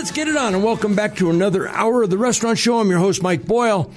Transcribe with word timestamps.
Let's 0.00 0.12
get 0.12 0.28
it 0.28 0.36
on 0.38 0.54
and 0.54 0.64
welcome 0.64 0.94
back 0.94 1.16
to 1.16 1.28
another 1.28 1.68
hour 1.68 2.02
of 2.02 2.08
the 2.08 2.16
restaurant 2.16 2.58
show. 2.58 2.80
I'm 2.80 2.88
your 2.88 3.00
host, 3.00 3.22
Mike 3.22 3.44
Boyle. 3.44 3.92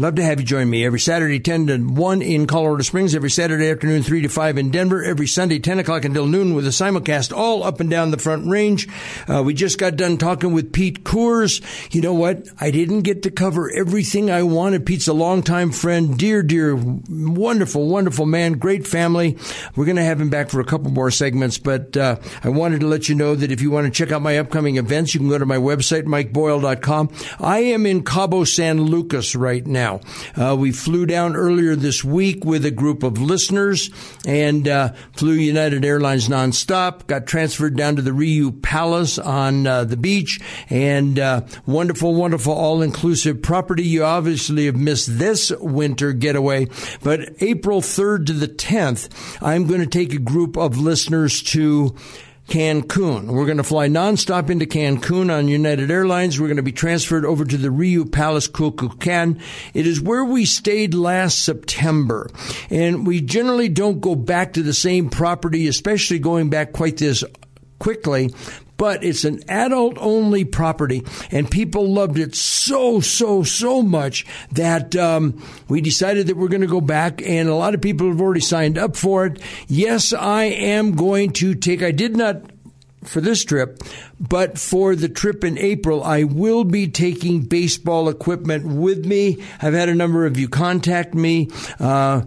Love 0.00 0.14
to 0.14 0.22
have 0.22 0.38
you 0.38 0.46
join 0.46 0.70
me 0.70 0.86
every 0.86 1.00
Saturday, 1.00 1.40
10 1.40 1.66
to 1.66 1.76
1 1.78 2.22
in 2.22 2.46
Colorado 2.46 2.84
Springs, 2.84 3.16
every 3.16 3.30
Saturday 3.30 3.68
afternoon, 3.68 4.04
3 4.04 4.22
to 4.22 4.28
5 4.28 4.56
in 4.56 4.70
Denver, 4.70 5.02
every 5.02 5.26
Sunday, 5.26 5.58
10 5.58 5.80
o'clock 5.80 6.04
until 6.04 6.24
noon 6.24 6.54
with 6.54 6.64
a 6.68 6.70
simulcast 6.70 7.36
all 7.36 7.64
up 7.64 7.80
and 7.80 7.90
down 7.90 8.12
the 8.12 8.16
front 8.16 8.46
range. 8.46 8.86
Uh, 9.26 9.42
we 9.42 9.54
just 9.54 9.76
got 9.76 9.96
done 9.96 10.16
talking 10.16 10.52
with 10.52 10.72
Pete 10.72 11.02
Coors. 11.02 11.60
You 11.92 12.00
know 12.00 12.14
what? 12.14 12.46
I 12.60 12.70
didn't 12.70 13.00
get 13.00 13.24
to 13.24 13.32
cover 13.32 13.72
everything 13.72 14.30
I 14.30 14.44
wanted. 14.44 14.86
Pete's 14.86 15.08
a 15.08 15.12
longtime 15.12 15.72
friend, 15.72 16.16
dear, 16.16 16.44
dear, 16.44 16.76
wonderful, 16.76 17.88
wonderful 17.88 18.24
man, 18.24 18.52
great 18.52 18.86
family. 18.86 19.36
We're 19.74 19.86
going 19.86 19.96
to 19.96 20.04
have 20.04 20.20
him 20.20 20.30
back 20.30 20.50
for 20.50 20.60
a 20.60 20.64
couple 20.64 20.92
more 20.92 21.10
segments, 21.10 21.58
but 21.58 21.96
uh, 21.96 22.18
I 22.44 22.50
wanted 22.50 22.82
to 22.82 22.86
let 22.86 23.08
you 23.08 23.16
know 23.16 23.34
that 23.34 23.50
if 23.50 23.60
you 23.60 23.72
want 23.72 23.86
to 23.86 23.90
check 23.90 24.12
out 24.12 24.22
my 24.22 24.38
upcoming 24.38 24.76
events, 24.76 25.12
you 25.12 25.18
can 25.18 25.28
go 25.28 25.38
to 25.38 25.44
my 25.44 25.56
website, 25.56 26.04
mikeboyle.com. 26.04 27.10
I 27.40 27.58
am 27.58 27.84
in 27.84 28.04
Cabo 28.04 28.44
San 28.44 28.82
Lucas 28.82 29.34
right 29.34 29.66
now 29.66 29.87
now. 29.88 30.00
Uh, 30.36 30.54
we 30.56 30.72
flew 30.72 31.06
down 31.06 31.36
earlier 31.36 31.74
this 31.74 32.04
week 32.04 32.44
with 32.44 32.64
a 32.64 32.70
group 32.70 33.02
of 33.02 33.20
listeners 33.20 33.90
and 34.26 34.68
uh, 34.68 34.92
flew 35.12 35.32
United 35.32 35.84
Airlines 35.84 36.28
nonstop. 36.28 37.06
Got 37.06 37.26
transferred 37.26 37.76
down 37.76 37.96
to 37.96 38.02
the 38.02 38.10
Riu 38.10 38.62
Palace 38.62 39.18
on 39.18 39.66
uh, 39.66 39.84
the 39.84 39.96
beach, 39.96 40.40
and 40.68 41.18
uh, 41.18 41.42
wonderful, 41.66 42.14
wonderful, 42.14 42.52
all-inclusive 42.52 43.42
property. 43.42 43.84
You 43.84 44.04
obviously 44.04 44.66
have 44.66 44.76
missed 44.76 45.18
this 45.18 45.50
winter 45.58 46.12
getaway, 46.12 46.68
but 47.02 47.20
April 47.40 47.80
third 47.80 48.26
to 48.26 48.32
the 48.32 48.48
tenth, 48.48 49.08
I'm 49.42 49.66
going 49.66 49.80
to 49.80 49.86
take 49.86 50.12
a 50.12 50.18
group 50.18 50.56
of 50.56 50.78
listeners 50.78 51.42
to. 51.44 51.94
Cancun. 52.48 53.26
We're 53.26 53.44
going 53.44 53.58
to 53.58 53.62
fly 53.62 53.88
nonstop 53.88 54.48
into 54.48 54.64
Cancun 54.64 55.30
on 55.30 55.48
United 55.48 55.90
Airlines. 55.90 56.40
We're 56.40 56.46
going 56.46 56.56
to 56.56 56.62
be 56.62 56.72
transferred 56.72 57.26
over 57.26 57.44
to 57.44 57.56
the 57.56 57.68
Riu 57.68 58.10
Palace 58.10 58.48
Kukulkan. 58.48 59.40
It 59.74 59.86
is 59.86 60.00
where 60.00 60.24
we 60.24 60.46
stayed 60.46 60.94
last 60.94 61.44
September. 61.44 62.30
And 62.70 63.06
we 63.06 63.20
generally 63.20 63.68
don't 63.68 64.00
go 64.00 64.14
back 64.14 64.54
to 64.54 64.62
the 64.62 64.72
same 64.72 65.10
property, 65.10 65.68
especially 65.68 66.18
going 66.18 66.48
back 66.48 66.72
quite 66.72 66.96
this 66.96 67.22
quickly 67.78 68.30
but 68.78 69.04
it's 69.04 69.24
an 69.24 69.40
adult 69.48 69.98
only 69.98 70.44
property 70.44 71.04
and 71.30 71.50
people 71.50 71.92
loved 71.92 72.18
it 72.18 72.34
so 72.34 73.00
so 73.00 73.42
so 73.42 73.82
much 73.82 74.24
that 74.52 74.96
um, 74.96 75.42
we 75.68 75.82
decided 75.82 76.26
that 76.28 76.36
we're 76.38 76.48
going 76.48 76.62
to 76.62 76.66
go 76.66 76.80
back 76.80 77.20
and 77.20 77.50
a 77.50 77.54
lot 77.54 77.74
of 77.74 77.82
people 77.82 78.08
have 78.08 78.20
already 78.20 78.40
signed 78.40 78.78
up 78.78 78.96
for 78.96 79.26
it 79.26 79.38
yes 79.66 80.14
i 80.14 80.44
am 80.44 80.92
going 80.92 81.30
to 81.30 81.54
take 81.54 81.82
i 81.82 81.90
did 81.90 82.16
not 82.16 82.40
for 83.04 83.20
this 83.20 83.44
trip, 83.44 83.82
but 84.20 84.58
for 84.58 84.96
the 84.96 85.08
trip 85.08 85.44
in 85.44 85.56
April, 85.58 86.02
I 86.02 86.24
will 86.24 86.64
be 86.64 86.88
taking 86.88 87.42
baseball 87.42 88.08
equipment 88.08 88.66
with 88.66 89.06
me. 89.06 89.42
I've 89.62 89.74
had 89.74 89.88
a 89.88 89.94
number 89.94 90.26
of 90.26 90.36
you 90.36 90.48
contact 90.48 91.14
me. 91.14 91.48
Uh, 91.78 92.22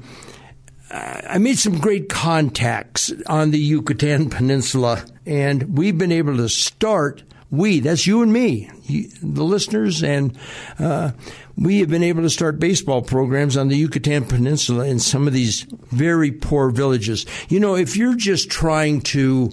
I 0.89 1.37
made 1.37 1.57
some 1.57 1.79
great 1.79 2.09
contacts 2.09 3.13
on 3.27 3.51
the 3.51 3.59
Yucatan 3.59 4.29
Peninsula, 4.29 5.03
and 5.25 5.77
we've 5.77 5.97
been 5.97 6.11
able 6.11 6.37
to 6.37 6.49
start. 6.49 7.23
We, 7.49 7.81
that's 7.81 8.07
you 8.07 8.21
and 8.21 8.31
me, 8.31 8.69
the 9.21 9.43
listeners, 9.43 10.03
and 10.03 10.37
uh, 10.79 11.11
we 11.57 11.79
have 11.79 11.89
been 11.89 12.03
able 12.03 12.21
to 12.21 12.29
start 12.29 12.59
baseball 12.59 13.01
programs 13.01 13.57
on 13.57 13.67
the 13.67 13.75
Yucatan 13.75 14.23
Peninsula 14.25 14.85
in 14.85 14.99
some 14.99 15.27
of 15.27 15.33
these 15.33 15.63
very 15.89 16.31
poor 16.31 16.69
villages. 16.69 17.25
You 17.49 17.59
know, 17.59 17.75
if 17.75 17.97
you're 17.97 18.15
just 18.15 18.49
trying 18.49 19.01
to 19.01 19.51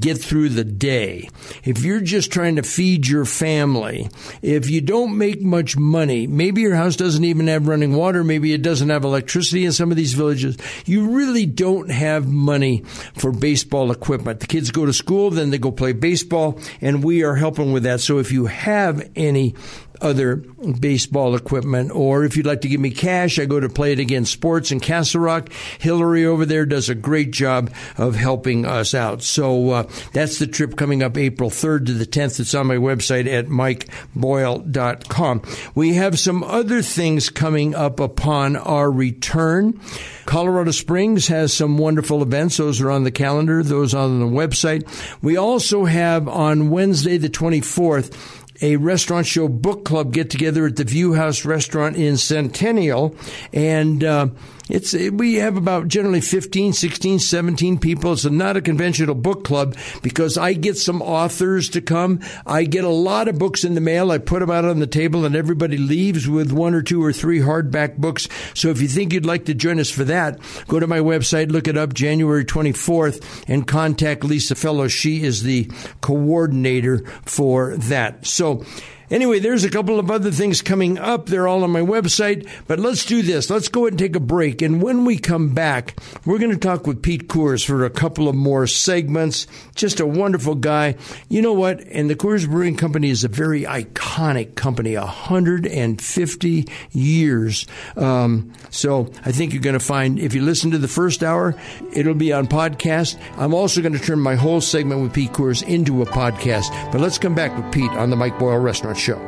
get 0.00 0.18
through 0.18 0.50
the 0.50 0.64
day, 0.64 1.28
if 1.64 1.84
you're 1.84 2.00
just 2.00 2.30
trying 2.32 2.56
to 2.56 2.62
feed 2.62 3.06
your 3.06 3.24
family, 3.24 4.08
if 4.42 4.70
you 4.70 4.80
don't 4.80 5.16
make 5.18 5.42
much 5.42 5.76
money, 5.76 6.26
maybe 6.26 6.60
your 6.60 6.74
house 6.74 6.96
doesn't 6.96 7.24
even 7.24 7.46
have 7.48 7.68
running 7.68 7.94
water, 7.94 8.24
maybe 8.24 8.52
it 8.52 8.62
doesn't 8.62 8.90
have 8.90 9.04
electricity 9.04 9.64
in 9.64 9.72
some 9.72 9.90
of 9.90 9.96
these 9.96 10.14
villages, 10.14 10.56
you 10.84 11.10
really 11.10 11.46
don't 11.46 11.90
have 11.90 12.28
money 12.28 12.80
for 13.14 13.32
baseball 13.32 13.90
equipment. 13.90 14.40
The 14.40 14.46
kids 14.46 14.70
go 14.70 14.86
to 14.86 14.92
school, 14.92 15.30
then 15.30 15.50
they 15.50 15.58
go 15.58 15.70
play 15.70 15.92
baseball, 15.92 16.60
and 16.80 17.02
we 17.04 17.22
are 17.24 17.34
helping 17.34 17.72
with 17.72 17.84
that. 17.84 18.00
So 18.00 18.18
if 18.18 18.32
you 18.32 18.46
have 18.46 19.10
any 19.16 19.54
other 20.00 20.36
baseball 20.36 21.34
equipment. 21.34 21.90
Or 21.92 22.24
if 22.24 22.36
you'd 22.36 22.46
like 22.46 22.62
to 22.62 22.68
give 22.68 22.80
me 22.80 22.90
cash, 22.90 23.38
I 23.38 23.44
go 23.46 23.60
to 23.60 23.68
Play 23.68 23.92
It 23.92 23.98
Again 23.98 24.24
Sports 24.24 24.72
in 24.72 24.80
Castle 24.80 25.20
Rock. 25.20 25.50
Hillary 25.78 26.24
over 26.24 26.46
there 26.46 26.66
does 26.66 26.88
a 26.88 26.94
great 26.94 27.30
job 27.30 27.70
of 27.96 28.14
helping 28.14 28.64
us 28.64 28.94
out. 28.94 29.22
So 29.22 29.70
uh, 29.70 29.90
that's 30.12 30.38
the 30.38 30.46
trip 30.46 30.76
coming 30.76 31.02
up 31.02 31.16
April 31.16 31.50
3rd 31.50 31.86
to 31.86 31.92
the 31.94 32.06
10th. 32.06 32.40
It's 32.40 32.54
on 32.54 32.66
my 32.66 32.76
website 32.76 33.26
at 33.26 33.46
mikeboyle.com. 33.46 35.42
We 35.74 35.94
have 35.94 36.18
some 36.18 36.42
other 36.44 36.82
things 36.82 37.30
coming 37.30 37.74
up 37.74 38.00
upon 38.00 38.56
our 38.56 38.90
return. 38.90 39.80
Colorado 40.26 40.72
Springs 40.72 41.28
has 41.28 41.52
some 41.52 41.78
wonderful 41.78 42.22
events. 42.22 42.56
Those 42.56 42.80
are 42.80 42.90
on 42.90 43.04
the 43.04 43.10
calendar. 43.10 43.62
Those 43.62 43.94
on 43.94 44.20
the 44.20 44.26
website. 44.26 44.86
We 45.22 45.36
also 45.36 45.84
have 45.84 46.28
on 46.28 46.70
Wednesday 46.70 47.16
the 47.16 47.28
24th 47.28 48.35
a 48.62 48.76
restaurant 48.76 49.26
show 49.26 49.48
book 49.48 49.84
club 49.84 50.12
get 50.12 50.30
together 50.30 50.66
at 50.66 50.76
the 50.76 50.84
View 50.84 51.14
House 51.14 51.44
restaurant 51.44 51.96
in 51.96 52.16
Centennial. 52.16 53.14
And 53.52 54.02
uh, 54.02 54.28
it's 54.68 54.94
we 54.94 55.34
have 55.36 55.56
about 55.56 55.88
generally 55.88 56.20
15, 56.20 56.72
16, 56.72 57.20
17 57.20 57.78
people. 57.78 58.12
It's 58.12 58.24
not 58.24 58.56
a 58.56 58.60
conventional 58.60 59.14
book 59.14 59.44
club 59.44 59.76
because 60.02 60.36
I 60.36 60.54
get 60.54 60.76
some 60.76 61.02
authors 61.02 61.68
to 61.70 61.80
come. 61.80 62.20
I 62.44 62.64
get 62.64 62.84
a 62.84 62.88
lot 62.88 63.28
of 63.28 63.38
books 63.38 63.64
in 63.64 63.74
the 63.74 63.80
mail. 63.80 64.10
I 64.10 64.18
put 64.18 64.40
them 64.40 64.50
out 64.50 64.64
on 64.64 64.80
the 64.80 64.86
table 64.86 65.24
and 65.24 65.36
everybody 65.36 65.78
leaves 65.78 66.28
with 66.28 66.52
one 66.52 66.74
or 66.74 66.82
two 66.82 67.02
or 67.02 67.12
three 67.12 67.40
hardback 67.40 67.96
books. 67.96 68.28
So 68.54 68.70
if 68.70 68.80
you 68.82 68.88
think 68.88 69.12
you'd 69.12 69.26
like 69.26 69.44
to 69.44 69.54
join 69.54 69.78
us 69.78 69.90
for 69.90 70.04
that, 70.04 70.40
go 70.66 70.80
to 70.80 70.86
my 70.86 70.98
website, 70.98 71.52
look 71.52 71.68
it 71.68 71.76
up 71.76 71.94
January 71.94 72.44
24th 72.44 73.44
and 73.48 73.66
contact 73.66 74.24
Lisa 74.24 74.56
Fellows. 74.56 74.92
She 74.92 75.22
is 75.22 75.42
the 75.42 75.70
coordinator 76.00 77.04
for 77.24 77.76
that. 77.76 78.26
So 78.26 78.64
Anyway, 79.10 79.38
there's 79.38 79.64
a 79.64 79.70
couple 79.70 79.98
of 79.98 80.10
other 80.10 80.30
things 80.30 80.62
coming 80.62 80.98
up. 80.98 81.26
They're 81.26 81.46
all 81.46 81.64
on 81.64 81.70
my 81.70 81.80
website. 81.80 82.48
But 82.66 82.80
let's 82.80 83.04
do 83.04 83.22
this. 83.22 83.50
Let's 83.50 83.68
go 83.68 83.82
ahead 83.82 83.92
and 83.92 83.98
take 83.98 84.16
a 84.16 84.20
break. 84.20 84.62
And 84.62 84.82
when 84.82 85.04
we 85.04 85.18
come 85.18 85.54
back, 85.54 85.96
we're 86.24 86.38
going 86.38 86.50
to 86.50 86.56
talk 86.56 86.86
with 86.86 87.02
Pete 87.02 87.28
Coors 87.28 87.64
for 87.64 87.84
a 87.84 87.90
couple 87.90 88.28
of 88.28 88.34
more 88.34 88.66
segments. 88.66 89.46
Just 89.74 90.00
a 90.00 90.06
wonderful 90.06 90.56
guy. 90.56 90.96
You 91.28 91.42
know 91.42 91.52
what? 91.52 91.80
And 91.80 92.10
the 92.10 92.16
Coors 92.16 92.48
Brewing 92.48 92.76
Company 92.76 93.10
is 93.10 93.22
a 93.22 93.28
very 93.28 93.62
iconic 93.62 94.54
company, 94.56 94.96
150 94.96 96.68
years. 96.90 97.66
Um, 97.96 98.52
so 98.70 99.12
I 99.24 99.32
think 99.32 99.52
you're 99.52 99.62
going 99.62 99.78
to 99.78 99.80
find, 99.80 100.18
if 100.18 100.34
you 100.34 100.42
listen 100.42 100.72
to 100.72 100.78
the 100.78 100.88
first 100.88 101.22
hour, 101.22 101.54
it'll 101.92 102.14
be 102.14 102.32
on 102.32 102.48
podcast. 102.48 103.20
I'm 103.36 103.54
also 103.54 103.80
going 103.82 103.92
to 103.92 103.98
turn 103.98 104.20
my 104.20 104.34
whole 104.34 104.60
segment 104.60 105.02
with 105.02 105.12
Pete 105.12 105.32
Coors 105.32 105.62
into 105.66 106.02
a 106.02 106.06
podcast. 106.06 106.70
But 106.90 107.00
let's 107.00 107.18
come 107.18 107.34
back 107.34 107.56
with 107.56 107.72
Pete 107.72 107.90
on 107.92 108.10
the 108.10 108.16
Mike 108.16 108.38
Boyle 108.38 108.58
Restaurant 108.58 108.95
Show. 108.96 109.18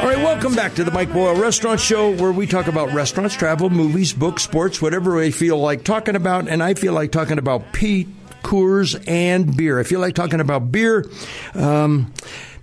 All 0.00 0.06
right, 0.06 0.18
welcome 0.18 0.54
back 0.54 0.74
to 0.74 0.84
the 0.84 0.90
Mike 0.90 1.12
Boyle 1.12 1.34
Restaurant 1.34 1.80
Show, 1.80 2.14
where 2.16 2.32
we 2.32 2.46
talk 2.46 2.68
about 2.68 2.92
restaurants, 2.92 3.34
travel, 3.34 3.68
movies, 3.68 4.12
books, 4.12 4.42
sports, 4.42 4.80
whatever 4.80 5.16
we 5.16 5.30
feel 5.30 5.58
like 5.58 5.84
talking 5.84 6.16
about. 6.16 6.48
And 6.48 6.62
I 6.62 6.74
feel 6.74 6.92
like 6.92 7.12
talking 7.12 7.38
about 7.38 7.72
Pete, 7.72 8.08
Coors, 8.42 9.02
and 9.06 9.56
beer. 9.56 9.78
I 9.78 9.82
feel 9.82 10.00
like 10.00 10.14
talking 10.14 10.40
about 10.40 10.72
beer. 10.72 11.10
Um, 11.54 12.14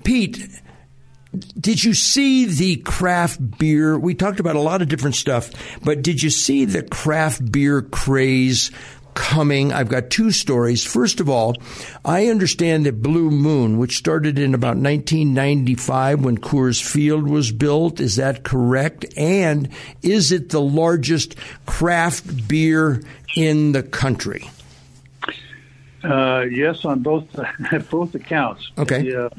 Pete, 0.04 0.40
did 1.60 1.84
you 1.84 1.94
see 1.94 2.46
the 2.46 2.78
craft 2.78 3.60
beer? 3.60 3.98
We 4.00 4.16
talked 4.16 4.40
about 4.40 4.56
a 4.56 4.62
lot 4.62 4.82
of 4.82 4.88
different 4.88 5.16
stuff, 5.16 5.52
but 5.84 6.02
did 6.02 6.24
you 6.24 6.30
see 6.30 6.66
the 6.66 6.84
craft 6.84 7.52
beer 7.52 7.82
craze 7.82 8.72
coming. 9.18 9.74
I've 9.74 9.90
got 9.90 10.12
two 10.12 10.30
stories. 10.30 10.86
First 10.86 11.20
of 11.20 11.28
all, 11.28 11.56
I 12.06 12.28
understand 12.28 12.86
that 12.86 13.02
Blue 13.02 13.32
Moon, 13.32 13.80
which 13.80 13.98
started 13.98 14.38
in 14.38 14.54
about 14.54 14.78
1995 14.78 16.24
when 16.24 16.38
Coors 16.38 16.82
Field 16.82 17.28
was 17.28 17.52
built, 17.52 18.00
is 18.00 18.18
that 18.18 18.44
correct? 18.44 19.06
And 19.18 19.70
is 20.04 20.32
it 20.32 20.50
the 20.50 20.62
largest 20.62 21.36
craft 21.66 22.48
beer 22.48 23.02
in 23.36 23.72
the 23.72 23.82
country? 23.82 24.52
Uh, 26.04 26.46
yes, 26.52 26.86
on 26.86 27.02
both 27.02 27.26
both 27.90 28.14
accounts. 28.14 28.72
Okay. 28.78 29.02
The, 29.02 29.26
uh, 29.26 29.30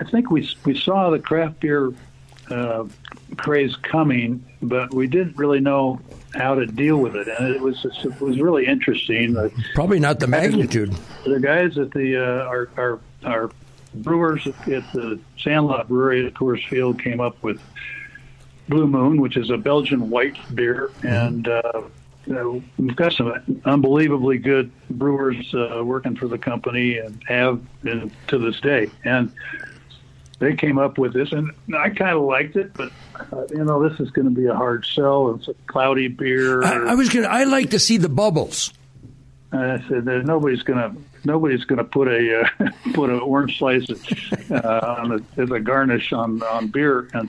I 0.00 0.04
think 0.04 0.30
we 0.30 0.48
we 0.64 0.74
saw 0.76 1.10
the 1.10 1.18
craft 1.18 1.60
beer 1.60 1.92
uh, 2.50 2.84
craze 3.36 3.76
coming, 3.76 4.44
but 4.62 4.94
we 4.94 5.06
didn't 5.08 5.36
really 5.36 5.60
know 5.60 6.00
how 6.38 6.54
to 6.54 6.66
deal 6.66 6.98
with 6.98 7.16
it, 7.16 7.28
and 7.28 7.54
it 7.54 7.60
was 7.60 7.84
it 7.84 8.20
was 8.20 8.40
really 8.40 8.66
interesting. 8.66 9.36
Probably 9.74 9.98
not 9.98 10.20
the 10.20 10.26
magnitude. 10.26 10.94
The 11.24 11.40
guys 11.40 11.76
at 11.76 11.90
the 11.90 12.16
uh, 12.16 12.46
our, 12.46 12.68
our 12.76 13.00
our 13.24 13.50
brewers 13.94 14.46
at 14.46 14.92
the 14.92 15.18
Sandlot 15.38 15.88
Brewery 15.88 16.26
at 16.26 16.34
Coors 16.34 16.66
Field 16.68 17.02
came 17.02 17.20
up 17.20 17.42
with 17.42 17.60
Blue 18.68 18.86
Moon, 18.86 19.20
which 19.20 19.36
is 19.36 19.50
a 19.50 19.56
Belgian 19.56 20.10
white 20.10 20.38
beer, 20.54 20.90
and 21.02 21.48
uh, 21.48 21.82
we've 22.26 22.96
got 22.96 23.12
some 23.12 23.60
unbelievably 23.64 24.38
good 24.38 24.70
brewers 24.90 25.54
uh, 25.54 25.82
working 25.84 26.14
for 26.16 26.28
the 26.28 26.38
company 26.38 26.98
and 26.98 27.22
have 27.26 27.60
been 27.82 28.10
to 28.28 28.38
this 28.38 28.60
day. 28.60 28.90
And 29.04 29.32
they 30.38 30.54
came 30.54 30.78
up 30.78 30.98
with 30.98 31.12
this, 31.12 31.32
and 31.32 31.50
I 31.76 31.90
kind 31.90 32.16
of 32.16 32.22
liked 32.22 32.56
it, 32.56 32.72
but 32.74 32.92
uh, 33.32 33.44
you 33.50 33.64
know, 33.64 33.88
this 33.88 33.98
is 34.00 34.10
going 34.10 34.26
to 34.26 34.34
be 34.34 34.46
a 34.46 34.54
hard 34.54 34.86
sell. 34.86 35.34
It's 35.34 35.48
a 35.48 35.54
cloudy 35.66 36.08
beer. 36.08 36.62
I, 36.62 36.92
I 36.92 36.94
was 36.94 37.08
going. 37.08 37.26
I 37.26 37.44
like 37.44 37.70
to 37.70 37.78
see 37.78 37.96
the 37.96 38.08
bubbles. 38.08 38.72
I 39.50 39.82
said, 39.88 40.04
nobody's 40.04 40.62
going 40.62 40.78
to 40.78 41.00
nobody's 41.24 41.64
going 41.64 41.78
to 41.78 41.84
put 41.84 42.08
a 42.08 42.42
uh, 42.42 42.70
put 42.94 43.10
an 43.10 43.18
orange 43.20 43.58
slice 43.58 43.88
uh, 44.50 44.96
on 45.00 45.12
a, 45.12 45.40
as 45.40 45.50
a 45.50 45.60
garnish 45.60 46.12
on 46.12 46.42
on 46.42 46.68
beer, 46.68 47.08
and 47.14 47.28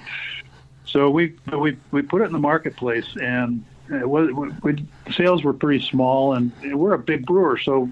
so 0.86 1.10
we 1.10 1.36
we 1.52 1.78
we 1.92 2.02
put 2.02 2.22
it 2.22 2.26
in 2.26 2.34
the 2.34 2.40
marketplace, 2.40 3.08
and 3.22 3.64
it 3.90 4.08
was, 4.08 4.32
we, 4.32 4.50
we, 4.62 4.86
sales 5.14 5.44
were 5.44 5.54
pretty 5.54 5.84
small, 5.84 6.34
and 6.34 6.52
we're 6.64 6.94
a 6.94 7.00
big 7.00 7.26
brewer, 7.26 7.58
so 7.58 7.90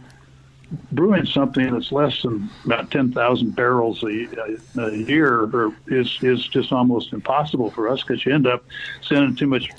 brewing 0.91 1.25
something 1.25 1.71
that's 1.73 1.91
less 1.91 2.21
than 2.21 2.49
about 2.65 2.91
10,000 2.91 3.55
barrels 3.55 4.03
a, 4.03 4.27
a, 4.77 4.95
year 4.95 5.71
is 5.87 6.17
is 6.21 6.45
just 6.47 6.71
almost 6.71 7.13
impossible 7.13 7.71
for 7.71 7.87
us 7.87 8.03
because 8.03 8.25
you 8.25 8.33
end 8.33 8.47
up 8.47 8.65
sending 9.01 9.35
too 9.35 9.47
much 9.47 9.69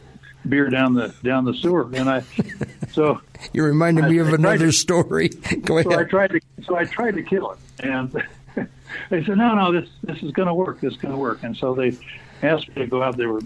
beer 0.49 0.71
down 0.71 0.95
the 0.95 1.15
down 1.23 1.45
the 1.45 1.55
sewer. 1.55 1.91
And 1.93 2.09
I 2.09 2.23
so 2.93 3.21
you 3.53 3.65
reminded 3.65 4.05
I, 4.05 4.09
me 4.09 4.19
of 4.19 4.29
I 4.29 4.35
another 4.35 4.67
to, 4.67 4.73
story. 4.73 5.29
Go 5.63 5.79
ahead. 5.79 5.93
So 5.93 5.99
I 5.99 6.05
tried 6.05 6.31
to 6.31 6.41
so 6.65 6.77
I 6.77 6.85
tried 6.85 7.15
to 7.17 7.23
kill 7.23 7.53
it, 7.53 7.59
and 7.81 8.13
they 9.11 9.25
said, 9.25 9.37
"No, 9.37 9.55
no, 9.55 9.73
this 9.73 9.89
this 10.03 10.23
is 10.23 10.33
going 10.33 10.49
to 10.49 10.55
work. 10.55 10.81
This 10.81 10.95
is 10.95 10.99
going 10.99 11.13
to 11.13 11.21
work." 11.21 11.43
And 11.43 11.57
so 11.57 11.75
they 11.75 11.97
asked 12.43 12.69
me 12.69 12.77
to 12.77 12.87
go 12.87 13.03
out. 13.03 13.17
They 13.17 13.27
were 13.27 13.43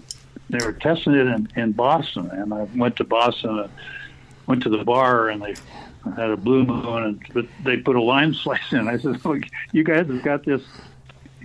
they 0.49 0.63
were 0.65 0.73
testing 0.73 1.13
it 1.13 1.27
in, 1.27 1.49
in 1.55 1.71
Boston, 1.73 2.29
and 2.31 2.53
I 2.53 2.63
went 2.75 2.95
to 2.97 3.03
Boston 3.03 3.59
and 3.59 3.69
went 4.47 4.63
to 4.63 4.69
the 4.69 4.83
bar, 4.83 5.29
and 5.29 5.41
they 5.41 5.55
had 6.11 6.29
a 6.29 6.37
blue 6.37 6.65
moon, 6.65 7.03
and 7.03 7.23
but 7.33 7.45
they 7.63 7.77
put 7.77 7.95
a 7.95 8.01
lime 8.01 8.33
slice 8.43 8.71
in. 8.71 8.87
I 8.87 8.97
said, 8.97 9.23
"Look, 9.25 9.43
you 9.71 9.83
guys 9.83 10.07
have 10.07 10.23
got 10.23 10.43
this. 10.43 10.61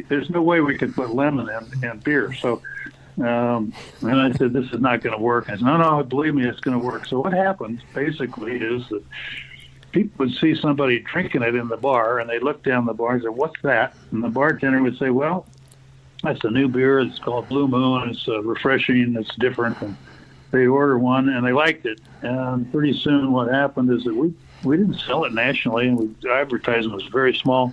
There's 0.09 0.31
no 0.31 0.43
way 0.43 0.61
we 0.61 0.77
could 0.77 0.95
put 0.95 1.15
lemon 1.15 1.49
in, 1.49 1.85
in 1.85 1.99
beer." 1.99 2.33
So, 2.35 2.63
um, 3.19 3.73
and 4.01 4.21
I 4.21 4.33
said, 4.33 4.53
"This 4.53 4.71
is 4.73 4.81
not 4.81 5.01
going 5.01 5.17
to 5.17 5.23
work." 5.23 5.49
I 5.49 5.53
said, 5.53 5.63
"No, 5.63 5.77
no, 5.77 6.03
believe 6.03 6.35
me, 6.35 6.47
it's 6.47 6.61
going 6.61 6.79
to 6.79 6.85
work." 6.85 7.07
So 7.07 7.21
what 7.21 7.33
happens 7.33 7.81
basically 7.95 8.57
is 8.57 8.89
that 8.89 9.03
people 9.93 10.27
would 10.27 10.35
see 10.35 10.55
somebody 10.55 11.01
drinking 11.01 11.43
it 11.43 11.55
in 11.55 11.69
the 11.69 11.77
bar, 11.77 12.19
and 12.19 12.29
they 12.29 12.39
look 12.39 12.63
down 12.63 12.87
the 12.87 12.95
bar 12.95 13.15
and 13.15 13.23
say, 13.23 13.29
"What's 13.29 13.61
that?" 13.63 13.95
And 14.11 14.23
the 14.23 14.29
bartender 14.29 14.83
would 14.83 14.99
say, 14.99 15.11
"Well." 15.11 15.47
That's 16.25 16.43
a 16.43 16.51
new 16.51 16.67
beer. 16.67 16.99
It's 16.99 17.21
called 17.21 17.49
Blue 17.49 17.69
Moon. 17.69 18.09
It's 18.09 18.27
uh, 18.27 18.43
refreshing. 18.43 19.15
It's 19.17 19.33
different. 19.37 19.81
And 19.81 19.97
they 20.51 20.67
ordered 20.67 20.99
one 20.99 21.29
and 21.29 21.47
they 21.47 21.53
liked 21.53 21.87
it. 21.87 22.01
And 22.23 22.71
pretty 22.73 22.99
soon, 22.99 23.33
what 23.33 23.49
happened 23.49 23.91
is 23.93 24.05
that 24.05 24.15
we 24.15 24.35
we 24.65 24.77
didn't 24.77 24.99
sell 25.01 25.25
it 25.25 25.33
nationally, 25.33 25.89
and 25.89 25.99
we, 25.99 26.07
the 26.23 26.33
advertisement 26.33 26.95
was 26.95 27.07
very 27.07 27.35
small. 27.35 27.73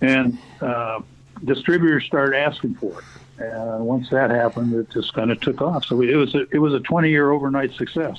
And 0.00 0.38
uh, 0.60 1.00
distributors 1.44 2.04
started 2.04 2.36
asking 2.36 2.74
for 2.74 2.98
it. 2.98 3.04
And 3.38 3.86
once 3.86 4.10
that 4.10 4.30
happened, 4.30 4.74
it 4.74 4.90
just 4.90 5.14
kind 5.14 5.30
of 5.30 5.40
took 5.40 5.60
off. 5.60 5.84
So 5.84 5.96
we, 5.96 6.12
it 6.12 6.16
was 6.16 6.34
a, 6.34 6.46
it 6.50 6.58
was 6.58 6.74
a 6.74 6.80
20 6.80 7.10
year 7.10 7.30
overnight 7.30 7.72
success. 7.72 8.18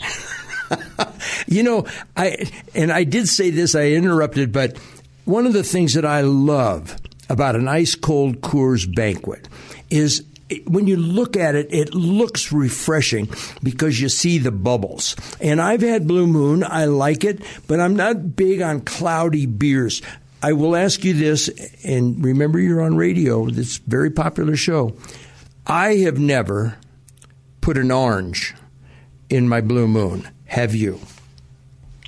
you 1.48 1.64
know, 1.64 1.86
I 2.18 2.50
and 2.74 2.92
I 2.92 3.04
did 3.04 3.28
say 3.28 3.50
this. 3.50 3.76
I 3.76 3.90
interrupted, 3.90 4.52
but 4.52 4.78
one 5.26 5.46
of 5.46 5.54
the 5.54 5.64
things 5.64 5.94
that 5.94 6.06
I 6.06 6.22
love 6.22 6.98
about 7.30 7.56
an 7.56 7.68
ice 7.68 7.96
cold 7.96 8.42
Coors 8.42 8.94
banquet 8.94 9.48
is 9.90 10.24
when 10.66 10.88
you 10.88 10.98
look 10.98 11.38
at 11.38 11.56
it, 11.56 11.74
it 11.74 11.94
looks 11.94 12.52
refreshing 12.52 13.30
because 13.62 14.00
you 14.00 14.10
see 14.10 14.38
the 14.38 14.52
bubbles. 14.52 15.16
And 15.40 15.62
I've 15.62 15.82
had 15.82 16.08
Blue 16.08 16.28
Moon. 16.28 16.64
I 16.64 16.86
like 16.86 17.24
it, 17.24 17.42
but 17.68 17.80
I'm 17.80 17.96
not 17.96 18.36
big 18.36 18.62
on 18.62 18.82
cloudy 18.82 19.46
beers. 19.46 20.02
I 20.42 20.54
will 20.54 20.76
ask 20.76 21.04
you 21.06 21.14
this, 21.14 21.50
and 21.86 22.24
remember 22.24 22.60
you're 22.60 22.82
on 22.82 22.98
radio, 22.98 23.50
this 23.50 23.78
very 23.78 24.10
popular 24.10 24.58
show. 24.58 24.96
I 25.66 25.96
have 25.98 26.20
never 26.20 26.78
put 27.62 27.78
an 27.78 27.92
orange 27.92 28.54
in 29.30 29.48
my 29.48 29.62
Blue 29.62 29.88
Moon. 29.88 30.28
Have 30.46 30.76
you? 30.76 31.00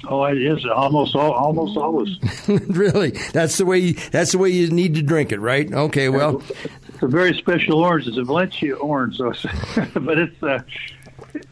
Oh, 0.07 0.23
it 0.25 0.37
is 0.37 0.65
almost 0.65 1.15
all, 1.15 1.31
almost 1.31 1.77
always. 1.77 2.09
really, 2.47 3.11
that's 3.31 3.57
the 3.57 3.65
way. 3.65 3.79
You, 3.79 3.93
that's 3.93 4.33
the 4.33 4.37
way 4.37 4.49
you 4.49 4.69
need 4.69 4.95
to 4.95 5.01
drink 5.01 5.31
it, 5.31 5.39
right? 5.39 5.71
Okay, 5.71 6.09
well, 6.09 6.43
it's 6.89 7.01
a 7.01 7.07
very 7.07 7.35
special 7.37 7.79
orange. 7.79 8.07
It's 8.07 8.17
a 8.17 8.23
Valencia 8.23 8.75
orange, 8.75 9.17
so 9.17 9.33
but 9.93 10.17
it's. 10.17 10.43
Uh, 10.43 10.59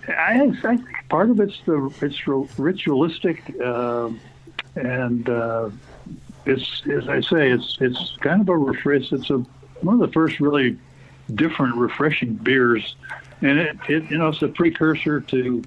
I, 0.08 0.42
I 0.42 0.52
think 0.62 0.86
part 1.10 1.30
of 1.30 1.40
it's 1.40 1.60
the 1.66 1.94
it's 2.02 2.28
ritualistic, 2.60 3.42
uh, 3.60 4.10
and 4.76 5.30
uh, 5.30 5.70
it's 6.46 6.84
as 6.92 7.08
I 7.08 7.22
say, 7.22 7.52
it's 7.52 7.78
it's 7.80 8.18
kind 8.22 8.42
of 8.42 8.50
a 8.50 8.58
refresh. 8.58 9.12
It's 9.12 9.30
a 9.30 9.38
one 9.82 9.96
of 9.96 10.08
the 10.08 10.14
first 10.14 10.40
really 10.40 10.78
different, 11.34 11.76
refreshing 11.76 12.36
beers, 12.36 12.96
and 13.42 13.58
it, 13.58 13.78
it 13.90 14.12
you 14.12 14.18
know 14.18 14.28
it's 14.30 14.42
a 14.42 14.50
precursor 14.50 15.22
to. 15.22 15.64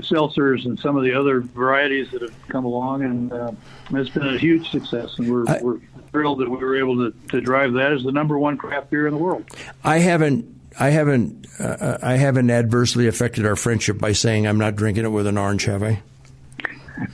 Uh, 0.00 0.14
seltzers 0.14 0.64
and 0.64 0.78
some 0.78 0.96
of 0.96 1.04
the 1.04 1.14
other 1.14 1.40
varieties 1.40 2.10
that 2.10 2.22
have 2.22 2.34
come 2.48 2.64
along, 2.64 3.02
and 3.02 3.32
uh, 3.32 3.52
it's 3.90 4.10
been 4.10 4.26
a 4.26 4.38
huge 4.38 4.70
success. 4.70 5.18
And 5.18 5.30
we're, 5.30 5.48
I, 5.48 5.60
we're 5.62 5.80
thrilled 6.10 6.40
that 6.40 6.50
we 6.50 6.58
were 6.58 6.76
able 6.76 6.96
to, 7.10 7.16
to 7.28 7.40
drive 7.40 7.74
that 7.74 7.92
as 7.92 8.02
the 8.02 8.12
number 8.12 8.38
one 8.38 8.56
craft 8.56 8.90
beer 8.90 9.06
in 9.06 9.14
the 9.14 9.20
world. 9.20 9.44
I 9.84 9.98
haven't. 9.98 10.60
I 10.78 10.90
haven't. 10.90 11.46
Uh, 11.58 11.98
I 12.02 12.16
haven't 12.16 12.50
adversely 12.50 13.06
affected 13.08 13.44
our 13.44 13.56
friendship 13.56 13.98
by 13.98 14.12
saying 14.12 14.46
I'm 14.46 14.58
not 14.58 14.76
drinking 14.76 15.04
it 15.04 15.10
with 15.10 15.26
an 15.26 15.36
orange, 15.36 15.64
have 15.64 15.82
I? 15.82 16.02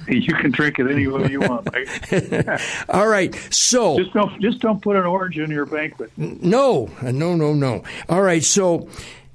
You 0.09 0.35
can 0.35 0.51
drink 0.51 0.81
it 0.81 0.91
any 0.91 1.07
way 1.07 1.31
you 1.31 1.39
want. 1.39 1.69
All 2.89 3.07
right. 3.07 3.33
So 3.51 3.99
just 3.99 4.13
don't 4.13 4.41
just 4.43 4.59
don't 4.59 4.83
put 4.83 4.97
an 4.97 5.05
orange 5.05 5.39
in 5.39 5.49
your 5.51 5.65
banquet. 5.65 6.11
No, 6.17 6.91
no, 7.03 7.37
no, 7.37 7.55
no. 7.55 7.85
All 8.09 8.21
right. 8.21 8.43
So, 8.43 8.89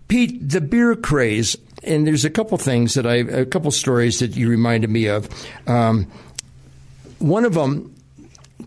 Pete, 0.10 0.50
the 0.50 0.60
beer 0.60 0.96
craze 0.98 1.56
and 1.84 2.06
there's 2.06 2.26
a 2.26 2.30
couple 2.30 2.58
things 2.58 2.94
that 2.96 3.06
I, 3.06 3.16
a 3.16 3.46
couple 3.46 3.72
stories 3.72 4.20
that 4.20 4.36
you 4.36 4.50
reminded 4.50 4.90
me 4.90 5.08
of. 5.08 5.30
Um, 5.68 6.12
one 7.20 7.46
of 7.46 7.54
them, 7.54 7.96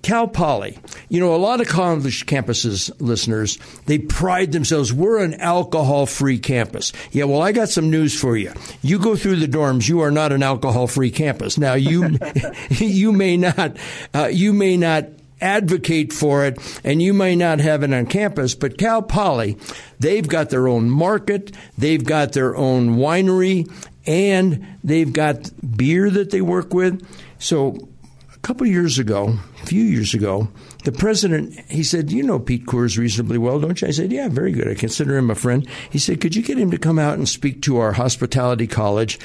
Cal 0.02 0.28
Poly. 0.28 0.78
You 1.08 1.20
know, 1.20 1.34
a 1.34 1.38
lot 1.38 1.60
of 1.60 1.68
college 1.68 2.26
campuses, 2.26 2.92
listeners, 3.00 3.58
they 3.86 3.98
pride 3.98 4.52
themselves. 4.52 4.92
We're 4.92 5.18
an 5.24 5.34
alcohol-free 5.34 6.38
campus. 6.40 6.92
Yeah, 7.10 7.24
well, 7.24 7.42
I 7.42 7.52
got 7.52 7.68
some 7.68 7.90
news 7.90 8.18
for 8.18 8.36
you. 8.36 8.52
You 8.82 8.98
go 8.98 9.16
through 9.16 9.36
the 9.36 9.46
dorms, 9.46 9.88
you 9.88 10.00
are 10.00 10.10
not 10.10 10.32
an 10.32 10.42
alcohol-free 10.42 11.10
campus. 11.12 11.56
Now, 11.58 11.74
you 11.74 12.18
you 12.70 13.12
may 13.12 13.36
not 13.36 13.76
uh, 14.14 14.26
you 14.26 14.52
may 14.52 14.76
not 14.76 15.04
advocate 15.44 16.12
for 16.12 16.44
it, 16.44 16.58
and 16.82 17.02
you 17.02 17.12
may 17.12 17.36
not 17.36 17.60
have 17.60 17.82
it 17.82 17.92
on 17.92 18.06
campus, 18.06 18.54
but 18.54 18.78
Cal 18.78 19.02
Poly, 19.02 19.58
they've 20.00 20.26
got 20.26 20.50
their 20.50 20.66
own 20.66 20.88
market, 20.90 21.52
they've 21.76 22.04
got 22.04 22.32
their 22.32 22.56
own 22.56 22.96
winery, 22.96 23.70
and 24.06 24.66
they've 24.82 25.12
got 25.12 25.50
beer 25.76 26.10
that 26.10 26.30
they 26.30 26.40
work 26.40 26.72
with. 26.72 27.06
So 27.38 27.88
a 28.34 28.38
couple 28.38 28.66
years 28.66 28.98
ago, 28.98 29.38
a 29.62 29.66
few 29.66 29.84
years 29.84 30.14
ago, 30.14 30.48
the 30.84 30.92
president, 30.92 31.58
he 31.70 31.82
said, 31.82 32.12
You 32.12 32.22
know 32.22 32.38
Pete 32.38 32.66
Coors 32.66 32.98
reasonably 32.98 33.38
well, 33.38 33.58
don't 33.58 33.80
you? 33.80 33.88
I 33.88 33.90
said, 33.90 34.12
Yeah, 34.12 34.28
very 34.28 34.52
good. 34.52 34.68
I 34.68 34.74
consider 34.74 35.16
him 35.16 35.30
a 35.30 35.34
friend. 35.34 35.66
He 35.90 35.98
said, 35.98 36.20
Could 36.20 36.36
you 36.36 36.42
get 36.42 36.58
him 36.58 36.70
to 36.70 36.78
come 36.78 36.98
out 36.98 37.16
and 37.16 37.28
speak 37.28 37.62
to 37.62 37.78
our 37.78 37.92
hospitality 37.92 38.66
college 38.66 39.18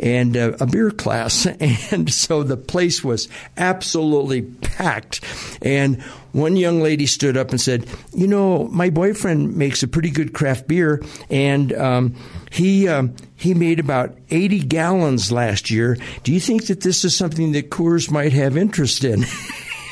and 0.00 0.36
uh, 0.36 0.56
a 0.60 0.66
beer 0.66 0.90
class? 0.90 1.46
And 1.94 2.12
so 2.12 2.42
the 2.42 2.56
place 2.56 3.04
was 3.04 3.28
absolutely 3.56 4.42
packed. 4.42 5.20
And 5.62 6.02
one 6.32 6.56
young 6.56 6.80
lady 6.80 7.06
stood 7.06 7.36
up 7.36 7.50
and 7.50 7.60
said, 7.60 7.86
You 8.12 8.26
know, 8.26 8.66
my 8.68 8.90
boyfriend 8.90 9.56
makes 9.56 9.82
a 9.82 9.88
pretty 9.88 10.10
good 10.10 10.32
craft 10.32 10.66
beer, 10.66 11.02
and 11.30 11.72
um, 11.72 12.16
he, 12.50 12.88
um, 12.88 13.14
he 13.36 13.54
made 13.54 13.78
about 13.78 14.16
80 14.30 14.60
gallons 14.60 15.30
last 15.30 15.70
year. 15.70 15.96
Do 16.24 16.32
you 16.32 16.40
think 16.40 16.66
that 16.66 16.80
this 16.80 17.04
is 17.04 17.16
something 17.16 17.52
that 17.52 17.70
Coors 17.70 18.10
might 18.10 18.32
have 18.32 18.56
interest 18.56 19.04
in? 19.04 19.24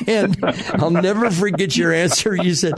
and 0.07 0.37
I'll 0.73 0.91
never 0.91 1.29
forget 1.31 1.75
your 1.75 1.93
answer. 1.93 2.35
You 2.35 2.55
said, 2.55 2.73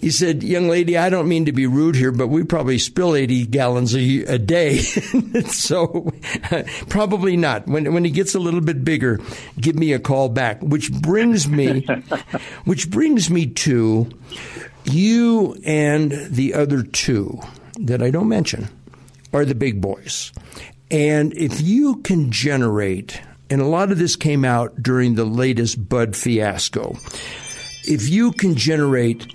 "You 0.00 0.10
said, 0.10 0.42
young 0.42 0.68
lady, 0.68 0.96
I 0.96 1.10
don't 1.10 1.28
mean 1.28 1.46
to 1.46 1.52
be 1.52 1.66
rude 1.66 1.96
here, 1.96 2.12
but 2.12 2.28
we 2.28 2.44
probably 2.44 2.78
spill 2.78 3.14
eighty 3.14 3.46
gallons 3.46 3.94
a, 3.94 4.22
a 4.24 4.38
day, 4.38 4.78
so 5.46 6.12
probably 6.88 7.36
not. 7.36 7.66
When 7.66 7.92
when 7.92 8.04
he 8.04 8.10
gets 8.10 8.34
a 8.34 8.40
little 8.40 8.60
bit 8.60 8.84
bigger, 8.84 9.20
give 9.60 9.76
me 9.76 9.92
a 9.92 9.98
call 9.98 10.28
back." 10.28 10.62
Which 10.62 10.92
brings 10.92 11.48
me, 11.48 11.86
which 12.64 12.90
brings 12.90 13.30
me 13.30 13.46
to 13.46 14.08
you 14.84 15.56
and 15.64 16.12
the 16.12 16.54
other 16.54 16.82
two 16.82 17.40
that 17.78 18.02
I 18.02 18.10
don't 18.10 18.28
mention 18.28 18.68
are 19.32 19.44
the 19.44 19.54
big 19.54 19.80
boys. 19.80 20.32
And 20.90 21.32
if 21.36 21.60
you 21.60 21.96
can 21.96 22.30
generate, 22.30 23.20
and 23.50 23.60
a 23.60 23.66
lot 23.66 23.92
of 23.92 23.98
this 23.98 24.16
came 24.16 24.44
out 24.44 24.82
during 24.82 25.14
the 25.14 25.24
latest 25.24 25.88
Bud 25.88 26.16
fiasco, 26.16 26.96
if 27.84 28.08
you 28.08 28.32
can 28.32 28.54
generate 28.54 29.26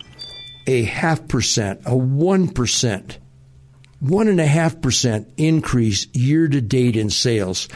a 0.68 0.84
half 0.84 1.28
percent, 1.28 1.82
a 1.86 1.96
one 1.96 2.48
percent, 2.48 3.20
one 4.00 4.28
and 4.28 4.40
a 4.40 4.48
half 4.48 4.82
percent 4.82 5.32
increase 5.38 6.08
year 6.14 6.48
to 6.48 6.62
date 6.62 6.96
in 6.96 7.10
sales, 7.10 7.68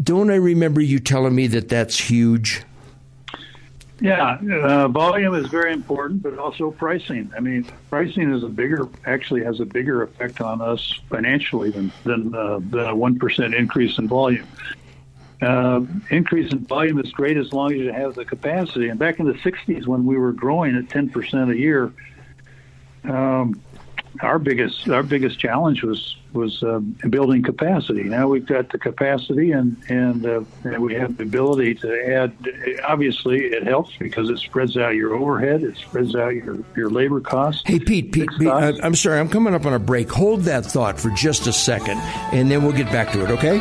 don't 0.00 0.30
I 0.30 0.36
remember 0.36 0.80
you 0.80 0.98
telling 0.98 1.34
me 1.34 1.48
that 1.48 1.68
that's 1.68 1.98
huge? 1.98 2.62
Yeah, 4.00 4.38
uh, 4.62 4.86
volume 4.86 5.34
is 5.34 5.48
very 5.48 5.72
important, 5.72 6.22
but 6.22 6.38
also 6.38 6.70
pricing. 6.70 7.32
I 7.36 7.40
mean, 7.40 7.66
pricing 7.90 8.32
is 8.32 8.44
a 8.44 8.48
bigger, 8.48 8.88
actually 9.04 9.42
has 9.42 9.58
a 9.58 9.64
bigger 9.64 10.04
effect 10.04 10.40
on 10.40 10.60
us 10.60 11.00
financially 11.10 11.70
than 11.70 11.90
than, 12.04 12.32
uh, 12.32 12.60
than 12.60 12.86
a 12.86 12.94
one 12.94 13.18
percent 13.18 13.54
increase 13.54 13.98
in 13.98 14.06
volume. 14.06 14.46
Uh, 15.40 15.82
increase 16.10 16.52
in 16.52 16.58
volume 16.60 16.98
is 16.98 17.12
great 17.12 17.36
as 17.36 17.52
long 17.52 17.72
as 17.72 17.78
you 17.78 17.92
have 17.92 18.14
the 18.14 18.24
capacity. 18.24 18.88
And 18.88 18.98
back 18.98 19.20
in 19.20 19.26
the 19.26 19.34
'60s, 19.34 19.86
when 19.86 20.04
we 20.04 20.18
were 20.18 20.32
growing 20.32 20.76
at 20.76 20.88
10 20.88 21.10
percent 21.10 21.50
a 21.50 21.56
year, 21.56 21.92
um, 23.04 23.60
our 24.20 24.38
biggest 24.38 24.88
our 24.88 25.02
biggest 25.02 25.38
challenge 25.38 25.82
was 25.82 26.16
was 26.32 26.62
uh, 26.62 26.78
building 27.08 27.42
capacity. 27.42 28.04
Now 28.04 28.28
we've 28.28 28.46
got 28.46 28.70
the 28.70 28.78
capacity 28.78 29.52
and 29.52 29.76
and, 29.88 30.26
uh, 30.26 30.42
and 30.64 30.82
we 30.82 30.94
have 30.94 31.16
the 31.16 31.24
ability 31.24 31.76
to 31.76 32.14
add. 32.14 32.32
Obviously, 32.84 33.46
it 33.46 33.64
helps 33.64 33.96
because 33.96 34.28
it 34.30 34.38
spreads 34.38 34.76
out 34.76 34.94
your 34.94 35.14
overhead. 35.14 35.62
It 35.62 35.76
spreads 35.76 36.14
out 36.14 36.34
your 36.34 36.58
your 36.76 36.90
labor 36.90 37.20
costs. 37.20 37.62
Hey, 37.64 37.78
Pete, 37.78 38.12
Pete, 38.12 38.28
Pete 38.38 38.48
I'm 38.48 38.94
sorry, 38.94 39.18
I'm 39.18 39.28
coming 39.28 39.54
up 39.54 39.66
on 39.66 39.74
a 39.74 39.78
break. 39.78 40.10
Hold 40.10 40.42
that 40.42 40.66
thought 40.66 41.00
for 41.00 41.10
just 41.10 41.46
a 41.46 41.52
second, 41.52 41.98
and 42.32 42.50
then 42.50 42.62
we'll 42.62 42.72
get 42.72 42.90
back 42.92 43.12
to 43.12 43.24
it. 43.24 43.30
Okay? 43.30 43.58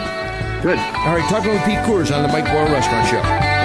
Good. 0.62 0.80
All 0.80 1.16
right, 1.16 1.30
talking 1.30 1.52
with 1.52 1.64
Pete 1.64 1.80
Coors 1.80 2.16
on 2.16 2.24
the 2.24 2.30
Mike 2.30 2.46
Boyle 2.46 2.72
Restaurant 2.72 3.08
Show. 3.08 3.57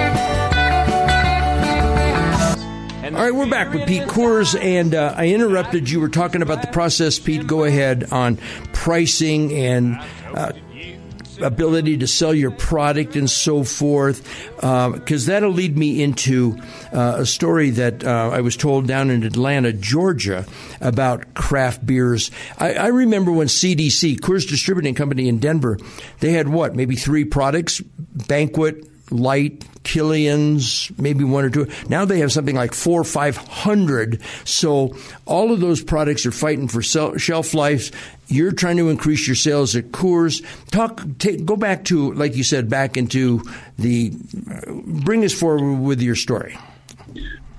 All 3.13 3.19
right, 3.19 3.35
we're 3.35 3.47
back 3.47 3.71
with 3.71 3.87
Pete 3.87 4.07
Coors, 4.07 4.59
and 4.59 4.95
uh, 4.95 5.13
I 5.15 5.27
interrupted. 5.27 5.87
You 5.87 5.99
We 5.99 6.01
were 6.01 6.09
talking 6.09 6.41
about 6.41 6.63
the 6.63 6.67
process, 6.69 7.19
Pete. 7.19 7.45
Go 7.45 7.63
ahead 7.63 8.11
on 8.11 8.37
pricing 8.73 9.53
and 9.53 10.01
uh, 10.33 10.53
ability 11.39 11.97
to 11.99 12.07
sell 12.07 12.33
your 12.33 12.49
product 12.49 13.15
and 13.15 13.29
so 13.29 13.63
forth, 13.63 14.23
because 14.55 15.29
uh, 15.29 15.31
that'll 15.31 15.51
lead 15.51 15.77
me 15.77 16.01
into 16.01 16.57
uh, 16.91 17.17
a 17.19 17.25
story 17.27 17.69
that 17.69 18.03
uh, 18.03 18.31
I 18.33 18.41
was 18.41 18.57
told 18.57 18.87
down 18.87 19.11
in 19.11 19.21
Atlanta, 19.21 19.73
Georgia, 19.73 20.47
about 20.81 21.35
craft 21.35 21.85
beers. 21.85 22.31
I, 22.57 22.73
I, 22.73 22.87
remember 22.87 23.31
when 23.31 23.45
CDC, 23.45 24.21
Coors 24.21 24.49
Distributing 24.49 24.95
Company 24.95 25.29
in 25.29 25.37
Denver, 25.37 25.77
they 26.19 26.31
had 26.31 26.49
what, 26.49 26.75
maybe 26.75 26.95
three 26.95 27.25
products: 27.25 27.79
Banquet, 27.79 28.87
Light, 29.13 29.63
Killian's, 29.83 30.91
maybe 30.97 31.23
one 31.23 31.45
or 31.45 31.49
two. 31.49 31.67
Now 31.89 32.05
they 32.05 32.19
have 32.19 32.31
something 32.31 32.55
like 32.55 32.73
four 32.73 33.01
or 33.01 33.05
five 33.05 33.37
hundred. 33.37 34.21
So 34.45 34.95
all 35.25 35.51
of 35.51 35.59
those 35.59 35.83
products 35.83 36.25
are 36.25 36.31
fighting 36.31 36.67
for 36.67 36.81
shelf 36.81 37.53
life. 37.53 37.91
You're 38.27 38.51
trying 38.51 38.77
to 38.77 38.89
increase 38.89 39.27
your 39.27 39.35
sales 39.35 39.75
at 39.75 39.91
Coors. 39.91 40.43
Talk, 40.71 41.03
take, 41.19 41.45
go 41.45 41.55
back 41.55 41.85
to, 41.85 42.13
like 42.13 42.35
you 42.35 42.43
said, 42.43 42.69
back 42.69 42.97
into 42.97 43.43
the. 43.77 44.11
Bring 44.67 45.23
us 45.23 45.33
forward 45.33 45.79
with 45.79 46.01
your 46.01 46.15
story. 46.15 46.57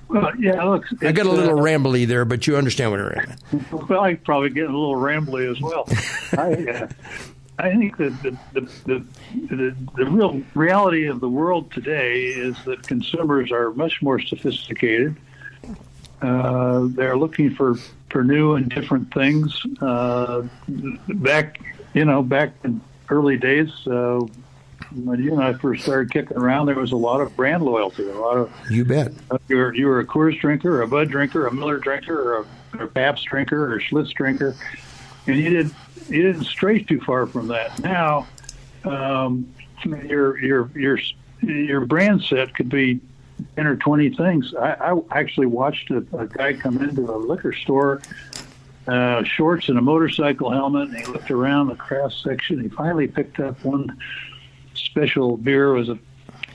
Well, 0.07 0.31
yeah, 0.39 0.63
look. 0.63 0.85
I 1.01 1.11
got 1.11 1.25
a 1.25 1.31
little 1.31 1.59
uh, 1.59 1.61
rambly 1.61 2.07
there, 2.07 2.25
but 2.25 2.45
you 2.45 2.57
understand 2.57 2.91
what 2.91 2.99
I 2.99 3.35
mean. 3.51 3.65
Well, 3.89 4.01
I 4.01 4.15
probably 4.15 4.49
get 4.49 4.65
a 4.65 4.77
little 4.77 4.95
rambly 4.95 5.49
as 5.49 5.59
well. 5.59 5.85
I, 6.37 6.83
uh, 6.83 6.87
I 7.57 7.75
think 7.75 7.97
that 7.97 8.21
the 8.21 8.37
the, 8.53 9.05
the, 9.33 9.75
the, 9.95 10.05
real 10.05 10.41
reality 10.53 11.05
of 11.07 11.19
the 11.21 11.29
world 11.29 11.71
today 11.71 12.23
is 12.23 12.55
that 12.65 12.85
consumers 12.85 13.51
are 13.51 13.71
much 13.71 14.01
more 14.01 14.19
sophisticated. 14.19 15.15
Uh, 16.21 16.87
they're 16.89 17.17
looking 17.17 17.53
for, 17.53 17.75
for 18.09 18.23
new 18.23 18.55
and 18.55 18.69
different 18.69 19.13
things. 19.13 19.61
Uh, 19.81 20.43
back, 21.07 21.59
you 21.93 22.03
know, 22.03 22.21
back 22.21 22.53
in 22.63 22.81
early 23.09 23.37
days, 23.37 23.69
uh, 23.87 24.19
when 25.03 25.21
you 25.21 25.33
and 25.33 25.43
I 25.43 25.53
first 25.53 25.83
started 25.83 26.11
kicking 26.11 26.37
around, 26.37 26.67
there 26.67 26.75
was 26.75 26.91
a 26.91 26.97
lot 26.97 27.21
of 27.21 27.35
brand 27.35 27.63
loyalty. 27.63 28.09
A 28.09 28.13
lot 28.13 28.37
of 28.37 28.51
you 28.69 28.85
bet. 28.85 29.11
Uh, 29.29 29.37
you 29.47 29.57
were 29.57 29.73
you 29.73 29.87
were 29.87 29.99
a 29.99 30.05
Coors 30.05 30.39
drinker, 30.39 30.81
a 30.81 30.87
Bud 30.87 31.09
drinker, 31.09 31.47
a 31.47 31.53
Miller 31.53 31.77
drinker, 31.77 32.19
or 32.19 32.41
a, 32.41 32.77
or 32.79 32.85
a 32.85 32.87
Pabst 32.87 33.25
drinker, 33.25 33.65
or 33.65 33.77
a 33.77 33.81
Schlitz 33.81 34.13
drinker, 34.13 34.55
and 35.27 35.37
you 35.37 35.49
did 35.49 35.71
you 36.09 36.21
didn't 36.21 36.45
stray 36.45 36.83
too 36.83 37.01
far 37.01 37.25
from 37.25 37.47
that. 37.47 37.79
Now, 37.79 38.27
um, 38.83 39.53
your 39.83 40.37
your 40.39 40.69
your 40.75 40.99
your 41.41 41.85
brand 41.85 42.23
set 42.23 42.53
could 42.55 42.69
be 42.69 42.99
ten 43.55 43.67
or 43.67 43.75
twenty 43.75 44.09
things. 44.09 44.53
I, 44.55 44.93
I 44.93 44.99
actually 45.11 45.47
watched 45.47 45.91
a, 45.91 46.05
a 46.17 46.27
guy 46.27 46.53
come 46.53 46.81
into 46.81 47.01
a 47.11 47.17
liquor 47.17 47.53
store, 47.53 48.01
uh, 48.87 49.23
shorts 49.23 49.69
and 49.69 49.77
a 49.77 49.81
motorcycle 49.81 50.51
helmet, 50.51 50.89
and 50.89 50.97
he 50.97 51.05
looked 51.05 51.31
around 51.31 51.67
the 51.67 51.75
craft 51.75 52.15
section. 52.23 52.59
He 52.59 52.69
finally 52.69 53.07
picked 53.07 53.39
up 53.39 53.63
one 53.63 53.97
special 54.73 55.37
beer. 55.37 55.75
It 55.75 55.79
was 55.79 55.89
a 55.89 55.99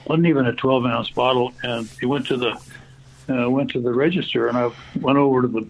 wasn't 0.07 0.27
even 0.27 0.47
a 0.47 0.53
twelve 0.53 0.87
ounce 0.87 1.11
bottle, 1.11 1.53
and 1.63 1.89
he 2.01 2.07
went 2.07 2.27
to 2.29 2.37
the 2.37 2.61
uh, 3.29 3.51
went 3.51 3.71
to 3.71 3.81
the 3.81 3.93
register, 3.93 4.49
and 4.49 4.57
I 4.57 4.71
went 5.01 5.19
over 5.19 5.43
to 5.43 5.49
the 5.49 5.69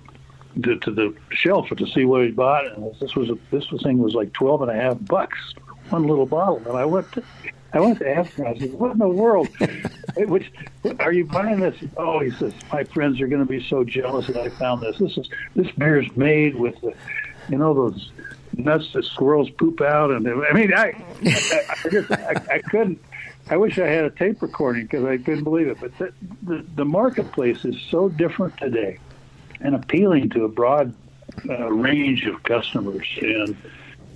to, 0.63 0.79
to 0.79 0.91
the 0.91 1.15
shelf 1.31 1.69
to 1.69 1.87
see 1.87 2.05
what 2.05 2.25
he 2.25 2.31
bought, 2.31 2.67
and 2.67 2.95
this 3.01 3.15
was 3.15 3.31
a, 3.31 3.39
this 3.51 3.65
thing 3.83 3.99
was 3.99 4.15
like 4.15 4.33
twelve 4.33 4.63
and 4.63 4.71
a 4.71 4.75
half 4.75 4.97
bucks 5.01 5.55
one 5.91 6.07
little 6.07 6.27
bottle. 6.27 6.63
And 6.67 6.77
I 6.77 6.85
went 6.85 7.11
to, 7.13 7.23
I 7.73 7.81
went 7.81 7.99
to 7.99 8.09
ask 8.09 8.33
him. 8.35 8.47
I 8.47 8.59
said, 8.59 8.73
"What 8.73 8.93
in 8.93 8.99
the 8.99 9.09
world? 9.09 9.49
Which 10.17 10.51
are 11.01 11.13
you 11.13 11.27
buying 11.27 11.61
this?" 11.61 11.77
Oh, 11.97 12.21
he 12.21 12.31
says, 12.31 12.53
"My 12.73 12.85
friends 12.85 13.21
are 13.21 13.29
going 13.29 13.45
to 13.45 13.49
be 13.51 13.67
so 13.69 13.85
jealous 13.85 14.27
that 14.29 14.39
I 14.39 14.49
found 14.49 14.83
this. 14.83 14.99
This 14.99 15.17
is 15.17 15.29
this 15.55 15.71
beer 15.73 16.01
is 16.01 16.17
made 16.17 16.57
with 16.57 16.81
the, 16.81 16.95
you 17.49 17.59
know, 17.59 17.75
those 17.75 18.13
nuts 18.57 18.93
that 18.95 19.05
squirrels 19.05 19.51
poop 19.51 19.81
out." 19.81 20.11
And 20.11 20.27
I 20.27 20.53
mean, 20.53 20.73
I 20.73 20.93
I, 21.25 21.61
I, 21.85 21.89
just, 21.89 22.11
I, 22.11 22.35
I 22.51 22.59
couldn't. 22.59 23.03
I 23.49 23.57
wish 23.57 23.79
I 23.79 23.87
had 23.87 24.05
a 24.05 24.11
tape 24.11 24.43
recording 24.43 24.83
because 24.83 25.05
I 25.05 25.17
couldn't 25.17 25.45
believe 25.45 25.69
it. 25.69 25.79
But 25.81 25.97
the, 25.99 26.13
the 26.43 26.67
the 26.77 26.85
marketplace 26.85 27.65
is 27.65 27.77
so 27.91 28.09
different 28.09 28.57
today 28.59 28.99
and 29.61 29.75
appealing 29.75 30.31
to 30.31 30.45
a 30.45 30.49
broad 30.49 30.95
uh, 31.49 31.71
range 31.71 32.27
of 32.27 32.43
customers. 32.43 33.07
And 33.21 33.57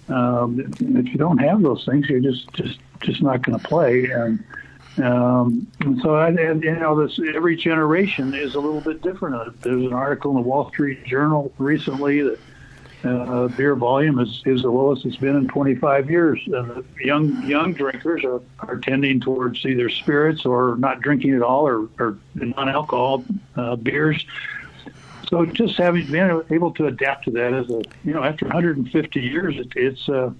um, 0.08 0.60
if 0.60 1.06
you 1.06 1.16
don't 1.16 1.38
have 1.38 1.62
those 1.62 1.84
things, 1.84 2.08
you're 2.08 2.20
just 2.20 2.52
just 2.54 2.78
just 3.00 3.22
not 3.22 3.42
going 3.42 3.58
to 3.58 3.64
play. 3.66 4.06
And, 4.06 4.44
um, 5.02 5.66
so, 6.02 6.14
I, 6.14 6.28
and, 6.28 6.62
you 6.62 6.76
know, 6.76 7.04
this 7.04 7.18
every 7.34 7.56
generation 7.56 8.32
is 8.32 8.54
a 8.54 8.60
little 8.60 8.80
bit 8.80 9.02
different. 9.02 9.34
Uh, 9.34 9.50
there's 9.60 9.82
an 9.82 9.92
article 9.92 10.30
in 10.30 10.36
the 10.36 10.42
Wall 10.42 10.68
Street 10.68 11.04
Journal 11.04 11.52
recently 11.58 12.22
that. 12.22 12.38
Uh, 13.02 13.48
beer 13.48 13.74
volume 13.74 14.18
is, 14.18 14.40
is 14.46 14.62
the 14.62 14.70
lowest 14.70 15.04
it's 15.04 15.18
been 15.18 15.36
in 15.36 15.46
25 15.46 16.10
years. 16.10 16.40
And 16.46 16.70
the 16.70 16.84
young 17.02 17.46
young 17.46 17.74
drinkers 17.74 18.24
are, 18.24 18.40
are 18.60 18.78
tending 18.78 19.20
towards 19.20 19.62
either 19.66 19.90
spirits 19.90 20.46
or 20.46 20.76
not 20.78 21.02
drinking 21.02 21.34
at 21.34 21.42
all 21.42 21.68
or, 21.68 21.86
or 21.98 22.16
non-alcohol 22.34 23.22
uh, 23.56 23.76
beers. 23.76 24.24
So 25.28 25.46
just 25.46 25.76
having 25.76 26.10
been 26.10 26.42
able 26.50 26.72
to 26.72 26.86
adapt 26.86 27.24
to 27.24 27.30
that 27.32 27.52
as 27.52 27.70
a 27.70 27.82
you 28.04 28.12
know 28.12 28.22
after 28.22 28.46
150 28.46 29.20
years, 29.20 29.56
it, 29.58 29.68
it's 29.76 30.08
uh, 30.08 30.30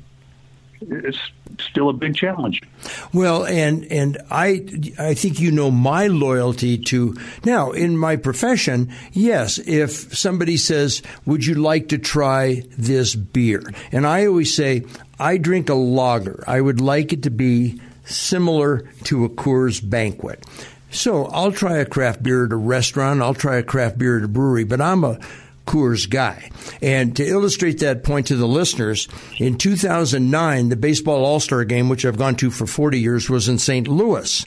it's 0.81 1.19
still 1.61 1.89
a 1.89 1.93
big 1.93 2.17
challenge. 2.17 2.63
Well, 3.13 3.45
and 3.45 3.85
and 3.91 4.19
I 4.31 4.67
I 4.99 5.15
think 5.15 5.41
you 5.41 5.51
know 5.51 5.71
my 5.71 6.09
loyalty 6.09 6.79
to 6.79 7.17
now 7.45 7.73
in 7.73 7.97
my 7.97 8.17
profession. 8.17 8.93
Yes, 9.13 9.59
if 9.59 10.17
somebody 10.17 10.57
says, 10.57 11.03
"Would 11.27 11.47
you 11.47 11.55
like 11.55 11.89
to 11.89 11.99
try 11.99 12.63
this 12.77 13.15
beer?" 13.15 13.63
and 13.93 14.07
I 14.07 14.27
always 14.27 14.55
say, 14.55 14.85
"I 15.19 15.37
drink 15.39 15.69
a 15.69 15.75
lager. 15.75 16.45
I 16.47 16.61
would 16.61 16.81
like 16.81 17.13
it 17.13 17.23
to 17.25 17.31
be." 17.31 17.81
Similar 18.07 18.87
to 19.05 19.25
a 19.25 19.31
Coors 19.31 19.81
banquet. 19.81 20.45
So 20.95 21.27
I'll 21.27 21.53
try 21.53 21.79
a 21.79 21.85
craft 21.85 22.23
beer 22.23 22.47
at 22.47 22.53
a 22.53 22.57
restaurant. 22.57 23.21
I'll 23.21 23.35
try 23.35 23.57
a 23.57 23.63
craft 23.63 23.99
beer 23.99 24.19
at 24.19 24.25
a 24.25 24.29
brewery, 24.29 24.65
but 24.65 24.81
I'm 24.81 25.05
a 25.05 25.19
Coors 25.67 26.09
guy. 26.09 26.51
And 26.83 27.17
to 27.17 27.25
illustrate 27.27 27.81
that 27.81 28.05
point 28.05 28.27
to 28.29 28.37
the 28.37 28.47
listeners, 28.47 29.09
in 29.39 29.57
2009, 29.57 30.69
the 30.69 30.77
baseball 30.77 31.25
All 31.25 31.41
Star 31.41 31.65
game, 31.65 31.89
which 31.89 32.05
I've 32.05 32.19
gone 32.19 32.37
to 32.37 32.51
for 32.51 32.67
40 32.67 33.01
years, 33.01 33.31
was 33.31 33.49
in 33.49 33.59
St. 33.59 33.89
Louis. 33.89 34.45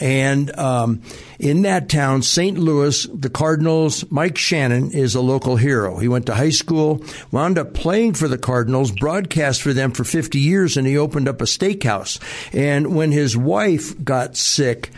And 0.00 0.56
um, 0.56 1.02
in 1.38 1.62
that 1.62 1.88
town, 1.88 2.22
St. 2.22 2.56
Louis, 2.56 3.06
the 3.12 3.30
Cardinals, 3.30 4.08
Mike 4.10 4.38
Shannon 4.38 4.92
is 4.92 5.14
a 5.14 5.20
local 5.20 5.56
hero. 5.56 5.98
He 5.98 6.08
went 6.08 6.26
to 6.26 6.34
high 6.34 6.50
school, 6.50 7.04
wound 7.32 7.58
up 7.58 7.74
playing 7.74 8.14
for 8.14 8.28
the 8.28 8.38
Cardinals, 8.38 8.92
broadcast 8.92 9.62
for 9.62 9.72
them 9.72 9.90
for 9.90 10.04
50 10.04 10.38
years, 10.38 10.76
and 10.76 10.86
he 10.86 10.96
opened 10.96 11.28
up 11.28 11.40
a 11.40 11.46
steakhouse. 11.46 12.18
And 12.54 12.94
when 12.94 13.10
his 13.10 13.36
wife 13.36 14.02
got 14.02 14.36
sick, 14.36 14.90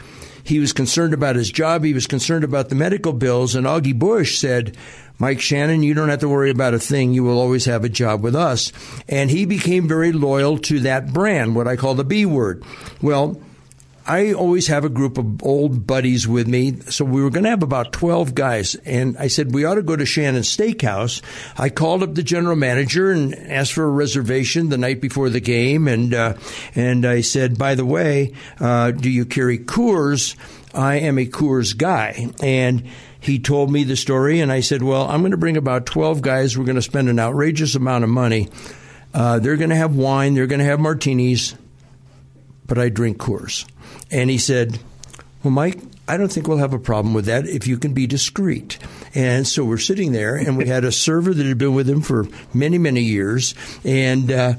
he 0.44 0.58
was 0.58 0.72
concerned 0.72 1.14
about 1.14 1.36
his 1.36 1.50
job. 1.50 1.84
He 1.84 1.94
was 1.94 2.06
concerned 2.06 2.44
about 2.44 2.68
the 2.68 2.74
medical 2.74 3.12
bills. 3.12 3.54
And 3.54 3.66
Augie 3.66 3.98
Busch 3.98 4.38
said, 4.38 4.76
Mike 5.18 5.40
Shannon, 5.40 5.82
you 5.82 5.94
don't 5.94 6.08
have 6.08 6.20
to 6.20 6.28
worry 6.28 6.50
about 6.50 6.74
a 6.74 6.78
thing. 6.78 7.12
You 7.12 7.24
will 7.24 7.38
always 7.38 7.64
have 7.66 7.84
a 7.84 7.88
job 7.88 8.22
with 8.22 8.34
us. 8.34 8.72
And 9.08 9.30
he 9.30 9.44
became 9.44 9.86
very 9.86 10.12
loyal 10.12 10.58
to 10.58 10.80
that 10.80 11.12
brand, 11.12 11.54
what 11.54 11.68
I 11.68 11.76
call 11.76 11.94
the 11.94 12.04
B 12.04 12.26
word. 12.26 12.64
Well, 13.00 13.40
I 14.06 14.32
always 14.32 14.66
have 14.66 14.84
a 14.84 14.88
group 14.88 15.18
of 15.18 15.42
old 15.42 15.86
buddies 15.86 16.26
with 16.26 16.48
me. 16.48 16.80
So 16.90 17.04
we 17.04 17.22
were 17.22 17.30
going 17.30 17.44
to 17.44 17.50
have 17.50 17.62
about 17.62 17.92
12 17.92 18.34
guys. 18.34 18.74
And 18.74 19.16
I 19.18 19.28
said, 19.28 19.54
we 19.54 19.64
ought 19.64 19.76
to 19.76 19.82
go 19.82 19.96
to 19.96 20.06
Shannon's 20.06 20.54
Steakhouse. 20.54 21.22
I 21.56 21.68
called 21.68 22.02
up 22.02 22.14
the 22.14 22.22
general 22.22 22.56
manager 22.56 23.10
and 23.10 23.34
asked 23.34 23.72
for 23.72 23.84
a 23.84 23.90
reservation 23.90 24.68
the 24.68 24.78
night 24.78 25.00
before 25.00 25.30
the 25.30 25.40
game. 25.40 25.88
And, 25.88 26.12
uh, 26.12 26.34
and 26.74 27.06
I 27.06 27.20
said, 27.20 27.58
by 27.58 27.74
the 27.74 27.86
way, 27.86 28.34
uh, 28.60 28.90
do 28.90 29.10
you 29.10 29.24
carry 29.24 29.58
Coors? 29.58 30.36
I 30.74 30.96
am 30.96 31.18
a 31.18 31.26
Coors 31.26 31.76
guy. 31.76 32.30
And 32.42 32.88
he 33.22 33.38
told 33.38 33.70
me 33.70 33.84
the 33.84 33.94
story, 33.94 34.40
and 34.40 34.50
I 34.50 34.60
said, 34.60 34.82
Well, 34.82 35.08
I'm 35.08 35.20
going 35.20 35.30
to 35.30 35.36
bring 35.36 35.56
about 35.56 35.86
12 35.86 36.22
guys. 36.22 36.58
We're 36.58 36.64
going 36.64 36.74
to 36.74 36.82
spend 36.82 37.08
an 37.08 37.20
outrageous 37.20 37.76
amount 37.76 38.02
of 38.02 38.10
money. 38.10 38.48
Uh, 39.14 39.38
they're 39.38 39.56
going 39.56 39.70
to 39.70 39.76
have 39.76 39.94
wine, 39.94 40.34
they're 40.34 40.48
going 40.48 40.58
to 40.58 40.64
have 40.64 40.80
martinis, 40.80 41.54
but 42.66 42.78
I 42.78 42.88
drink 42.88 43.18
Coors. 43.18 43.64
And 44.12 44.30
he 44.30 44.38
said, 44.38 44.78
Well, 45.42 45.52
Mike, 45.52 45.80
I 46.06 46.16
don't 46.16 46.30
think 46.30 46.46
we'll 46.46 46.58
have 46.58 46.74
a 46.74 46.78
problem 46.78 47.14
with 47.14 47.24
that 47.24 47.46
if 47.46 47.66
you 47.66 47.78
can 47.78 47.94
be 47.94 48.06
discreet. 48.06 48.78
And 49.14 49.46
so 49.46 49.64
we're 49.64 49.78
sitting 49.78 50.12
there, 50.12 50.36
and 50.36 50.56
we 50.56 50.66
had 50.66 50.84
a 50.84 50.92
server 50.92 51.32
that 51.32 51.46
had 51.46 51.58
been 51.58 51.74
with 51.74 51.88
him 51.88 52.02
for 52.02 52.26
many, 52.52 52.78
many 52.78 53.02
years. 53.02 53.54
And 53.84 54.30
uh, 54.30 54.54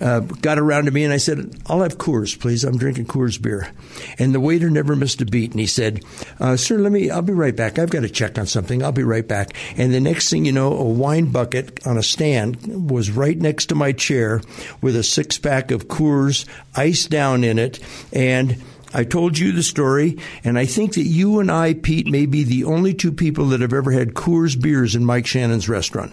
uh, 0.00 0.20
got 0.20 0.58
around 0.58 0.86
to 0.86 0.90
me 0.90 1.04
and 1.04 1.12
I 1.12 1.16
said, 1.16 1.60
I'll 1.66 1.82
have 1.82 1.98
Coors, 1.98 2.38
please. 2.38 2.64
I'm 2.64 2.78
drinking 2.78 3.06
Coors 3.06 3.40
beer. 3.40 3.70
And 4.18 4.34
the 4.34 4.40
waiter 4.40 4.70
never 4.70 4.96
missed 4.96 5.20
a 5.20 5.26
beat. 5.26 5.50
And 5.50 5.60
he 5.60 5.66
said, 5.66 6.04
uh, 6.40 6.56
Sir, 6.56 6.78
let 6.78 6.92
me, 6.92 7.10
I'll 7.10 7.22
be 7.22 7.32
right 7.32 7.54
back. 7.54 7.78
I've 7.78 7.90
got 7.90 8.00
to 8.00 8.08
check 8.08 8.38
on 8.38 8.46
something. 8.46 8.82
I'll 8.82 8.92
be 8.92 9.02
right 9.02 9.26
back. 9.26 9.54
And 9.76 9.92
the 9.92 10.00
next 10.00 10.30
thing 10.30 10.44
you 10.44 10.52
know, 10.52 10.72
a 10.72 10.84
wine 10.84 11.30
bucket 11.30 11.86
on 11.86 11.96
a 11.96 12.02
stand 12.02 12.90
was 12.90 13.10
right 13.10 13.38
next 13.38 13.66
to 13.66 13.74
my 13.74 13.92
chair 13.92 14.40
with 14.80 14.96
a 14.96 15.02
six 15.02 15.38
pack 15.38 15.70
of 15.70 15.88
Coors 15.88 16.46
ice 16.74 17.06
down 17.06 17.44
in 17.44 17.58
it. 17.58 17.80
And 18.12 18.62
I 18.94 19.04
told 19.04 19.38
you 19.38 19.52
the 19.52 19.62
story, 19.62 20.18
and 20.44 20.58
I 20.58 20.66
think 20.66 20.94
that 20.94 21.04
you 21.04 21.40
and 21.40 21.50
I, 21.50 21.74
Pete, 21.74 22.06
may 22.06 22.26
be 22.26 22.44
the 22.44 22.64
only 22.64 22.94
two 22.94 23.12
people 23.12 23.46
that 23.46 23.60
have 23.60 23.72
ever 23.72 23.90
had 23.90 24.14
Coors 24.14 24.60
beers 24.60 24.94
in 24.94 25.04
Mike 25.04 25.26
Shannon's 25.26 25.68
restaurant. 25.68 26.12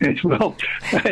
well, 0.24 0.56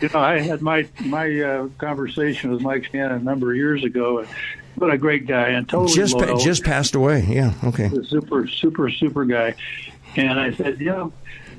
you 0.00 0.08
know, 0.12 0.20
I 0.20 0.40
had 0.40 0.62
my 0.62 0.86
my 1.04 1.40
uh, 1.40 1.68
conversation 1.78 2.50
with 2.50 2.60
Mike 2.60 2.84
Shannon 2.90 3.12
a 3.12 3.18
number 3.18 3.50
of 3.52 3.56
years 3.56 3.84
ago. 3.84 4.20
And 4.20 4.28
what 4.76 4.90
a 4.90 4.98
great 4.98 5.26
guy 5.26 5.48
and 5.48 5.68
totally 5.68 5.94
just 5.94 6.14
loyal. 6.14 6.38
just 6.38 6.64
passed 6.64 6.94
away. 6.94 7.24
Yeah, 7.28 7.54
okay. 7.64 7.90
super 8.04 8.46
super 8.46 8.90
super 8.90 9.24
guy. 9.24 9.54
And 10.16 10.40
I 10.40 10.52
said, 10.52 10.80
you 10.80 10.86
know, 10.86 11.12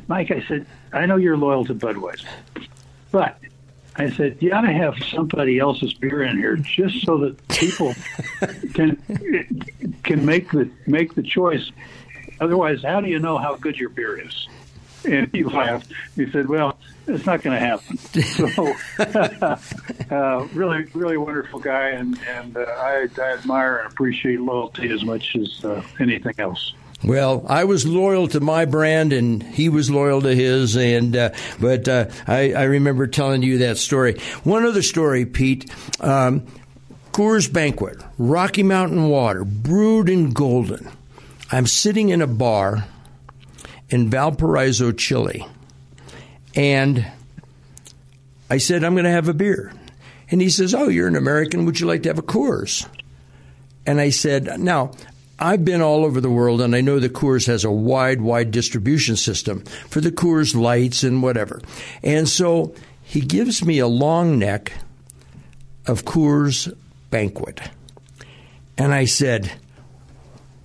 Mike, 0.08 0.32
I 0.32 0.42
said, 0.48 0.66
I 0.92 1.06
know 1.06 1.18
you're 1.18 1.38
loyal 1.38 1.66
to 1.66 1.75
Budweiser, 1.75 2.25
but 3.12 3.38
I 3.98 4.12
said, 4.12 4.38
you 4.39 4.51
ought 4.51 4.62
to 4.62 4.72
have 4.72 4.96
somebody 5.12 5.58
else's 5.58 5.94
beer 5.94 6.24
in 6.24 6.38
here 6.38 6.56
just 6.56 7.04
so 7.04 7.18
that 7.18 7.48
people 7.48 7.96
can 8.74 8.96
can 10.04 10.25
make 10.25 10.51
the 10.51 10.70
make 10.86 11.16
the 11.16 11.24
choice. 11.24 11.72
Otherwise, 12.39 12.84
how 12.84 13.01
do 13.01 13.10
you 13.10 13.18
know 13.18 13.38
how 13.38 13.56
good 13.56 13.77
your 13.77 13.89
beer 13.89 14.20
is? 14.20 14.48
And 15.04 15.30
he 15.32 15.44
laughed. 15.44 15.92
He 16.16 16.30
said, 16.32 16.48
"Well, 16.48 16.77
it's 17.08 17.25
not 17.25 17.42
going 17.42 17.60
to 17.60 17.66
happen." 17.66 17.98
So, 17.98 18.74
uh, 20.16 20.48
really, 20.54 20.86
really 20.94 21.18
wonderful 21.18 21.60
guy, 21.60 21.89
and 21.89 22.20
and 22.27 22.58
uh, 22.58 22.62
I, 22.62 23.08
I 23.18 23.34
admire 23.34 23.77
and 23.77 23.92
appreciate 23.92 24.42
loyalty 24.42 24.92
as 24.92 25.04
much 25.04 25.36
as 25.36 25.66
uh, 25.66 25.82
anything 26.00 26.36
else. 26.38 26.74
Well, 27.04 27.46
I 27.48 27.66
was 27.66 27.86
loyal 27.86 28.27
to 28.30 28.39
my 28.39 28.66
brand, 28.66 29.13
and 29.13 29.44
he 29.44 29.70
was 29.70 29.89
loyal 29.89 30.22
to 30.22 30.34
his. 30.34 30.75
And 30.75 31.15
uh, 31.15 31.30
but 31.60 31.88
uh, 31.88 32.08
I, 32.26 32.54
I, 32.54 32.63
remember 32.63 33.06
telling 33.06 33.43
you 33.43 33.60
that 33.60 33.78
story. 33.78 34.19
One 34.43 34.65
other 34.65 34.82
story, 34.82 35.26
Pete. 35.26 35.71
Um, 36.02 36.48
Coors 37.17 37.52
Banquet, 37.52 37.98
Rocky 38.19 38.62
Mountain 38.62 39.10
Water, 39.10 39.43
brewed 39.43 40.08
in 40.08 40.32
golden. 40.32 40.88
I'm 41.52 41.65
sitting 41.65 42.10
in 42.10 42.21
a 42.21 42.28
bar 42.28 42.86
in 43.89 44.12
Valparaiso, 44.12 44.91
Chile. 44.91 45.48
And 46.54 47.08
I 48.52 48.60
said, 48.60 48.84
I'm 48.84 48.93
going 48.93 49.06
to 49.06 49.12
have 49.12 49.30
a 49.30 49.34
beer. 49.34 49.74
And 50.30 50.41
he 50.41 50.50
says, 50.52 50.76
Oh, 50.76 50.89
you're 50.89 51.08
an 51.08 51.15
American. 51.15 51.65
Would 51.65 51.80
you 51.80 51.88
like 51.88 52.04
to 52.04 52.10
have 52.10 52.19
a 52.19 52.24
Coors? 52.24 52.88
And 53.86 54.00
I 54.00 54.10
said, 54.10 54.60
Now, 54.60 54.91
I've 55.39 55.63
been 55.63 55.82
all 55.82 56.04
over 56.04 56.19
the 56.19 56.30
world 56.30 56.62
and 56.62 56.76
I 56.76 56.82
know 56.82 57.00
that 57.00 57.13
Coors 57.13 57.45
has 57.47 57.63
a 57.63 57.71
wide, 57.71 58.21
wide 58.21 58.52
distribution 58.52 59.15
system 59.15 59.62
for 59.89 60.02
the 60.02 60.12
Coors 60.12 60.56
lights 60.56 61.04
and 61.04 61.21
whatever. 61.21 61.62
And 62.02 62.28
so 62.28 62.73
he 63.04 63.21
gives 63.21 63.63
me 63.63 63.80
a 63.80 63.88
long 63.88 64.39
neck 64.39 64.73
of 65.86 66.06
Coors 66.06 66.76
Banquet. 67.12 67.62
And 68.78 68.93
I 68.93 69.06
said, 69.06 69.54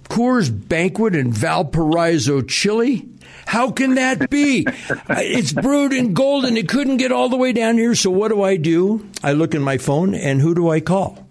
Coors 0.05 0.51
Banquet 0.51 1.15
in 1.15 1.33
Valparaiso, 1.33 2.43
Chile? 2.43 3.09
How 3.47 3.71
can 3.71 3.97
that 3.97 4.31
be? 4.31 4.67
it's 5.11 5.53
brewed 5.53 5.93
in 5.93 6.15
Golden 6.15 6.51
and 6.51 6.59
it 6.59 6.69
couldn't 6.69 6.97
get 6.97 7.13
all 7.13 7.29
the 7.29 7.37
way 7.37 7.53
down 7.53 7.77
here. 7.77 7.95
So 7.95 8.11
what 8.11 8.29
do 8.29 8.43
I 8.43 8.57
do? 8.57 9.09
I 9.23 9.33
look 9.33 9.55
in 9.55 9.63
my 9.63 9.79
phone 9.79 10.15
and 10.15 10.41
who 10.41 10.55
do 10.55 10.71
I 10.71 10.81
call? 10.81 11.27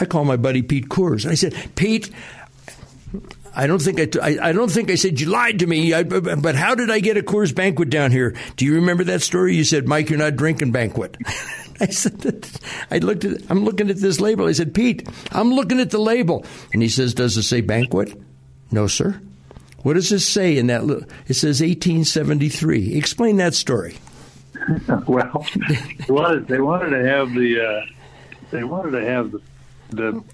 I 0.00 0.04
call 0.04 0.24
my 0.24 0.36
buddy 0.36 0.62
Pete 0.62 0.88
Coors. 0.88 1.24
I 1.24 1.34
said, 1.34 1.54
Pete, 1.76 2.10
I 3.56 3.66
don't 3.66 3.80
think 3.80 4.00
I, 4.00 4.06
t- 4.06 4.20
I, 4.20 4.48
I 4.48 4.52
don't 4.52 4.70
think 4.70 4.90
I 4.90 4.96
said 4.96 5.20
you 5.20 5.28
lied 5.28 5.60
to 5.60 5.66
me. 5.66 5.94
I, 5.94 6.02
but 6.02 6.54
how 6.54 6.74
did 6.74 6.90
I 6.90 7.00
get 7.00 7.16
a 7.16 7.22
Coors 7.22 7.54
banquet 7.54 7.90
down 7.90 8.10
here? 8.10 8.34
Do 8.56 8.64
you 8.64 8.74
remember 8.74 9.04
that 9.04 9.22
story? 9.22 9.54
You 9.54 9.64
said, 9.64 9.86
Mike, 9.86 10.10
you're 10.10 10.18
not 10.18 10.36
drinking 10.36 10.72
banquet. 10.72 11.16
I 11.80 11.86
said, 11.86 12.48
I 12.90 12.98
looked 12.98 13.24
at, 13.24 13.50
I'm 13.50 13.64
looking 13.64 13.90
at 13.90 13.96
this 13.96 14.20
label. 14.20 14.46
I 14.46 14.52
said, 14.52 14.74
Pete, 14.74 15.08
I'm 15.32 15.52
looking 15.52 15.80
at 15.80 15.90
the 15.90 15.98
label. 15.98 16.44
And 16.72 16.82
he 16.82 16.88
says, 16.88 17.14
does 17.14 17.36
it 17.36 17.42
say 17.42 17.60
banquet? 17.60 18.12
No, 18.70 18.86
sir. 18.86 19.20
What 19.82 19.94
does 19.94 20.10
it 20.12 20.20
say 20.20 20.56
in 20.56 20.68
that? 20.68 20.82
It 21.26 21.34
says 21.34 21.60
1873. 21.60 22.94
Explain 22.94 23.36
that 23.36 23.54
story. 23.54 23.98
well, 25.06 25.46
wanted, 26.08 26.48
they 26.48 26.60
wanted 26.60 26.90
to 26.90 27.08
have 27.08 27.34
the 27.34 27.60
uh, 27.60 27.86
they 28.50 28.64
wanted 28.64 28.92
to 28.92 29.04
have 29.04 29.32
the, 29.32 29.40
the 29.90 30.24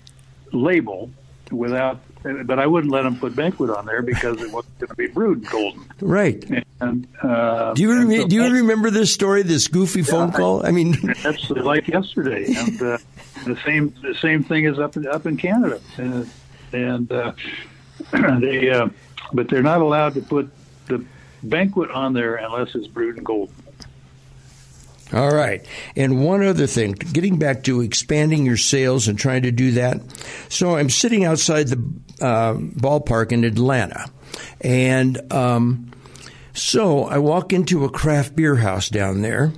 label 0.52 1.10
without, 1.50 2.00
but 2.22 2.58
I 2.58 2.66
wouldn't 2.66 2.92
let 2.92 3.02
them 3.02 3.18
put 3.18 3.34
banquet 3.34 3.70
on 3.70 3.86
there 3.86 4.02
because 4.02 4.40
it 4.42 4.50
wasn't 4.52 4.78
going 4.78 4.88
to 4.88 4.94
be 4.94 5.06
brewed 5.06 5.38
and 5.38 5.48
golden. 5.48 5.84
Right. 6.00 6.64
And 6.80 7.06
uh, 7.22 7.74
do 7.74 7.82
you 7.82 7.92
rem- 7.92 8.10
so 8.10 8.26
do 8.26 8.36
you 8.36 8.52
remember 8.52 8.90
this 8.90 9.12
story? 9.12 9.42
This 9.42 9.68
goofy 9.68 10.00
yeah, 10.00 10.06
phone 10.06 10.32
call? 10.32 10.66
I 10.66 10.70
mean, 10.70 10.96
that's 11.22 11.50
like 11.50 11.88
yesterday. 11.88 12.46
And 12.46 12.82
uh, 12.82 12.98
the 13.44 13.58
same 13.64 13.94
the 14.02 14.14
same 14.14 14.44
thing 14.44 14.64
is 14.64 14.78
up 14.78 14.96
in, 14.96 15.06
up 15.06 15.26
in 15.26 15.36
Canada, 15.36 15.80
and, 15.96 16.30
and 16.72 17.12
uh, 17.12 17.32
they 18.12 18.70
uh, 18.70 18.88
but 19.32 19.48
they're 19.48 19.62
not 19.62 19.80
allowed 19.80 20.14
to 20.14 20.22
put 20.22 20.50
the 20.86 21.04
banquet 21.42 21.90
on 21.90 22.12
there 22.12 22.36
unless 22.36 22.74
it's 22.74 22.86
brewed 22.86 23.18
in 23.18 23.24
Golden. 23.24 23.54
All 25.12 25.30
right. 25.30 25.64
And 25.96 26.24
one 26.24 26.44
other 26.44 26.66
thing, 26.66 26.92
getting 26.92 27.38
back 27.38 27.64
to 27.64 27.80
expanding 27.80 28.46
your 28.46 28.56
sales 28.56 29.08
and 29.08 29.18
trying 29.18 29.42
to 29.42 29.50
do 29.50 29.72
that. 29.72 30.00
So 30.48 30.76
I'm 30.76 30.90
sitting 30.90 31.24
outside 31.24 31.68
the 31.68 31.82
uh, 32.24 32.54
ballpark 32.54 33.32
in 33.32 33.44
Atlanta. 33.44 34.10
And 34.60 35.32
um, 35.32 35.90
so 36.52 37.04
I 37.04 37.18
walk 37.18 37.52
into 37.52 37.84
a 37.84 37.90
craft 37.90 38.36
beer 38.36 38.56
house 38.56 38.88
down 38.88 39.22
there. 39.22 39.52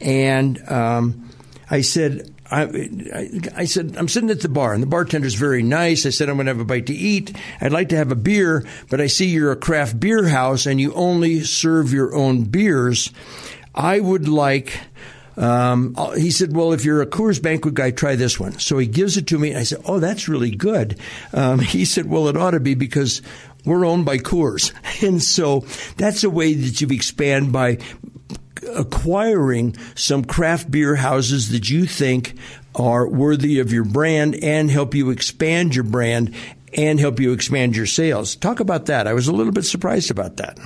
And 0.00 0.60
um, 0.70 1.30
I 1.70 1.80
said, 1.80 2.34
I, 2.50 2.88
I, 3.56 3.64
said, 3.66 3.96
I'm 3.96 4.08
sitting 4.08 4.30
at 4.30 4.40
the 4.40 4.48
bar, 4.48 4.72
and 4.72 4.82
the 4.82 4.86
bartender's 4.86 5.34
very 5.34 5.62
nice. 5.62 6.06
I 6.06 6.10
said, 6.10 6.28
I'm 6.28 6.36
going 6.36 6.46
to 6.46 6.52
have 6.52 6.60
a 6.60 6.64
bite 6.64 6.86
to 6.86 6.94
eat. 6.94 7.36
I'd 7.60 7.72
like 7.72 7.90
to 7.90 7.96
have 7.96 8.10
a 8.10 8.16
beer, 8.16 8.66
but 8.88 9.00
I 9.00 9.06
see 9.06 9.26
you're 9.26 9.52
a 9.52 9.56
craft 9.56 10.00
beer 10.00 10.26
house 10.28 10.64
and 10.64 10.80
you 10.80 10.94
only 10.94 11.44
serve 11.44 11.92
your 11.92 12.14
own 12.14 12.44
beers. 12.44 13.10
I 13.78 14.00
would 14.00 14.28
like 14.28 14.80
Um, 15.36 15.94
he 16.16 16.32
said, 16.32 16.52
"Well, 16.52 16.72
if 16.72 16.84
you're 16.84 17.00
a 17.00 17.06
Coors 17.06 17.40
Banquet 17.40 17.74
guy, 17.74 17.92
try 17.92 18.16
this 18.16 18.40
one." 18.40 18.58
So 18.58 18.76
he 18.76 18.88
gives 18.88 19.16
it 19.16 19.28
to 19.28 19.38
me. 19.38 19.50
And 19.50 19.58
I 19.60 19.62
said, 19.62 19.78
"Oh, 19.84 20.00
that's 20.00 20.28
really 20.28 20.50
good." 20.50 20.98
Um, 21.32 21.58
he 21.74 21.84
said, 21.84 22.10
"Well, 22.10 22.26
it 22.26 22.36
ought 22.36 22.50
to 22.50 22.60
be 22.60 22.74
because 22.74 23.22
we're 23.64 23.86
owned 23.86 24.04
by 24.04 24.18
Coors," 24.18 24.72
and 25.06 25.22
so 25.22 25.64
that's 25.96 26.24
a 26.24 26.30
way 26.30 26.54
that 26.54 26.80
you 26.80 26.88
expand 26.88 27.52
by 27.52 27.78
acquiring 28.74 29.76
some 29.94 30.24
craft 30.24 30.72
beer 30.72 30.96
houses 30.96 31.50
that 31.50 31.70
you 31.70 31.86
think 31.86 32.34
are 32.74 33.08
worthy 33.08 33.60
of 33.60 33.72
your 33.72 33.84
brand 33.84 34.34
and 34.42 34.72
help 34.72 34.92
you 34.92 35.10
expand 35.10 35.76
your 35.76 35.84
brand 35.84 36.34
and 36.74 36.98
help 36.98 37.20
you 37.20 37.32
expand 37.32 37.76
your 37.76 37.86
sales. 37.86 38.34
Talk 38.34 38.58
about 38.58 38.86
that. 38.86 39.06
I 39.06 39.12
was 39.12 39.28
a 39.28 39.32
little 39.32 39.52
bit 39.52 39.64
surprised 39.64 40.10
about 40.10 40.38
that. 40.38 40.58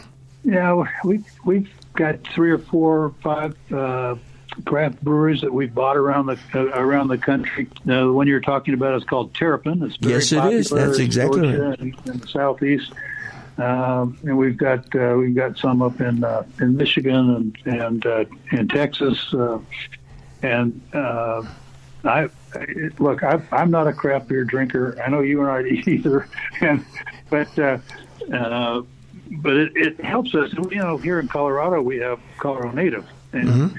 Yeah, 0.44 0.82
we 1.04 1.22
we've 1.44 1.70
got 1.92 2.26
three 2.34 2.50
or 2.50 2.58
four 2.58 3.04
or 3.04 3.10
five 3.22 3.72
uh, 3.72 4.16
craft 4.64 5.02
breweries 5.02 5.40
that 5.40 5.52
we've 5.52 5.74
bought 5.74 5.96
around 5.96 6.26
the 6.26 6.38
uh, 6.54 6.64
around 6.78 7.08
the 7.08 7.18
country. 7.18 7.68
Uh, 7.88 8.04
the 8.04 8.12
one 8.12 8.26
you're 8.26 8.40
talking 8.40 8.74
about 8.74 8.94
is 8.94 9.04
called 9.04 9.34
Terrapin. 9.34 9.82
It's 9.82 9.96
yes, 10.00 10.32
it 10.32 10.44
is. 10.52 10.70
That's 10.70 10.98
exactly 10.98 11.56
right. 11.56 11.78
in, 11.78 11.96
in 12.06 12.18
the 12.18 12.28
southeast. 12.28 12.92
Um, 13.58 14.18
and 14.22 14.38
we've 14.38 14.56
got 14.56 14.94
uh, 14.94 15.14
we've 15.18 15.34
got 15.34 15.58
some 15.58 15.82
up 15.82 16.00
in 16.00 16.24
uh, 16.24 16.44
in 16.60 16.76
Michigan 16.76 17.54
and 17.64 17.76
and 17.80 18.06
uh, 18.06 18.24
in 18.50 18.68
Texas, 18.68 19.32
uh, 19.34 19.58
and 20.42 20.80
uh, 20.94 21.42
I 22.04 22.28
look. 22.98 23.22
I, 23.22 23.42
I'm 23.52 23.70
not 23.70 23.86
a 23.86 23.92
craft 23.92 24.28
beer 24.28 24.44
drinker. 24.44 25.00
I 25.04 25.10
know 25.10 25.20
you 25.20 25.42
aren't 25.42 25.86
either, 25.88 26.28
and 26.60 26.84
but 27.28 27.58
uh, 27.58 27.78
uh, 28.32 28.82
but 29.40 29.56
it, 29.56 29.72
it 29.76 30.00
helps 30.00 30.34
us. 30.34 30.52
You 30.52 30.76
know, 30.76 30.96
here 30.96 31.20
in 31.20 31.28
Colorado, 31.28 31.80
we 31.80 31.98
have 31.98 32.20
Colorado 32.38 32.72
Native, 32.72 33.06
and 33.32 33.48
mm-hmm. 33.48 33.78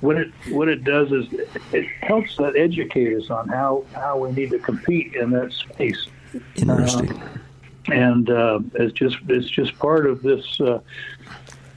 what 0.00 0.16
it 0.16 0.32
what 0.50 0.68
it 0.68 0.84
does 0.84 1.10
is 1.12 1.26
it 1.72 1.86
helps 2.00 2.36
that 2.36 2.56
educate 2.56 3.16
us 3.16 3.30
on 3.30 3.48
how 3.48 3.84
how 3.94 4.18
we 4.18 4.32
need 4.32 4.50
to 4.50 4.58
compete 4.58 5.14
in 5.14 5.30
that 5.30 5.52
space. 5.52 6.06
Interesting. 6.56 7.12
Uh, 7.12 7.28
and 7.90 8.30
uh, 8.30 8.60
it's 8.74 8.92
just 8.92 9.16
it's 9.28 9.48
just 9.48 9.76
part 9.78 10.06
of 10.06 10.22
this 10.22 10.60
uh, 10.60 10.80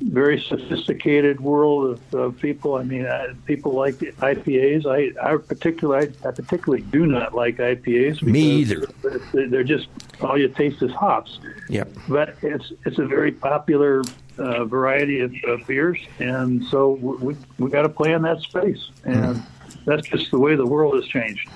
very 0.02 0.42
sophisticated 0.42 1.40
world 1.40 1.92
of, 1.92 2.14
of 2.14 2.40
people. 2.40 2.76
I 2.76 2.84
mean, 2.84 3.06
uh, 3.06 3.34
people 3.46 3.74
like 3.74 3.96
IPAs. 3.96 4.86
I, 4.86 5.12
I 5.22 5.38
particularly 5.38 6.14
I, 6.24 6.28
I, 6.28 6.32
particularly 6.32 6.84
do 6.84 7.06
not 7.06 7.34
like 7.34 7.58
IPAs. 7.58 8.22
Me 8.22 8.42
either. 8.42 8.88
They're 9.34 9.64
just 9.64 9.88
all 10.22 10.38
you 10.38 10.50
taste 10.50 10.82
is 10.82 10.92
hops. 10.92 11.40
Yep. 11.70 11.90
But 12.08 12.38
it's 12.42 12.72
it's 12.86 13.00
a 13.00 13.06
very 13.06 13.32
popular 13.32 14.02
uh, 14.38 14.66
variety 14.66 15.22
of, 15.22 15.34
of, 15.48 15.66
beers, 15.68 16.00
and 16.20 16.64
so 16.66 16.92
we 16.92 17.36
we 17.58 17.70
got 17.70 17.84
to 17.84 17.90
play 17.90 18.12
in 18.12 18.22
that 18.24 18.42
space, 18.42 18.90
and 19.04 19.38
mm. 19.38 19.46
that's 19.86 20.08
just 20.08 20.32
the 20.32 20.40
way 20.40 20.56
the 20.56 20.66
world 20.66 20.96
has 20.96 21.08
changed. 21.08 21.50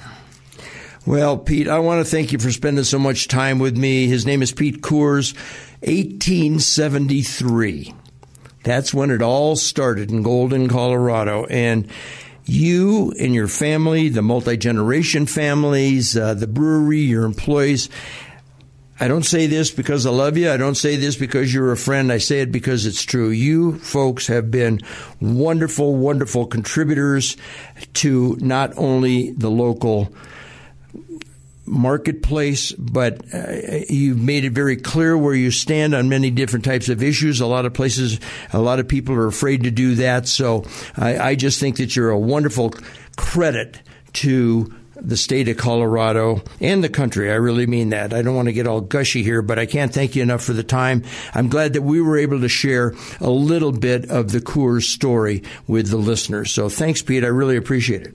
Well, 1.06 1.38
Pete, 1.38 1.68
I 1.68 1.80
want 1.80 2.06
to 2.06 2.10
thank 2.10 2.32
you 2.32 2.40
for 2.40 2.52
spending 2.52 2.84
so 2.84 3.00
much 3.00 3.28
time 3.28 3.60
with 3.60 3.78
me. 3.78 4.08
His 4.08 4.26
name 4.26 4.42
is 4.42 4.52
Pete 4.52 4.82
Coors, 4.82 5.36
1873. 5.82 7.94
That's 8.64 8.94
when 8.94 9.12
it 9.12 9.22
all 9.22 9.56
started 9.56 10.12
in 10.12 10.24
Golden, 10.24 10.68
Colorado. 10.68 11.46
And 11.46 11.88
you 12.46 13.14
and 13.20 13.34
your 13.34 13.48
family, 13.48 14.10
the 14.10 14.22
multi 14.22 14.58
generation 14.58 15.26
families, 15.26 16.18
uh, 16.18 16.34
the 16.34 16.48
brewery, 16.48 17.00
your 17.00 17.24
employees, 17.24 17.90
I 19.02 19.08
don't 19.08 19.24
say 19.24 19.48
this 19.48 19.72
because 19.72 20.06
I 20.06 20.10
love 20.10 20.36
you. 20.36 20.52
I 20.52 20.58
don't 20.58 20.76
say 20.76 20.98
this 20.98 21.16
because 21.16 21.54
you're 21.54 21.72
a 21.72 21.78
friend. 21.78 22.12
I 22.12 22.18
say 22.18 22.42
it 22.42 22.52
because 22.52 22.86
it's 22.86 23.04
true. 23.04 23.30
You 23.30 23.78
folks 23.80 24.28
have 24.28 24.52
been 24.52 24.82
wonderful, 25.22 25.96
wonderful 25.96 26.48
contributors 26.48 27.38
to 27.94 28.38
not 28.42 28.74
only 28.76 29.32
the 29.32 29.50
local 29.50 30.14
marketplace, 31.70 32.72
but 32.74 33.22
uh, 33.34 33.84
you've 33.88 34.20
made 34.20 34.44
it 34.44 34.52
very 34.52 34.76
clear 34.76 35.18
where 35.18 35.36
you 35.36 35.52
stand 35.52 35.94
on 35.94 36.10
many 36.10 36.32
different 36.32 36.66
types 36.66 36.90
of 36.90 37.04
issues. 37.04 37.40
A 37.40 37.46
lot 37.46 37.66
of 37.66 37.74
places, 37.74 38.20
a 38.52 38.60
lot 38.60 38.80
of 38.80 38.88
people 38.88 39.16
are 39.16 39.28
afraid 39.28 39.64
to 39.64 39.72
do 39.72 39.96
that. 39.96 40.28
So 40.28 40.66
I, 40.98 41.18
I 41.18 41.36
just 41.36 41.60
think 41.60 41.78
that 41.78 41.96
you're 41.96 42.10
a 42.10 42.20
wonderful 42.20 42.74
credit 43.16 43.82
to 44.14 44.74
the 44.96 45.16
state 45.16 45.48
of 45.48 45.58
Colorado 45.58 46.42
and 46.60 46.84
the 46.84 46.90
country. 46.90 47.32
I 47.32 47.36
really 47.36 47.68
mean 47.68 47.90
that. 47.90 48.14
I 48.14 48.22
don't 48.22 48.36
want 48.36 48.48
to 48.48 48.54
get 48.54 48.68
all 48.68 48.82
gushy 48.82 49.24
here, 49.24 49.42
but 49.42 49.60
I 49.60 49.66
can't 49.66 49.94
thank 49.94 50.16
you 50.16 50.24
enough 50.24 50.44
for 50.44 50.54
the 50.54 50.64
time. 50.64 51.04
I'm 51.34 51.48
glad 51.48 51.74
that 51.74 51.84
we 51.84 52.02
were 52.02 52.18
able 52.18 52.42
to 52.42 52.50
share 52.50 52.96
a 53.22 53.30
little 53.30 53.72
bit 53.72 54.10
of 54.10 54.32
the 54.32 54.42
Coors 54.42 54.84
story 54.84 55.44
with 55.68 55.90
the 55.90 55.98
listeners. 55.98 56.52
So 56.52 56.68
thanks, 56.68 57.02
Pete. 57.02 57.24
I 57.24 57.28
really 57.28 57.56
appreciate 57.56 58.02
it. 58.02 58.14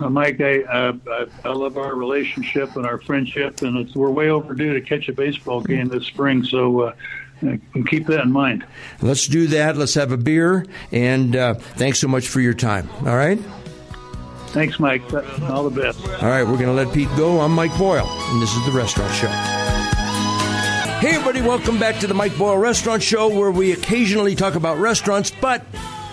Uh, 0.00 0.08
Mike, 0.08 0.40
I, 0.40 0.60
uh, 0.62 1.26
I 1.44 1.48
love 1.48 1.76
our 1.76 1.94
relationship 1.94 2.76
and 2.76 2.86
our 2.86 3.00
friendship, 3.00 3.62
and 3.62 3.76
it's, 3.78 3.96
we're 3.96 4.10
way 4.10 4.28
overdue 4.28 4.74
to 4.74 4.80
catch 4.80 5.08
a 5.08 5.12
baseball 5.12 5.60
game 5.60 5.88
this 5.88 6.06
spring. 6.06 6.44
So 6.44 6.80
uh, 6.80 6.92
keep 7.86 8.06
that 8.06 8.20
in 8.20 8.30
mind. 8.30 8.64
Let's 9.02 9.26
do 9.26 9.48
that. 9.48 9.76
Let's 9.76 9.94
have 9.94 10.12
a 10.12 10.16
beer, 10.16 10.66
and 10.92 11.34
uh, 11.34 11.54
thanks 11.54 11.98
so 11.98 12.06
much 12.06 12.28
for 12.28 12.40
your 12.40 12.54
time. 12.54 12.88
All 13.00 13.16
right. 13.16 13.40
Thanks, 14.48 14.78
Mike. 14.78 15.02
All 15.42 15.68
the 15.68 15.82
best. 15.82 16.00
All 16.22 16.28
right, 16.28 16.44
we're 16.44 16.56
going 16.56 16.66
to 16.66 16.72
let 16.72 16.94
Pete 16.94 17.08
go. 17.16 17.40
I'm 17.40 17.52
Mike 17.52 17.76
Boyle, 17.76 18.06
and 18.08 18.40
this 18.40 18.54
is 18.54 18.64
the 18.66 18.72
Restaurant 18.72 19.12
Show. 19.14 19.28
Hey, 21.00 21.14
everybody, 21.14 21.42
welcome 21.42 21.78
back 21.78 21.98
to 22.00 22.06
the 22.06 22.14
Mike 22.14 22.36
Boyle 22.38 22.56
Restaurant 22.56 23.02
Show, 23.02 23.28
where 23.28 23.50
we 23.50 23.72
occasionally 23.72 24.34
talk 24.34 24.54
about 24.54 24.78
restaurants, 24.78 25.30
but 25.30 25.64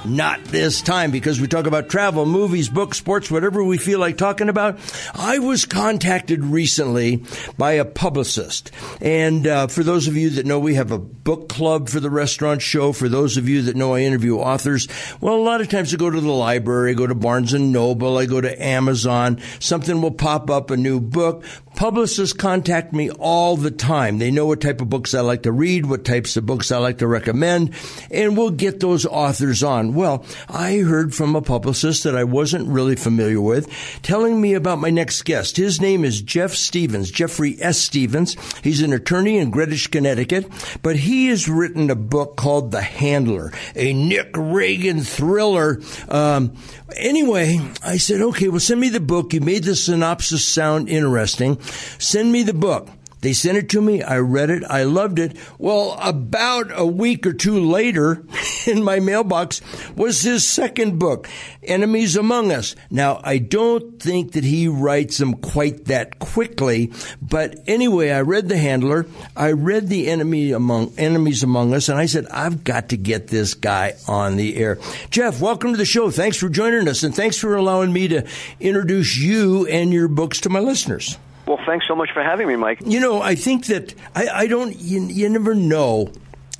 not 0.08 0.44
this 0.46 0.82
time 0.82 1.12
because 1.12 1.42
we 1.42 1.48
talk 1.48 1.66
about 1.66 1.90
travel, 1.90 2.26
movies, 2.26 2.70
books, 2.70 2.98
sports, 2.98 3.32
whatever 3.32 3.64
we 3.64 3.78
feel 3.78 4.00
like 4.00 4.18
talking 4.18 4.50
about. 4.50 4.80
I 5.14 5.40
was 5.40 5.66
contacted 5.66 6.44
recently 6.44 7.24
by 7.58 7.74
a 7.74 7.86
publicist. 7.86 8.72
And 9.02 9.48
uh, 9.48 9.68
for 9.68 9.84
those 9.84 10.08
of 10.08 10.16
you 10.16 10.30
that 10.32 10.46
know, 10.46 10.60
we 10.60 10.76
have 10.76 10.92
a 10.92 11.00
book 11.00 11.50
club 11.50 11.90
for 11.90 12.00
the 12.00 12.10
restaurant 12.10 12.62
show. 12.62 12.94
For 12.94 13.10
those 13.10 13.38
of 13.38 13.50
you 13.50 13.64
that 13.64 13.76
know, 13.76 13.96
I 13.96 14.02
interview 14.02 14.38
authors. 14.38 14.88
Well, 15.22 15.36
a 15.36 15.38
lot 15.38 15.62
of 15.62 15.70
times 15.70 15.94
I 15.94 15.98
go 15.98 16.10
to 16.10 16.22
the 16.22 16.32
library, 16.32 16.92
I 16.92 16.94
go 16.94 17.08
to 17.08 17.16
Barnes 17.16 17.54
and 17.54 17.72
Noble, 17.72 18.18
I 18.18 18.26
go 18.26 18.42
to 18.42 18.64
Amazon. 18.64 19.42
Something 19.60 20.02
will 20.02 20.12
pop 20.12 20.50
up, 20.50 20.72
a 20.72 20.78
new 20.78 21.00
book. 21.00 21.44
Publicists 21.76 22.32
contact 22.32 22.94
me 22.94 23.10
all 23.10 23.58
the 23.58 23.72
time. 23.72 24.18
They 24.18 24.32
know 24.32 24.46
what 24.46 24.62
type 24.62 24.80
of 24.80 24.90
books 24.90 25.14
I 25.14 25.22
like 25.22 25.44
to 25.44 25.52
read, 25.52 25.86
what 25.86 26.06
types 26.06 26.38
of 26.38 26.46
books 26.46 26.72
I 26.72 26.78
like 26.78 27.00
to 27.00 27.08
recommend, 27.08 27.74
and 28.12 28.38
we'll 28.38 28.52
get 28.52 28.80
those 28.80 29.06
authors 29.06 29.62
on. 29.62 29.94
Well, 29.96 30.26
I 30.50 30.80
heard 30.80 31.16
from 31.16 31.38
a 31.38 31.42
publicist 31.42 32.04
that 32.04 32.18
I 32.18 32.26
wasn't 32.26 32.68
really 32.68 32.98
familiar 32.98 33.40
with 33.40 33.72
telling 34.02 34.42
me 34.42 34.54
about 34.54 34.80
my 34.80 34.90
next 34.90 35.22
guest. 35.22 35.56
His 35.56 35.80
name 35.80 36.04
is 36.04 36.22
Jeff 36.22 36.54
Stevens, 36.54 37.10
Jeffrey 37.10 37.56
S. 37.62 37.78
Stevens. 37.78 38.36
He's 38.62 38.82
an 38.82 38.92
attorney 38.92 39.38
in 39.38 39.52
Greenwich, 39.52 39.90
Connecticut, 39.92 40.52
but 40.82 40.98
he 40.98 41.28
has 41.28 41.48
written 41.48 41.90
a 41.90 41.96
book 41.96 42.36
called 42.36 42.72
The 42.72 42.82
Handler, 42.82 43.54
a 43.74 43.94
Nick 43.94 44.32
Reagan 44.36 45.00
thriller. 45.00 45.80
Um, 46.10 46.58
anyway, 46.98 47.62
I 47.82 47.96
said, 47.96 48.20
okay, 48.20 48.50
well, 48.50 48.60
send 48.60 48.82
me 48.82 48.90
the 48.90 49.00
book. 49.00 49.32
You 49.32 49.40
made 49.40 49.64
the 49.64 49.78
synopsis 49.78 50.46
sound 50.46 50.90
interesting. 50.90 51.62
Send 52.00 52.34
me 52.34 52.44
the 52.44 52.54
book. 52.54 52.90
They 53.22 53.34
sent 53.34 53.58
it 53.58 53.70
to 53.70 53.82
me. 53.82 54.04
I 54.04 54.20
read 54.20 54.50
it. 54.50 54.64
I 54.64 54.84
loved 54.84 55.20
it. 55.20 55.36
Well, 55.58 55.98
about 56.02 56.68
a 56.78 56.86
week 56.86 57.26
or 57.26 57.34
two 57.34 57.60
later, 57.60 58.24
in 58.68 58.84
my 58.84 59.00
mailbox 59.00 59.62
was 59.96 60.22
his 60.22 60.48
second 60.48 61.00
book, 61.00 61.28
Enemies 61.64 62.16
Among 62.16 62.52
Us. 62.52 62.76
Now, 62.90 63.20
I 63.24 63.38
don't 63.38 64.00
think 64.00 64.34
that 64.34 64.44
he 64.44 64.68
writes 64.68 65.18
them 65.18 65.36
quite 65.36 65.86
that 65.86 66.20
quickly, 66.20 66.92
but 67.22 67.60
anyway, 67.68 68.12
I 68.12 68.22
read 68.22 68.50
The 68.50 68.58
Handler. 68.58 69.08
I 69.36 69.52
read 69.52 69.88
The 69.88 70.08
Enemy 70.08 70.52
Among 70.52 70.94
Enemies 70.98 71.44
Among 71.44 71.74
Us, 71.74 71.90
and 71.90 71.98
I 71.98 72.06
said, 72.06 72.28
I've 72.28 72.64
got 72.64 72.90
to 72.90 72.98
get 72.98 73.28
this 73.28 73.54
guy 73.54 73.96
on 74.08 74.36
the 74.36 74.56
air. 74.58 74.78
Jeff, 75.10 75.42
welcome 75.42 75.72
to 75.72 75.78
the 75.78 75.86
show. 75.86 76.12
Thanks 76.12 76.38
for 76.38 76.50
joining 76.50 76.88
us, 76.88 77.04
and 77.04 77.16
thanks 77.16 77.38
for 77.38 77.56
allowing 77.56 77.92
me 77.92 78.08
to 78.10 78.28
introduce 78.60 79.18
you 79.18 79.66
and 79.68 79.92
your 79.92 80.08
books 80.08 80.42
to 80.42 80.50
my 80.50 80.60
listeners. 80.60 81.18
Well, 81.48 81.60
thanks 81.66 81.88
so 81.88 81.96
much 81.96 82.12
for 82.12 82.24
having 82.24 82.48
me, 82.48 82.56
Mike. 82.56 82.80
You 82.86 83.00
know, 83.00 83.22
I 83.22 83.36
think 83.36 83.68
that 83.68 83.94
I, 84.16 84.28
I 84.28 84.48
don't, 84.48 84.76
you, 84.76 85.02
you 85.04 85.30
never 85.30 85.54
know 85.54 86.12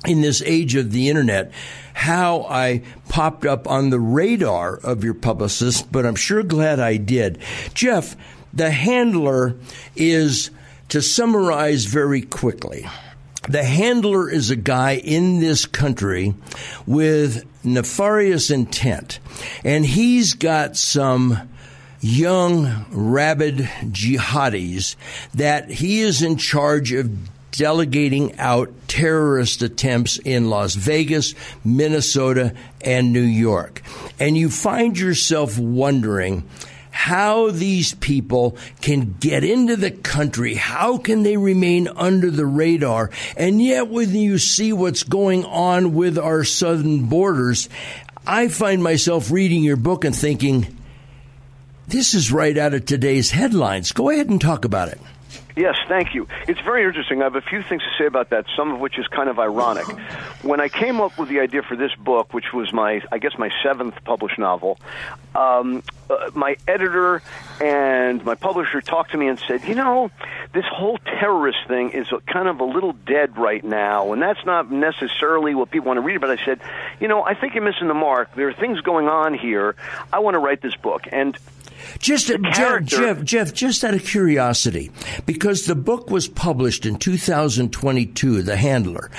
in 0.06 0.20
this 0.20 0.42
age 0.42 0.76
of 0.76 0.92
the 0.92 1.08
internet 1.08 1.52
how 1.92 2.42
I 2.48 2.82
popped 3.08 3.44
up 3.44 3.66
on 3.66 3.90
the 3.90 3.98
radar 3.98 4.76
of 4.76 5.02
your 5.02 5.14
publicist, 5.14 5.90
but 5.90 6.06
I'm 6.06 6.14
sure 6.14 6.42
glad 6.42 6.78
I 6.78 6.98
did. 6.98 7.38
Jeff, 7.74 8.16
the 8.52 8.70
handler 8.70 9.56
is, 9.96 10.50
to 10.90 11.02
summarize 11.02 11.86
very 11.86 12.22
quickly, 12.22 12.86
the 13.48 13.64
handler 13.64 14.30
is 14.30 14.50
a 14.50 14.56
guy 14.56 14.96
in 14.96 15.40
this 15.40 15.66
country 15.66 16.34
with 16.86 17.44
nefarious 17.64 18.50
intent, 18.50 19.18
and 19.64 19.84
he's 19.86 20.34
got 20.34 20.76
some 20.76 21.48
young, 22.00 22.86
rabid 22.90 23.56
jihadis 23.84 24.96
that 25.34 25.70
he 25.70 26.00
is 26.00 26.22
in 26.22 26.36
charge 26.36 26.92
of 26.92 27.10
delegating 27.52 28.38
out 28.38 28.70
terrorist 28.86 29.62
attempts 29.62 30.18
in 30.18 30.50
Las 30.50 30.74
Vegas, 30.74 31.34
Minnesota, 31.64 32.54
and 32.82 33.12
New 33.12 33.20
York. 33.20 33.82
And 34.20 34.36
you 34.36 34.50
find 34.50 34.98
yourself 34.98 35.58
wondering 35.58 36.48
how 36.90 37.50
these 37.50 37.94
people 37.94 38.56
can 38.80 39.16
get 39.20 39.44
into 39.44 39.76
the 39.76 39.90
country. 39.90 40.54
How 40.54 40.96
can 40.96 41.22
they 41.22 41.36
remain 41.36 41.88
under 41.88 42.30
the 42.30 42.46
radar? 42.46 43.10
And 43.36 43.60
yet, 43.60 43.88
when 43.88 44.14
you 44.14 44.38
see 44.38 44.72
what's 44.72 45.02
going 45.02 45.44
on 45.44 45.94
with 45.94 46.18
our 46.18 46.42
southern 46.42 47.04
borders, 47.04 47.68
I 48.26 48.48
find 48.48 48.82
myself 48.82 49.30
reading 49.30 49.62
your 49.62 49.76
book 49.76 50.04
and 50.04 50.16
thinking, 50.16 50.75
this 51.88 52.14
is 52.14 52.32
right 52.32 52.56
out 52.56 52.74
of 52.74 52.86
today's 52.86 53.30
headlines. 53.30 53.92
Go 53.92 54.10
ahead 54.10 54.28
and 54.28 54.40
talk 54.40 54.64
about 54.64 54.88
it. 54.88 55.00
Yes, 55.56 55.76
thank 55.88 56.14
you. 56.14 56.28
It's 56.46 56.60
very 56.60 56.84
interesting. 56.84 57.22
I 57.22 57.24
have 57.24 57.34
a 57.34 57.40
few 57.40 57.62
things 57.62 57.80
to 57.80 57.88
say 57.98 58.04
about 58.04 58.28
that, 58.28 58.44
some 58.54 58.72
of 58.72 58.78
which 58.78 58.98
is 58.98 59.06
kind 59.06 59.30
of 59.30 59.38
ironic. 59.38 59.86
When 60.42 60.60
I 60.60 60.68
came 60.68 61.00
up 61.00 61.18
with 61.18 61.30
the 61.30 61.40
idea 61.40 61.62
for 61.62 61.76
this 61.76 61.94
book, 61.94 62.34
which 62.34 62.52
was 62.52 62.74
my, 62.74 63.00
I 63.10 63.16
guess, 63.16 63.38
my 63.38 63.50
seventh 63.62 63.94
published 64.04 64.38
novel, 64.38 64.78
um, 65.34 65.82
uh, 66.10 66.30
my 66.34 66.56
editor 66.68 67.22
and 67.58 68.22
my 68.22 68.34
publisher 68.34 68.82
talked 68.82 69.12
to 69.12 69.16
me 69.16 69.28
and 69.28 69.38
said, 69.38 69.64
you 69.64 69.74
know, 69.74 70.10
this 70.52 70.66
whole 70.70 70.98
terrorist 70.98 71.58
thing 71.66 71.90
is 71.92 72.06
kind 72.26 72.48
of 72.48 72.60
a 72.60 72.64
little 72.64 72.92
dead 72.92 73.38
right 73.38 73.64
now, 73.64 74.12
and 74.12 74.20
that's 74.20 74.44
not 74.44 74.70
necessarily 74.70 75.54
what 75.54 75.70
people 75.70 75.86
want 75.86 75.96
to 75.96 76.02
read. 76.02 76.20
But 76.20 76.38
I 76.38 76.44
said, 76.44 76.60
you 77.00 77.08
know, 77.08 77.22
I 77.24 77.32
think 77.32 77.54
you're 77.54 77.64
missing 77.64 77.88
the 77.88 77.94
mark. 77.94 78.34
There 78.34 78.48
are 78.48 78.54
things 78.54 78.82
going 78.82 79.08
on 79.08 79.32
here. 79.32 79.74
I 80.12 80.18
want 80.18 80.34
to 80.34 80.38
write 80.38 80.60
this 80.60 80.76
book, 80.76 81.04
and 81.10 81.36
just 81.98 82.30
uh, 82.30 82.38
Jeff, 82.52 82.84
Jeff, 82.84 83.24
Jeff, 83.24 83.54
just 83.54 83.84
out 83.84 83.94
of 83.94 84.04
curiosity, 84.04 84.90
because 85.24 85.66
the 85.66 85.74
book 85.74 86.10
was 86.10 86.28
published 86.28 86.86
in 86.86 86.96
2022, 86.96 88.42
The 88.42 88.56
Handler 88.56 89.10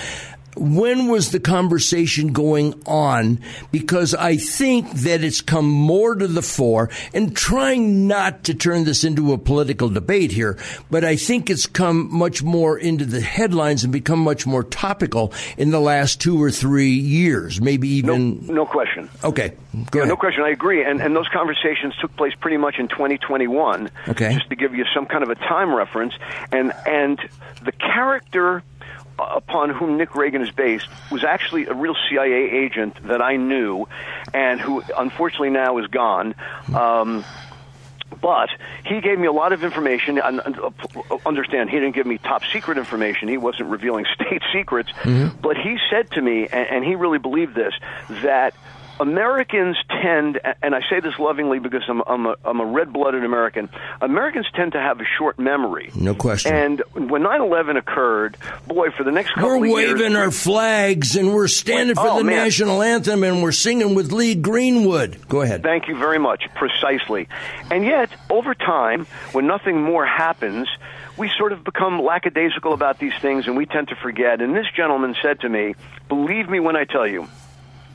when 0.59 1.07
was 1.07 1.31
the 1.31 1.39
conversation 1.39 2.33
going 2.33 2.81
on? 2.85 3.39
Because 3.71 4.13
I 4.13 4.37
think 4.37 4.91
that 4.91 5.23
it's 5.23 5.41
come 5.41 5.69
more 5.69 6.15
to 6.15 6.27
the 6.27 6.41
fore 6.41 6.89
and 7.13 7.35
trying 7.35 8.07
not 8.07 8.43
to 8.45 8.53
turn 8.53 8.83
this 8.83 9.03
into 9.03 9.33
a 9.33 9.37
political 9.37 9.89
debate 9.89 10.31
here, 10.31 10.57
but 10.89 11.03
I 11.03 11.15
think 11.15 11.49
it's 11.49 11.65
come 11.65 12.09
much 12.11 12.43
more 12.43 12.77
into 12.77 13.05
the 13.05 13.21
headlines 13.21 13.83
and 13.83 13.93
become 13.93 14.19
much 14.19 14.45
more 14.45 14.63
topical 14.63 15.33
in 15.57 15.71
the 15.71 15.79
last 15.79 16.21
two 16.21 16.41
or 16.41 16.51
three 16.51 16.91
years, 16.91 17.61
maybe 17.61 17.87
even. 17.89 18.45
No, 18.47 18.53
no 18.53 18.65
question. 18.65 19.09
Okay. 19.23 19.49
Go 19.49 19.99
yeah, 19.99 20.01
ahead. 20.01 20.09
No 20.09 20.17
question. 20.17 20.43
I 20.43 20.49
agree. 20.49 20.83
And, 20.83 21.01
and 21.01 21.15
those 21.15 21.27
conversations 21.27 21.95
took 21.97 22.15
place 22.15 22.33
pretty 22.39 22.57
much 22.57 22.79
in 22.79 22.87
2021. 22.87 23.89
Okay. 24.07 24.33
Just 24.33 24.49
to 24.49 24.55
give 24.55 24.73
you 24.73 24.85
some 24.93 25.05
kind 25.05 25.23
of 25.23 25.29
a 25.29 25.35
time 25.35 25.73
reference. 25.73 26.13
And, 26.51 26.73
and 26.85 27.19
the 27.63 27.71
character 27.71 28.63
upon 29.19 29.69
whom 29.69 29.97
Nick 29.97 30.15
Reagan 30.15 30.41
is 30.41 30.51
based 30.51 30.87
was 31.11 31.23
actually 31.23 31.65
a 31.67 31.73
real 31.73 31.95
CIA 32.09 32.49
agent 32.51 32.95
that 33.07 33.21
I 33.21 33.37
knew, 33.37 33.87
and 34.33 34.59
who 34.59 34.83
unfortunately 34.97 35.49
now 35.49 35.77
is 35.77 35.87
gone. 35.87 36.35
Um, 36.73 37.23
but 38.21 38.49
he 38.85 39.01
gave 39.01 39.19
me 39.19 39.27
a 39.27 39.31
lot 39.31 39.53
of 39.53 39.63
information. 39.63 40.17
And 40.17 40.41
understand, 41.25 41.69
he 41.69 41.77
didn't 41.77 41.95
give 41.95 42.05
me 42.05 42.17
top 42.17 42.43
secret 42.51 42.77
information. 42.77 43.27
He 43.27 43.37
wasn't 43.37 43.69
revealing 43.69 44.05
state 44.15 44.41
secrets. 44.53 44.89
Mm-hmm. 45.03 45.39
But 45.41 45.57
he 45.57 45.77
said 45.89 46.11
to 46.11 46.21
me, 46.21 46.47
and, 46.47 46.67
and 46.69 46.85
he 46.85 46.95
really 46.95 47.19
believed 47.19 47.55
this, 47.55 47.73
that 48.09 48.53
Americans 48.99 49.77
tend, 50.01 50.39
and 50.61 50.73
I 50.73 50.81
say 50.89 50.99
this 50.99 51.17
lovingly 51.19 51.59
because 51.59 51.83
I'm, 51.87 52.01
I'm 52.07 52.25
a, 52.25 52.35
I'm 52.43 52.59
a 52.59 52.65
red 52.65 52.91
blooded 52.91 53.23
American, 53.23 53.69
Americans 54.01 54.47
tend 54.55 54.73
to 54.73 54.79
have 54.79 54.99
a 54.99 55.05
short 55.17 55.37
memory. 55.39 55.91
No 55.95 56.15
question. 56.15 56.53
And 56.53 57.09
when 57.09 57.23
9 57.23 57.41
11 57.41 57.77
occurred, 57.77 58.37
boy, 58.65 58.91
for 58.91 59.03
the 59.03 59.11
next 59.11 59.33
couple 59.33 59.53
of 59.53 59.65
years. 59.65 59.73
we're 59.73 59.95
waving 59.95 60.15
our 60.15 60.31
flags 60.31 61.15
and 61.15 61.33
we're 61.33 61.47
standing 61.47 61.95
for 61.95 62.07
oh, 62.07 62.17
the 62.19 62.23
man. 62.23 62.35
national 62.37 62.81
anthem 62.81 63.23
and 63.23 63.43
we're 63.43 63.51
singing 63.51 63.95
with 63.95 64.11
Lee 64.11 64.35
Greenwood. 64.35 65.27
Go 65.27 65.41
ahead. 65.41 65.63
Thank 65.63 65.87
you 65.87 65.97
very 65.97 66.19
much. 66.19 66.45
Precisely. 66.55 67.27
And 67.69 67.85
yet, 67.85 68.09
over 68.29 68.55
time, 68.55 69.05
when 69.31 69.47
nothing 69.47 69.81
more 69.81 70.05
happens, 70.05 70.67
we 71.17 71.31
sort 71.37 71.51
of 71.51 71.63
become 71.63 72.01
lackadaisical 72.01 72.73
about 72.73 72.99
these 72.99 73.13
things 73.21 73.47
and 73.47 73.57
we 73.57 73.65
tend 73.65 73.89
to 73.89 73.95
forget. 73.95 74.41
And 74.41 74.55
this 74.55 74.67
gentleman 74.75 75.15
said 75.21 75.41
to 75.41 75.49
me, 75.49 75.75
Believe 76.07 76.49
me 76.49 76.59
when 76.59 76.75
I 76.75 76.85
tell 76.85 77.05
you, 77.05 77.27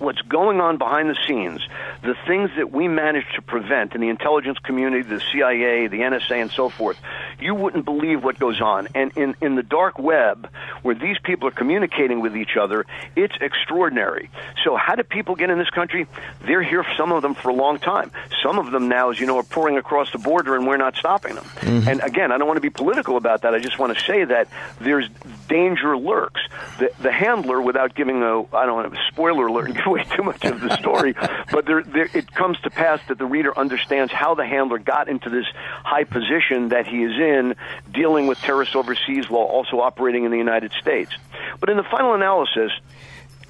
what's 0.02 0.20
going 0.22 0.60
on 0.60 0.76
behind 0.76 1.08
the 1.08 1.16
scenes, 1.26 1.66
the 2.02 2.14
things 2.26 2.50
that 2.56 2.72
we 2.72 2.88
manage 2.88 3.24
to 3.36 3.42
prevent 3.42 3.94
in 3.94 4.00
the 4.00 4.08
intelligence 4.08 4.58
community, 4.58 5.02
the 5.02 5.20
CIA, 5.32 5.86
the 5.86 6.00
NSA, 6.00 6.42
and 6.42 6.50
so 6.50 6.68
forth, 6.68 6.98
you 7.40 7.54
wouldn't 7.54 7.84
believe 7.84 8.22
what 8.22 8.38
goes 8.38 8.60
on. 8.60 8.88
And 8.94 9.16
in, 9.16 9.36
in 9.40 9.54
the 9.54 9.62
dark 9.62 9.98
web, 9.98 10.48
where 10.82 10.94
these 10.94 11.16
people 11.22 11.48
are 11.48 11.52
communicating 11.52 12.20
with 12.20 12.36
each 12.36 12.56
other, 12.60 12.84
it's 13.16 13.34
extraordinary. 13.40 14.30
So, 14.64 14.76
how 14.76 14.94
do 14.94 15.02
people 15.02 15.34
get 15.36 15.50
in 15.50 15.58
this 15.58 15.70
country? 15.70 16.06
They're 16.44 16.62
here, 16.62 16.84
some 16.96 17.12
of 17.12 17.22
them, 17.22 17.34
for 17.34 17.50
a 17.50 17.54
long 17.54 17.78
time. 17.78 18.10
Some 18.42 18.58
of 18.58 18.70
them 18.70 18.88
now, 18.88 19.10
as 19.10 19.20
you 19.20 19.26
know, 19.26 19.38
are 19.38 19.44
pouring 19.44 19.78
across 19.78 20.10
the 20.12 20.18
border, 20.18 20.56
and 20.56 20.66
we're 20.66 20.76
not 20.76 20.96
stopping 20.96 21.36
them. 21.36 21.44
Mm-hmm. 21.44 21.88
And 21.88 22.00
again, 22.00 22.32
I 22.32 22.38
don't 22.38 22.46
want 22.46 22.56
to 22.56 22.62
be 22.62 22.70
political 22.70 23.16
about 23.16 23.42
that. 23.42 23.54
I 23.54 23.58
just 23.58 23.78
want 23.78 23.96
to 23.96 24.04
say 24.04 24.24
that 24.24 24.48
there's 24.80 25.08
danger 25.48 25.96
lurks. 25.96 26.40
The, 26.78 26.90
the 27.00 27.12
handler, 27.12 27.60
without 27.60 27.94
giving 27.94 28.22
a, 28.22 28.42
I 28.54 28.66
don't 28.66 28.74
want 28.74 28.92
to 28.92 28.98
spoiler 29.08 29.46
alert 29.46 29.76
away 29.92 30.04
too 30.16 30.22
much 30.22 30.44
of 30.44 30.60
the 30.60 30.76
story, 30.76 31.14
but 31.52 31.66
there, 31.66 31.82
there, 31.82 32.08
it 32.14 32.32
comes 32.32 32.58
to 32.60 32.70
pass 32.70 33.00
that 33.08 33.18
the 33.18 33.26
reader 33.26 33.56
understands 33.56 34.12
how 34.12 34.34
the 34.34 34.46
handler 34.46 34.78
got 34.78 35.08
into 35.08 35.30
this 35.30 35.46
high 35.84 36.04
position 36.04 36.68
that 36.68 36.86
he 36.86 37.02
is 37.02 37.18
in, 37.18 37.54
dealing 37.92 38.26
with 38.26 38.38
terrorists 38.38 38.74
overseas 38.74 39.28
while 39.28 39.44
also 39.44 39.80
operating 39.80 40.24
in 40.24 40.30
the 40.30 40.38
United 40.38 40.72
States. 40.80 41.12
But 41.60 41.68
in 41.68 41.76
the 41.76 41.84
final 41.84 42.14
analysis, 42.14 42.72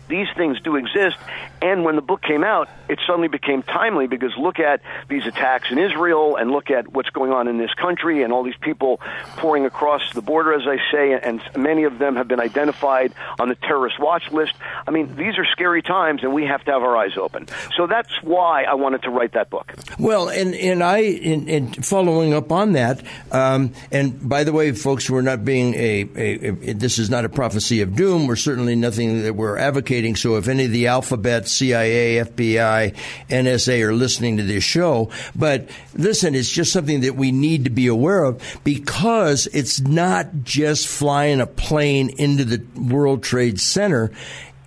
these 0.08 0.26
things 0.36 0.60
do 0.60 0.76
exist. 0.76 1.16
And 1.62 1.84
when 1.84 1.94
the 1.96 2.02
book 2.02 2.22
came 2.22 2.42
out, 2.42 2.68
it 2.88 2.98
suddenly 3.06 3.28
became 3.28 3.62
timely 3.62 4.08
because 4.08 4.32
look 4.36 4.58
at 4.58 4.82
these 5.08 5.26
attacks 5.26 5.70
in 5.70 5.78
Israel 5.78 6.36
and 6.36 6.50
look 6.50 6.70
at 6.70 6.92
what's 6.92 7.10
going 7.10 7.30
on 7.30 7.46
in 7.46 7.56
this 7.56 7.72
country 7.74 8.22
and 8.22 8.32
all 8.32 8.42
these 8.42 8.56
people 8.60 9.00
pouring 9.36 9.64
across 9.64 10.02
the 10.12 10.22
border, 10.22 10.52
as 10.54 10.66
I 10.66 10.78
say, 10.90 11.12
and 11.12 11.40
many 11.56 11.84
of 11.84 11.98
them 11.98 12.16
have 12.16 12.26
been 12.26 12.40
identified 12.40 13.14
on 13.38 13.48
the 13.48 13.54
terrorist 13.54 14.00
watch 14.00 14.30
list. 14.32 14.54
I 14.86 14.90
mean, 14.90 15.14
these 15.14 15.38
are 15.38 15.46
scary 15.46 15.82
times, 15.82 16.24
and 16.24 16.34
we 16.34 16.46
have 16.46 16.64
to 16.64 16.72
have 16.72 16.82
our 16.82 16.96
eyes 16.96 17.16
open. 17.16 17.46
So 17.76 17.86
that's 17.86 18.10
why 18.22 18.64
I 18.64 18.74
wanted 18.74 19.02
to 19.02 19.10
write 19.10 19.32
that 19.32 19.50
book. 19.50 19.72
Well, 19.98 20.28
and, 20.28 20.54
and 20.54 20.82
I, 20.82 20.98
in, 20.98 21.48
in 21.48 21.72
following 21.74 22.34
up 22.34 22.50
on 22.50 22.72
that, 22.72 23.02
um, 23.30 23.72
and 23.92 24.28
by 24.28 24.42
the 24.42 24.52
way, 24.52 24.72
folks, 24.72 25.08
we're 25.08 25.22
not 25.22 25.44
being 25.44 25.74
a, 25.74 26.08
a, 26.16 26.48
a, 26.48 26.72
this 26.74 26.98
is 26.98 27.08
not 27.08 27.24
a 27.24 27.28
prophecy 27.28 27.82
of 27.82 27.94
doom. 27.94 28.26
We're 28.26 28.36
certainly 28.36 28.74
nothing 28.74 29.22
that 29.22 29.36
we're 29.36 29.56
advocating 29.56 29.91
so 29.92 30.36
if 30.36 30.48
any 30.48 30.64
of 30.64 30.72
the 30.72 30.86
alphabet, 30.86 31.46
CIA, 31.46 32.24
FBI, 32.24 32.96
NSA 33.28 33.82
are 33.82 33.92
listening 33.92 34.38
to 34.38 34.42
this 34.42 34.64
show, 34.64 35.10
but 35.36 35.68
listen, 35.94 36.34
it's 36.34 36.48
just 36.48 36.72
something 36.72 37.02
that 37.02 37.14
we 37.14 37.30
need 37.30 37.64
to 37.64 37.70
be 37.70 37.88
aware 37.88 38.24
of 38.24 38.42
because 38.64 39.46
it's 39.48 39.80
not 39.80 40.44
just 40.44 40.88
flying 40.88 41.42
a 41.42 41.46
plane 41.46 42.08
into 42.08 42.44
the 42.44 42.64
World 42.80 43.22
Trade 43.22 43.60
Center. 43.60 44.10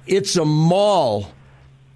It's 0.06 0.36
a 0.36 0.46
mall 0.46 1.32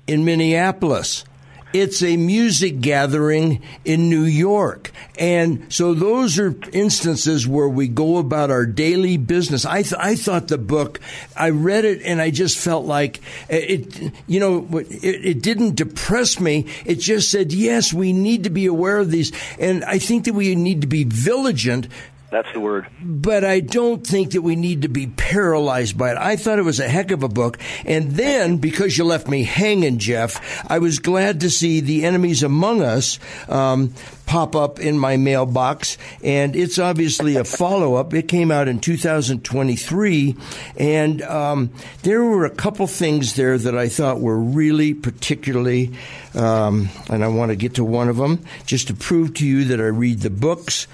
in 0.08 0.26
Minneapolis. 0.26 1.24
It's 1.72 2.02
a 2.02 2.18
music 2.18 2.82
gathering 2.82 3.62
in 3.86 4.10
New 4.10 4.24
York. 4.24 4.92
And 5.20 5.72
so 5.72 5.94
those 5.94 6.40
are 6.40 6.56
instances 6.74 7.48
where 7.48 7.70
we 7.70 7.88
go 7.88 8.18
about 8.18 8.50
our 8.50 8.66
daily 8.66 9.18
business. 9.18 9.66
I, 9.66 9.84
th- 9.84 10.00
I 10.00 10.16
thought 10.16 10.48
the 10.48 10.58
book, 10.58 11.00
I 11.36 11.52
read 11.52 11.86
it 11.86 12.02
and 12.04 12.20
I 12.22 12.32
just 12.32 12.58
felt 12.58 12.86
like 12.86 13.20
it, 13.50 14.14
you 14.26 14.40
know, 14.40 14.68
it, 14.80 15.26
it 15.26 15.42
didn't 15.44 15.76
depress 15.76 16.40
me. 16.40 16.66
It 16.86 16.96
just 16.96 17.30
said, 17.30 17.54
yes, 17.54 17.94
we 17.94 18.14
need 18.14 18.46
to 18.46 18.50
be 18.50 18.66
aware 18.66 18.98
of 18.98 19.12
these. 19.12 19.32
And 19.60 19.84
I 19.84 20.00
think 20.00 20.26
that 20.26 20.34
we 20.34 20.56
need 20.56 20.82
to 20.82 20.88
be 20.88 21.04
vigilant 21.04 21.88
that's 22.32 22.52
the 22.54 22.60
word. 22.60 22.88
But 23.02 23.44
I 23.44 23.60
don't 23.60 24.06
think 24.06 24.32
that 24.32 24.42
we 24.42 24.56
need 24.56 24.84
to 24.84 24.88
be 24.88 25.08
paralyzed 25.08 25.98
by 25.98 26.12
it. 26.12 26.18
I 26.18 26.36
thought 26.36 26.60
it 26.60 26.64
was 26.64 26.80
a 26.80 26.88
heck 26.88 27.12
of 27.12 27.24
a 27.24 27.30
book. 27.30 27.58
And 27.86 28.12
then, 28.12 28.58
because 28.58 28.98
you 28.98 29.04
left 29.04 29.28
me 29.28 29.44
hanging, 29.44 29.98
Jeff, 29.98 30.64
I 30.70 30.80
was 30.80 31.00
glad 31.00 31.42
to 31.42 31.50
see 31.50 31.80
The 31.80 32.06
Enemies 32.06 32.44
Among 32.44 32.82
Us 32.84 33.20
um, 33.48 33.94
pop 34.28 34.56
up 34.56 34.80
in 34.80 35.00
my 35.00 35.18
mailbox. 35.18 35.98
And 36.24 36.56
it's 36.56 36.78
obviously 36.78 37.36
a 37.36 37.44
follow 37.44 37.96
up. 37.96 38.14
It 38.14 38.28
came 38.28 38.52
out 38.52 38.68
in 38.68 38.80
2023. 38.80 40.36
And 40.78 41.22
um, 41.24 41.72
there 42.04 42.24
were 42.24 42.46
a 42.46 42.54
couple 42.54 42.86
things 42.86 43.34
there 43.36 43.58
that 43.58 43.76
I 43.76 43.90
thought 43.90 44.20
were 44.20 44.40
really 44.40 44.94
particularly, 44.94 45.96
um, 46.36 46.90
and 47.10 47.24
I 47.24 47.28
want 47.28 47.50
to 47.50 47.56
get 47.56 47.76
to 47.76 47.84
one 47.84 48.08
of 48.08 48.18
them 48.18 48.44
just 48.68 48.88
to 48.90 48.94
prove 48.94 49.34
to 49.36 49.48
you 49.48 49.66
that 49.66 49.82
I 49.82 49.88
read 49.88 50.20
the 50.20 50.30
books. 50.30 50.88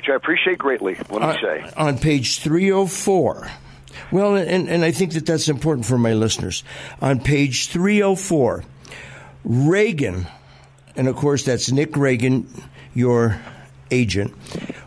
Which 0.00 0.08
I 0.08 0.14
appreciate 0.14 0.56
greatly. 0.56 0.94
Let 0.94 1.10
me 1.10 1.18
on, 1.18 1.38
say 1.42 1.70
on 1.76 1.98
page 1.98 2.38
304. 2.38 3.50
Well, 4.10 4.34
and, 4.34 4.66
and 4.66 4.82
I 4.82 4.92
think 4.92 5.12
that 5.12 5.26
that's 5.26 5.46
important 5.50 5.84
for 5.84 5.98
my 5.98 6.14
listeners. 6.14 6.64
On 7.02 7.20
page 7.20 7.68
304, 7.68 8.64
Reagan, 9.44 10.26
and 10.96 11.06
of 11.06 11.16
course 11.16 11.44
that's 11.44 11.70
Nick 11.70 11.98
Reagan, 11.98 12.48
your 12.94 13.42
agent. 13.90 14.32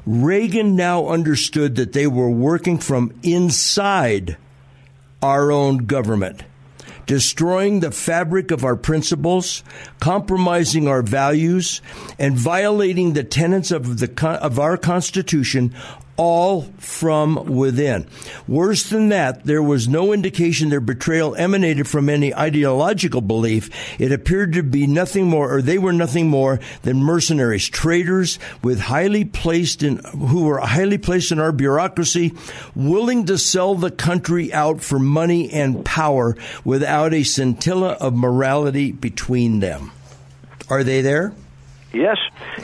Reagan 0.07 0.75
now 0.75 1.05
understood 1.05 1.75
that 1.75 1.93
they 1.93 2.07
were 2.07 2.31
working 2.31 2.79
from 2.79 3.13
inside 3.21 4.37
our 5.21 5.51
own 5.51 5.85
government 5.85 6.41
destroying 7.05 7.79
the 7.79 7.91
fabric 7.91 8.51
of 8.51 8.63
our 8.63 8.75
principles, 8.75 9.63
compromising 9.99 10.87
our 10.87 11.01
values, 11.01 11.81
and 12.19 12.37
violating 12.37 13.13
the 13.13 13.23
tenets 13.23 13.71
of 13.71 13.99
the 13.99 14.39
of 14.41 14.59
our 14.59 14.77
Constitution 14.77 15.73
all 16.15 16.61
from 16.77 17.45
within. 17.55 18.07
Worse 18.47 18.89
than 18.89 19.09
that, 19.09 19.45
there 19.45 19.63
was 19.63 19.87
no 19.87 20.13
indication 20.13 20.69
their 20.69 20.79
betrayal 20.79 21.35
emanated 21.35 21.87
from 21.87 22.09
any 22.09 22.33
ideological 22.33 23.21
belief. 23.21 23.69
It 23.99 24.11
appeared 24.11 24.53
to 24.53 24.63
be 24.63 24.85
nothing 24.85 25.27
more, 25.27 25.51
or 25.51 25.61
they 25.61 25.77
were 25.77 25.93
nothing 25.93 26.29
more 26.29 26.59
than 26.83 26.97
mercenaries, 26.97 27.67
traitors 27.67 28.37
with 28.61 28.79
highly 28.79 29.25
placed 29.25 29.81
in, 29.81 29.97
who 29.97 30.43
were 30.43 30.59
highly 30.59 30.97
placed 30.97 31.31
in 31.31 31.39
our 31.39 31.51
bureaucracy, 31.51 32.33
willing 32.75 33.25
to 33.25 33.37
sell 33.37 33.75
the 33.75 33.91
country 33.91 34.53
out 34.53 34.81
for 34.81 34.99
money 34.99 35.51
and 35.51 35.83
power 35.83 36.35
without 36.63 37.13
a 37.13 37.23
scintilla 37.23 37.93
of 37.93 38.13
morality 38.13 38.91
between 38.91 39.59
them. 39.59 39.91
Are 40.69 40.83
they 40.83 41.01
there? 41.01 41.33
Yes, 41.91 42.17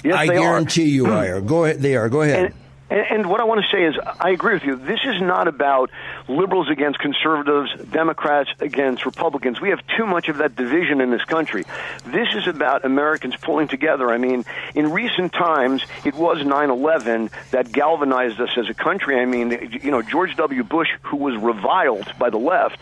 yes, 0.03 0.15
I 0.15 0.27
guarantee 0.27 0.83
are. 0.83 0.85
you 0.85 1.05
are. 1.07 1.41
Go 1.41 1.65
ahead. 1.65 1.81
They 1.81 1.95
are. 1.95 2.09
Go 2.09 2.21
ahead. 2.21 2.45
And, 2.45 2.53
and, 2.89 3.05
and 3.09 3.29
what 3.29 3.39
I 3.39 3.43
want 3.43 3.61
to 3.63 3.67
say 3.75 3.83
is, 3.83 3.95
I 4.19 4.31
agree 4.31 4.53
with 4.53 4.63
you. 4.63 4.75
This 4.75 4.99
is 5.05 5.21
not 5.21 5.47
about 5.47 5.91
liberals 6.27 6.69
against 6.69 6.99
conservatives, 6.99 7.71
Democrats 7.91 8.49
against 8.59 9.05
Republicans. 9.05 9.61
We 9.61 9.69
have 9.69 9.79
too 9.97 10.05
much 10.05 10.29
of 10.29 10.37
that 10.37 10.55
division 10.55 11.01
in 11.01 11.11
this 11.11 11.23
country. 11.23 11.65
This 12.05 12.27
is 12.35 12.47
about 12.47 12.85
Americans 12.85 13.35
pulling 13.37 13.67
together. 13.67 14.09
I 14.09 14.17
mean, 14.17 14.45
in 14.75 14.91
recent 14.91 15.33
times, 15.33 15.83
it 16.05 16.15
was 16.15 16.45
9 16.45 16.69
11 16.69 17.29
that 17.51 17.71
galvanized 17.71 18.39
us 18.39 18.51
as 18.57 18.69
a 18.69 18.73
country. 18.73 19.19
I 19.19 19.25
mean, 19.25 19.79
you 19.81 19.91
know, 19.91 20.01
George 20.01 20.35
W. 20.35 20.63
Bush, 20.63 20.89
who 21.03 21.17
was 21.17 21.35
reviled 21.37 22.11
by 22.17 22.29
the 22.29 22.37
left, 22.37 22.79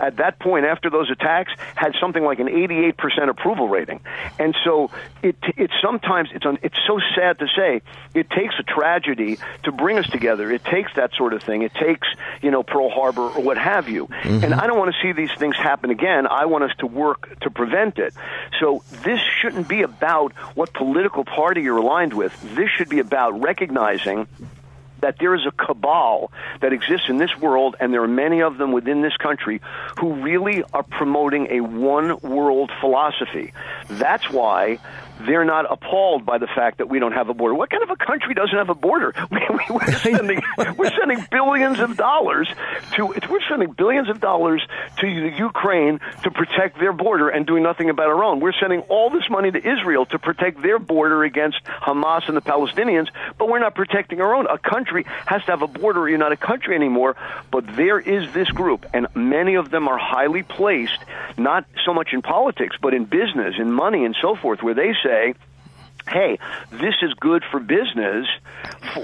at 0.00 0.16
that 0.16 0.38
point, 0.38 0.66
after 0.66 0.90
those 0.90 1.10
attacks, 1.10 1.52
had 1.74 1.94
something 2.00 2.24
like 2.24 2.38
an 2.38 2.48
88% 2.48 3.28
approval 3.28 3.68
rating. 3.68 4.00
And 4.38 4.56
so 4.64 4.90
it, 5.22 5.36
it 5.56 5.70
sometimes, 5.82 6.30
it's, 6.34 6.46
un, 6.46 6.58
it's 6.62 6.78
so 6.86 7.00
sad 7.14 7.38
to 7.38 7.46
say, 7.56 7.82
it 8.14 8.30
takes 8.30 8.54
a 8.58 8.62
tragedy 8.62 9.38
to 9.64 9.72
bring 9.72 9.98
us 9.98 10.08
together. 10.08 10.50
It 10.50 10.64
takes 10.64 10.92
that 10.94 11.14
sort 11.14 11.32
of 11.32 11.42
thing. 11.42 11.62
It 11.62 11.74
takes, 11.74 12.08
you 12.42 12.50
know, 12.50 12.62
Pearl 12.62 12.90
Harbor 12.90 13.28
or 13.28 13.42
what 13.42 13.58
have 13.58 13.88
you. 13.88 14.06
Mm-hmm. 14.06 14.44
And 14.44 14.54
I 14.54 14.66
don't 14.66 14.78
want 14.78 14.94
to 14.94 15.02
see 15.02 15.12
these 15.12 15.32
things 15.38 15.56
happen 15.56 15.90
again. 15.90 16.26
I 16.26 16.46
want 16.46 16.64
us 16.64 16.72
to 16.78 16.86
work 16.86 17.38
to 17.40 17.50
prevent 17.50 17.98
it. 17.98 18.14
So 18.60 18.82
this 19.04 19.20
shouldn't 19.40 19.68
be 19.68 19.82
about 19.82 20.32
what 20.54 20.72
political 20.72 21.24
party 21.24 21.62
you're 21.62 21.78
aligned 21.78 22.14
with. 22.14 22.32
This 22.54 22.70
should 22.70 22.88
be 22.88 23.00
about 23.00 23.40
recognizing 23.40 24.26
that 25.06 25.20
there 25.20 25.36
is 25.36 25.46
a 25.46 25.52
cabal 25.52 26.32
that 26.60 26.72
exists 26.72 27.08
in 27.08 27.16
this 27.16 27.30
world, 27.38 27.76
and 27.78 27.94
there 27.94 28.02
are 28.02 28.08
many 28.08 28.42
of 28.42 28.58
them 28.58 28.72
within 28.72 29.02
this 29.02 29.16
country 29.16 29.60
who 30.00 30.14
really 30.14 30.64
are 30.72 30.82
promoting 30.82 31.46
a 31.48 31.60
one 31.60 32.18
world 32.22 32.72
philosophy. 32.80 33.52
That's 33.86 34.28
why 34.28 34.80
they're 35.20 35.44
not 35.44 35.70
appalled 35.70 36.24
by 36.24 36.38
the 36.38 36.46
fact 36.46 36.78
that 36.78 36.88
we 36.88 36.98
don't 36.98 37.12
have 37.12 37.28
a 37.28 37.34
border. 37.34 37.54
What 37.54 37.70
kind 37.70 37.82
of 37.82 37.90
a 37.90 37.96
country 37.96 38.34
doesn't 38.34 38.56
have 38.56 38.70
a 38.70 38.74
border? 38.74 39.14
We, 39.36 39.40
are 39.74 39.92
sending 39.98 40.40
we're 40.76 40.90
sending 40.90 41.26
billions 41.30 41.80
of 41.80 41.96
dollars 41.96 42.48
to 42.94 43.06
we're 43.06 43.40
sending 43.48 43.72
billions 43.72 44.08
of 44.08 44.20
dollars 44.20 44.66
to 44.98 45.06
Ukraine 45.06 46.00
to 46.22 46.30
protect 46.30 46.78
their 46.78 46.92
border 46.92 47.28
and 47.28 47.46
doing 47.46 47.62
nothing 47.62 47.90
about 47.90 48.06
our 48.06 48.22
own. 48.22 48.40
We're 48.40 48.52
sending 48.52 48.80
all 48.82 49.10
this 49.10 49.28
money 49.28 49.50
to 49.50 49.58
Israel 49.58 50.06
to 50.06 50.18
protect 50.18 50.62
their 50.62 50.78
border 50.78 51.24
against 51.24 51.62
Hamas 51.64 52.28
and 52.28 52.36
the 52.36 52.40
Palestinians, 52.40 53.08
but 53.38 53.48
we're 53.48 53.58
not 53.58 53.74
protecting 53.74 54.20
our 54.20 54.34
own. 54.34 54.46
A 54.46 54.58
country 54.58 55.04
has 55.26 55.42
to 55.44 55.50
have 55.50 55.62
a 55.62 55.66
border 55.66 56.06
you're 56.08 56.18
not 56.18 56.32
a 56.32 56.36
country 56.36 56.74
anymore. 56.74 57.16
But 57.50 57.76
there 57.76 57.98
is 57.98 58.32
this 58.32 58.48
group, 58.50 58.86
and 58.92 59.06
many 59.14 59.54
of 59.54 59.70
them 59.70 59.88
are 59.88 59.98
highly 59.98 60.42
placed, 60.42 60.98
not 61.36 61.66
so 61.84 61.94
much 61.94 62.10
in 62.12 62.22
politics, 62.22 62.76
but 62.80 62.94
in 62.94 63.04
business, 63.04 63.54
in 63.58 63.72
money, 63.72 64.04
and 64.04 64.16
so 64.20 64.36
forth, 64.36 64.62
where 64.62 64.74
they 64.74 64.92
say, 65.06 65.34
hey, 66.08 66.38
this 66.70 66.94
is 67.02 67.12
good 67.14 67.42
for 67.50 67.60
business 67.60 68.26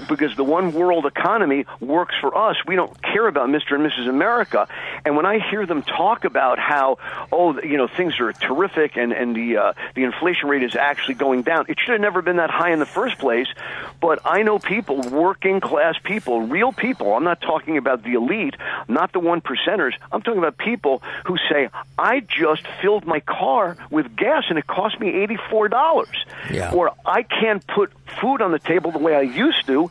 because 0.07 0.35
the 0.35 0.43
one 0.43 0.73
world 0.73 1.05
economy 1.05 1.65
works 1.79 2.15
for 2.19 2.35
us. 2.35 2.57
We 2.65 2.75
don't 2.75 3.01
care 3.01 3.27
about 3.27 3.49
Mr. 3.49 3.75
and 3.75 3.85
Mrs. 3.85 4.09
America. 4.09 4.67
And 5.05 5.15
when 5.15 5.25
I 5.25 5.39
hear 5.39 5.65
them 5.65 5.83
talk 5.83 6.25
about 6.25 6.59
how, 6.59 6.97
oh, 7.31 7.61
you 7.61 7.77
know, 7.77 7.87
things 7.87 8.19
are 8.19 8.31
terrific 8.33 8.95
and, 8.95 9.11
and 9.11 9.35
the, 9.35 9.57
uh, 9.57 9.73
the 9.95 10.03
inflation 10.03 10.49
rate 10.49 10.63
is 10.63 10.75
actually 10.75 11.15
going 11.15 11.43
down, 11.43 11.65
it 11.67 11.77
should 11.79 11.91
have 11.91 12.01
never 12.01 12.21
been 12.21 12.37
that 12.37 12.49
high 12.49 12.71
in 12.71 12.79
the 12.79 12.85
first 12.85 13.17
place. 13.17 13.47
But 13.99 14.19
I 14.25 14.43
know 14.43 14.59
people, 14.59 15.01
working 15.01 15.59
class 15.59 15.95
people, 16.03 16.41
real 16.41 16.71
people, 16.71 17.13
I'm 17.13 17.23
not 17.23 17.41
talking 17.41 17.77
about 17.77 18.03
the 18.03 18.13
elite, 18.13 18.55
not 18.87 19.11
the 19.11 19.19
one 19.19 19.41
percenters, 19.41 19.93
I'm 20.11 20.21
talking 20.21 20.39
about 20.39 20.57
people 20.57 21.03
who 21.25 21.37
say, 21.49 21.69
I 21.97 22.21
just 22.21 22.65
filled 22.81 23.05
my 23.05 23.19
car 23.19 23.77
with 23.89 24.15
gas 24.15 24.45
and 24.49 24.57
it 24.57 24.67
cost 24.67 24.99
me 24.99 25.11
$84. 25.27 26.05
Yeah. 26.51 26.71
Or 26.73 26.92
I 27.05 27.23
can't 27.23 27.65
put 27.67 27.91
food 28.21 28.41
on 28.41 28.51
the 28.51 28.59
table 28.59 28.91
the 28.91 28.99
way 28.99 29.15
I 29.15 29.21
used 29.21 29.65
to, 29.67 29.89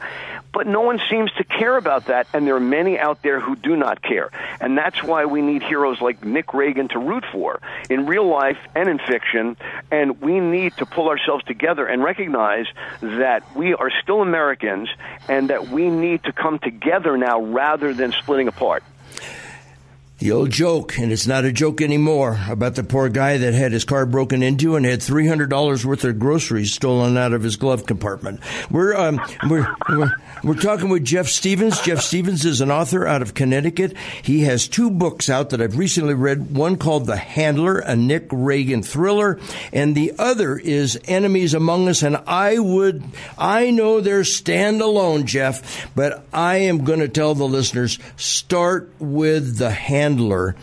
but 0.53 0.67
no 0.67 0.83
one 0.83 1.01
seems 1.11 1.33
to 1.33 1.45
care 1.45 1.77
about 1.77 2.07
that, 2.07 2.27
and 2.35 2.47
there 2.47 2.55
are 2.57 2.61
many 2.61 2.99
out 2.99 3.23
there 3.23 3.41
who 3.41 3.57
do 3.57 3.75
not 3.75 4.03
care. 4.03 4.31
And 4.61 4.77
that's 4.77 5.03
why 5.03 5.25
we 5.25 5.41
need 5.41 5.63
heroes 5.63 6.01
like 6.01 6.25
Nick 6.25 6.53
Reagan 6.53 6.89
to 6.89 6.99
root 6.99 7.25
for 7.33 7.61
in 7.89 8.07
real 8.07 8.27
life 8.27 8.59
and 8.75 8.89
in 8.89 8.99
fiction, 8.99 9.57
and 9.91 10.21
we 10.21 10.41
need 10.41 10.77
to 10.77 10.87
pull 10.87 11.09
ourselves 11.09 11.45
together 11.45 11.87
and 11.87 12.03
recognize 12.03 12.67
that 13.01 13.57
we 13.57 13.75
are 13.75 13.91
still 14.03 14.21
Americans 14.21 14.89
and 15.29 15.51
that 15.51 15.69
we 15.69 15.89
need 15.89 16.23
to 16.25 16.33
come 16.33 16.59
together 16.59 17.17
now 17.17 17.41
rather 17.41 17.95
than 17.95 18.13
splitting 18.13 18.49
apart 18.49 18.83
the 20.23 20.31
old 20.31 20.51
joke, 20.51 20.99
and 20.99 21.11
it's 21.11 21.27
not 21.27 21.45
a 21.45 21.53
joke 21.53 21.81
anymore, 21.81 22.39
about 22.49 22.77
the 22.77 22.85
poor 22.85 23.09
guy 23.09 23.39
that 23.39 23.55
had 23.55 23.73
his 23.73 23.85
car 23.85 24.07
broken 24.07 24.41
into 24.41 24.77
and 24.77 24.87
had 24.87 25.01
$300 25.01 25.85
worth 25.85 26.05
of 26.05 26.19
groceries 26.21 26.73
stolen 26.73 27.17
out 27.17 27.33
of 27.33 27.43
his 27.43 27.57
glove 27.57 27.87
compartment. 27.87 28.39
We're, 28.71 28.95
um, 28.95 29.21
we're, 29.49 29.67
we're, 29.89 30.13
we're, 30.45 30.55
talking 30.55 30.91
with 30.91 31.05
Jeff 31.05 31.27
Stephens. 31.27 31.81
Jeff 31.81 32.01
Stephens 32.01 32.45
is 32.45 32.61
an 32.61 32.71
author 32.71 33.05
out 33.05 33.21
of 33.21 33.35
Connecticut. 33.35 33.97
He 34.23 34.43
has 34.43 34.69
two 34.69 34.93
books 34.93 35.29
out 35.29 35.51
that 35.51 35.61
I've 35.61 35.77
recently 35.77 36.15
read, 36.15 36.55
one 36.55 36.77
called 36.77 37.07
The 37.07 37.17
Handler, 37.17 37.81
a 37.81 37.97
Nick 37.97 38.29
Reagan 38.31 38.85
thriller, 38.85 39.41
and 39.73 39.97
the 39.97 40.13
other 40.21 40.57
is 40.57 41.01
Enemies 41.07 41.53
Among 41.53 41.89
Us, 41.89 42.05
and 42.05 42.17
I 42.29 42.61
would, 42.61 43.03
I 43.37 43.73
know 43.73 44.01
they're 44.01 44.21
standalone, 44.21 45.25
Jeff, 45.25 45.93
but 45.97 46.25
I 46.33 46.59
am 46.59 46.85
going 46.85 47.01
to 47.01 47.09
tell 47.09 47.35
the 47.35 47.49
listeners, 47.49 47.99
start 48.17 48.93
with 49.01 49.57
The 49.59 49.73
Handler 49.73 50.12
handler 50.13 50.55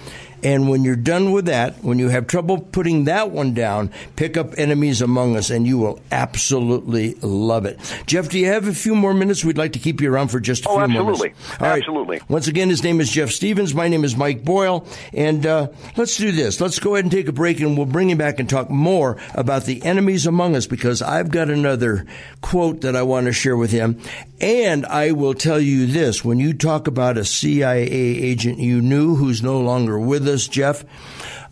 and 0.44 0.70
when 0.70 0.84
you're 0.84 0.96
done 0.96 1.32
with 1.32 1.46
that, 1.46 1.84
when 1.84 2.00
you 2.00 2.10
have 2.10 2.28
trouble 2.28 2.60
putting 2.60 3.06
that 3.06 3.32
one 3.32 3.54
down, 3.54 3.92
pick 4.16 4.38
up 4.38 4.58
Enemies 4.58 5.02
Among 5.02 5.36
Us 5.36 5.50
and 5.50 5.68
you 5.68 5.78
will 5.78 6.00
absolutely 6.12 7.16
love 7.16 7.66
it. 7.66 7.80
Jeff, 8.06 8.30
do 8.30 8.40
you 8.40 8.48
have 8.48 8.68
a 8.68 8.74
few 8.74 8.96
more 8.96 9.14
minutes? 9.14 9.44
We'd 9.44 9.58
like 9.58 9.74
to 9.74 9.80
keep 9.80 10.02
you 10.02 10.12
around 10.12 10.30
for 10.30 10.40
just 10.40 10.66
a 10.66 10.70
oh, 10.70 10.76
few 10.76 10.84
absolutely. 10.84 11.30
more 11.30 11.38
minutes. 11.38 11.62
All 11.62 11.68
right. 11.68 11.78
Absolutely. 11.80 12.22
Once 12.30 12.48
again, 12.48 12.70
his 12.70 12.84
name 12.84 13.02
is 13.02 13.10
Jeff 13.10 13.32
Stephens. 13.32 13.74
My 13.74 13.88
name 13.88 14.04
is 14.04 14.16
Mike 14.16 14.44
Boyle. 14.44 14.88
And 15.14 15.46
uh, 15.46 15.68
let's 15.98 16.18
do 16.18 16.32
this. 16.32 16.62
Let's 16.62 16.80
go 16.80 16.96
ahead 16.96 17.06
and 17.06 17.12
take 17.12 17.28
a 17.28 17.34
break 17.34 17.60
and 17.60 17.76
we'll 17.76 17.86
bring 17.86 18.10
him 18.10 18.18
back 18.18 18.40
and 18.40 18.50
talk 18.50 18.70
more 18.70 19.18
about 19.36 19.66
the 19.66 19.84
enemies 19.84 20.26
among 20.26 20.56
us 20.56 20.68
because 20.68 21.02
I've 21.02 21.32
got 21.32 21.50
another 21.50 22.06
quote 22.42 22.82
that 22.82 22.96
I 22.96 23.04
want 23.04 23.26
to 23.26 23.34
share 23.34 23.58
with 23.58 23.72
him. 23.72 24.00
And 24.42 24.86
I 24.86 25.12
will 25.12 25.34
tell 25.34 25.60
you 25.60 25.86
this 25.86 26.24
when 26.24 26.40
you 26.40 26.54
talk 26.54 26.88
about 26.88 27.18
a 27.18 27.26
CIA 27.26 27.90
agent 27.90 28.60
you 28.60 28.82
knew 28.82 29.16
who's 29.16 29.44
no 29.44 29.60
longer 29.60 30.00
with 30.00 30.29
us, 30.30 30.48
Jeff, 30.48 30.86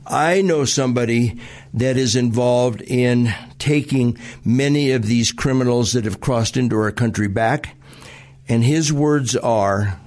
I 0.06 0.42
know 0.42 0.64
somebody 0.64 1.40
that 1.74 1.98
is 1.98 2.16
involved 2.16 2.82
in 2.82 3.34
taking 3.60 4.18
many 4.46 4.92
of 4.92 5.06
these 5.06 5.32
criminals 5.32 5.94
that 5.94 6.06
have 6.06 6.22
crossed 6.22 6.56
into 6.56 6.78
our 6.78 6.92
country 6.92 7.28
back. 7.28 7.76
And 8.48 8.64
his 8.64 8.94
words 8.94 9.36
are 9.36 10.00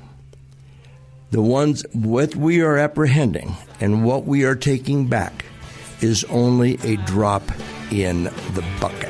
the 1.30 1.42
ones 1.42 1.85
what 1.92 2.35
we 2.35 2.62
are 2.62 2.78
apprehending 2.78 3.54
and 3.80 4.04
what 4.04 4.24
we 4.24 4.44
are 4.44 4.56
taking 4.56 5.06
back 5.06 5.44
is 6.00 6.24
only 6.24 6.78
a 6.83 6.96
drop 6.96 7.42
in 7.90 8.24
the 8.24 8.64
bucket. 8.80 9.10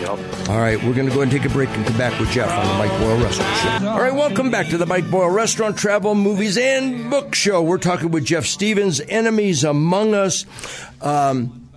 Yep. 0.00 0.48
All 0.48 0.58
right, 0.58 0.82
we're 0.82 0.94
going 0.94 1.08
to 1.08 1.14
go 1.14 1.20
and 1.20 1.30
take 1.30 1.44
a 1.44 1.50
break 1.50 1.68
and 1.68 1.86
come 1.86 1.98
back 1.98 2.18
with 2.18 2.30
Jeff 2.30 2.50
on 2.50 2.66
the 2.66 2.72
Mike 2.74 3.00
Boyle 3.00 3.18
Restaurant 3.22 3.56
Show. 3.56 3.88
All 3.88 4.00
right, 4.00 4.14
welcome 4.14 4.50
back 4.50 4.68
to 4.68 4.78
the 4.78 4.86
Mike 4.86 5.10
Boyle 5.10 5.28
Restaurant 5.28 5.76
Travel, 5.76 6.14
Movies, 6.14 6.56
and 6.56 7.10
Book 7.10 7.34
Show. 7.34 7.60
We're 7.60 7.76
talking 7.76 8.10
with 8.10 8.24
Jeff 8.24 8.46
Stephens, 8.46 9.02
Enemies 9.02 9.62
Among 9.62 10.14
Us. 10.14 10.46
Um, 11.02 11.68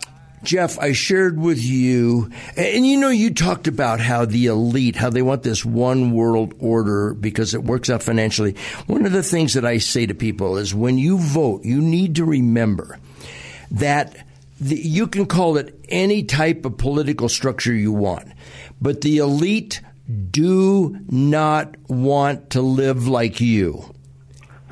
Jeff, 0.44 0.80
I 0.80 0.94
shared 0.94 1.38
with 1.38 1.62
you, 1.62 2.32
and 2.56 2.88
you 2.88 2.98
know, 2.98 3.10
you 3.10 3.34
talked 3.34 3.68
about 3.68 4.00
how 4.00 4.24
the 4.24 4.46
elite, 4.46 4.96
how 4.96 5.10
they 5.10 5.22
want 5.22 5.44
this 5.44 5.66
one 5.66 6.12
world 6.14 6.54
order 6.60 7.14
because 7.14 7.54
it 7.54 7.64
works 7.64 7.90
out 7.90 8.04
financially. 8.04 8.56
One 8.88 9.06
of 9.06 9.12
the 9.12 9.24
things 9.24 9.56
that 9.56 9.66
I 9.66 9.80
say 9.80 10.06
to 10.06 10.14
people 10.14 10.56
is 10.56 10.74
when 10.74 10.98
you 10.98 11.18
vote, 11.18 11.66
you 11.66 11.82
need 11.82 12.16
to 12.16 12.26
remember 12.26 13.00
that 13.72 14.23
the, 14.63 14.76
you 14.76 15.08
can 15.08 15.26
call 15.26 15.58
it 15.58 15.80
any 15.89 16.23
type 16.23 16.65
of 16.65 16.78
political 16.78 17.30
structure 17.30 17.73
you 17.73 17.91
want, 17.91 18.28
but 18.82 19.02
the 19.02 19.17
elite 19.17 19.81
do 20.31 21.00
not 21.10 21.75
want 21.88 22.52
to 22.52 22.62
live 22.62 23.08
like 23.08 23.42
you. 23.42 23.94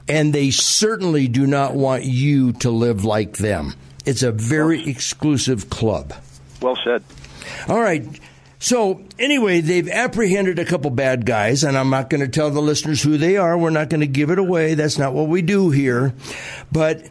And 0.08 0.34
they 0.34 0.52
certainly 0.52 1.28
do 1.28 1.48
not 1.48 1.74
want 1.74 2.04
you 2.04 2.54
to 2.54 2.70
live 2.70 3.06
like 3.06 3.38
them. 3.38 3.76
It's 4.06 4.24
a 4.24 4.32
very 4.32 4.90
exclusive 4.90 5.70
club. 5.70 6.14
Well 6.62 6.78
said. 6.84 7.04
All 7.68 7.80
right. 7.80 8.06
So, 8.60 9.04
anyway, 9.18 9.62
they've 9.62 9.90
apprehended 9.90 10.60
a 10.60 10.66
couple 10.66 10.92
bad 10.92 11.26
guys, 11.26 11.64
and 11.64 11.78
I'm 11.78 11.90
not 11.90 12.10
going 12.10 12.22
to 12.22 12.28
tell 12.28 12.52
the 12.52 12.62
listeners 12.62 13.02
who 13.02 13.18
they 13.18 13.38
are. 13.38 13.58
We're 13.58 13.72
not 13.72 13.90
going 13.90 14.02
to 14.02 14.08
give 14.08 14.30
it 14.30 14.38
away. 14.38 14.76
That's 14.76 15.00
not 15.00 15.14
what 15.14 15.28
we 15.30 15.42
do 15.42 15.72
here. 15.72 16.14
But 16.72 17.10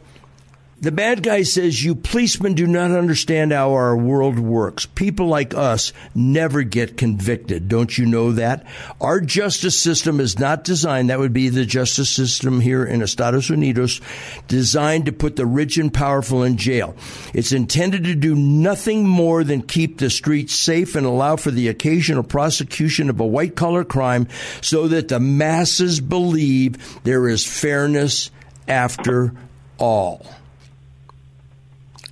the 0.80 0.92
bad 0.92 1.22
guy 1.22 1.42
says, 1.42 1.84
You 1.84 1.94
policemen 1.94 2.54
do 2.54 2.66
not 2.66 2.90
understand 2.90 3.52
how 3.52 3.72
our 3.72 3.94
world 3.94 4.38
works. 4.38 4.86
People 4.86 5.26
like 5.26 5.52
us 5.54 5.92
never 6.14 6.62
get 6.62 6.96
convicted. 6.96 7.68
Don't 7.68 7.98
you 7.98 8.06
know 8.06 8.32
that? 8.32 8.66
Our 8.98 9.20
justice 9.20 9.78
system 9.78 10.20
is 10.20 10.38
not 10.38 10.64
designed, 10.64 11.10
that 11.10 11.18
would 11.18 11.34
be 11.34 11.50
the 11.50 11.66
justice 11.66 12.08
system 12.08 12.60
here 12.60 12.84
in 12.84 13.02
Estados 13.02 13.48
Unidos, 13.48 14.00
designed 14.48 15.06
to 15.06 15.12
put 15.12 15.36
the 15.36 15.44
rich 15.44 15.76
and 15.76 15.92
powerful 15.92 16.42
in 16.44 16.56
jail. 16.56 16.96
It's 17.34 17.52
intended 17.52 18.04
to 18.04 18.14
do 18.14 18.34
nothing 18.34 19.06
more 19.06 19.44
than 19.44 19.62
keep 19.62 19.98
the 19.98 20.08
streets 20.08 20.54
safe 20.54 20.94
and 20.94 21.04
allow 21.04 21.36
for 21.36 21.50
the 21.50 21.68
occasional 21.68 22.22
prosecution 22.22 23.10
of 23.10 23.20
a 23.20 23.26
white 23.26 23.54
collar 23.54 23.84
crime 23.84 24.28
so 24.62 24.88
that 24.88 25.08
the 25.08 25.20
masses 25.20 26.00
believe 26.00 27.02
there 27.04 27.28
is 27.28 27.46
fairness 27.46 28.30
after 28.66 29.34
all. 29.78 30.26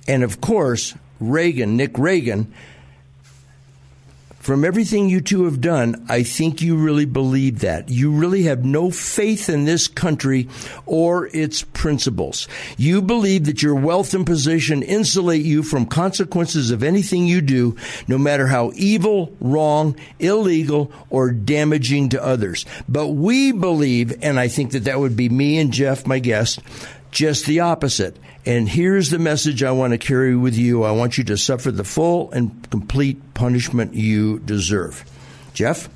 And 0.09 0.23
of 0.23 0.41
course, 0.41 0.95
Reagan, 1.19 1.77
Nick 1.77 1.99
Reagan, 1.99 2.51
from 4.39 4.65
everything 4.65 5.07
you 5.07 5.21
two 5.21 5.43
have 5.43 5.61
done, 5.61 6.07
I 6.09 6.23
think 6.23 6.63
you 6.63 6.77
really 6.77 7.05
believe 7.05 7.59
that. 7.59 7.89
You 7.89 8.11
really 8.13 8.43
have 8.43 8.65
no 8.65 8.89
faith 8.89 9.49
in 9.49 9.65
this 9.65 9.87
country 9.87 10.49
or 10.87 11.27
its 11.27 11.61
principles. 11.61 12.47
You 12.75 13.03
believe 13.03 13.45
that 13.45 13.61
your 13.61 13.75
wealth 13.75 14.15
and 14.15 14.25
position 14.25 14.81
insulate 14.81 15.45
you 15.45 15.61
from 15.61 15.85
consequences 15.85 16.71
of 16.71 16.81
anything 16.81 17.27
you 17.27 17.41
do, 17.41 17.75
no 18.07 18.17
matter 18.17 18.47
how 18.47 18.71
evil, 18.73 19.31
wrong, 19.39 19.95
illegal, 20.17 20.91
or 21.11 21.29
damaging 21.29 22.09
to 22.09 22.23
others. 22.25 22.65
But 22.87 23.09
we 23.09 23.51
believe, 23.51 24.23
and 24.23 24.39
I 24.39 24.47
think 24.47 24.71
that 24.71 24.85
that 24.85 24.99
would 24.99 25.15
be 25.15 25.29
me 25.29 25.59
and 25.59 25.71
Jeff, 25.71 26.07
my 26.07 26.17
guest, 26.17 26.59
just 27.11 27.45
the 27.45 27.61
opposite. 27.61 28.17
And 28.45 28.67
here's 28.67 29.09
the 29.09 29.19
message 29.19 29.63
I 29.63 29.71
want 29.71 29.91
to 29.91 29.97
carry 29.97 30.35
with 30.35 30.55
you. 30.55 30.83
I 30.83 30.91
want 30.91 31.17
you 31.17 31.23
to 31.25 31.37
suffer 31.37 31.71
the 31.71 31.83
full 31.83 32.31
and 32.31 32.69
complete 32.69 33.33
punishment 33.33 33.93
you 33.93 34.39
deserve. 34.39 35.03
Jeff? 35.53 35.89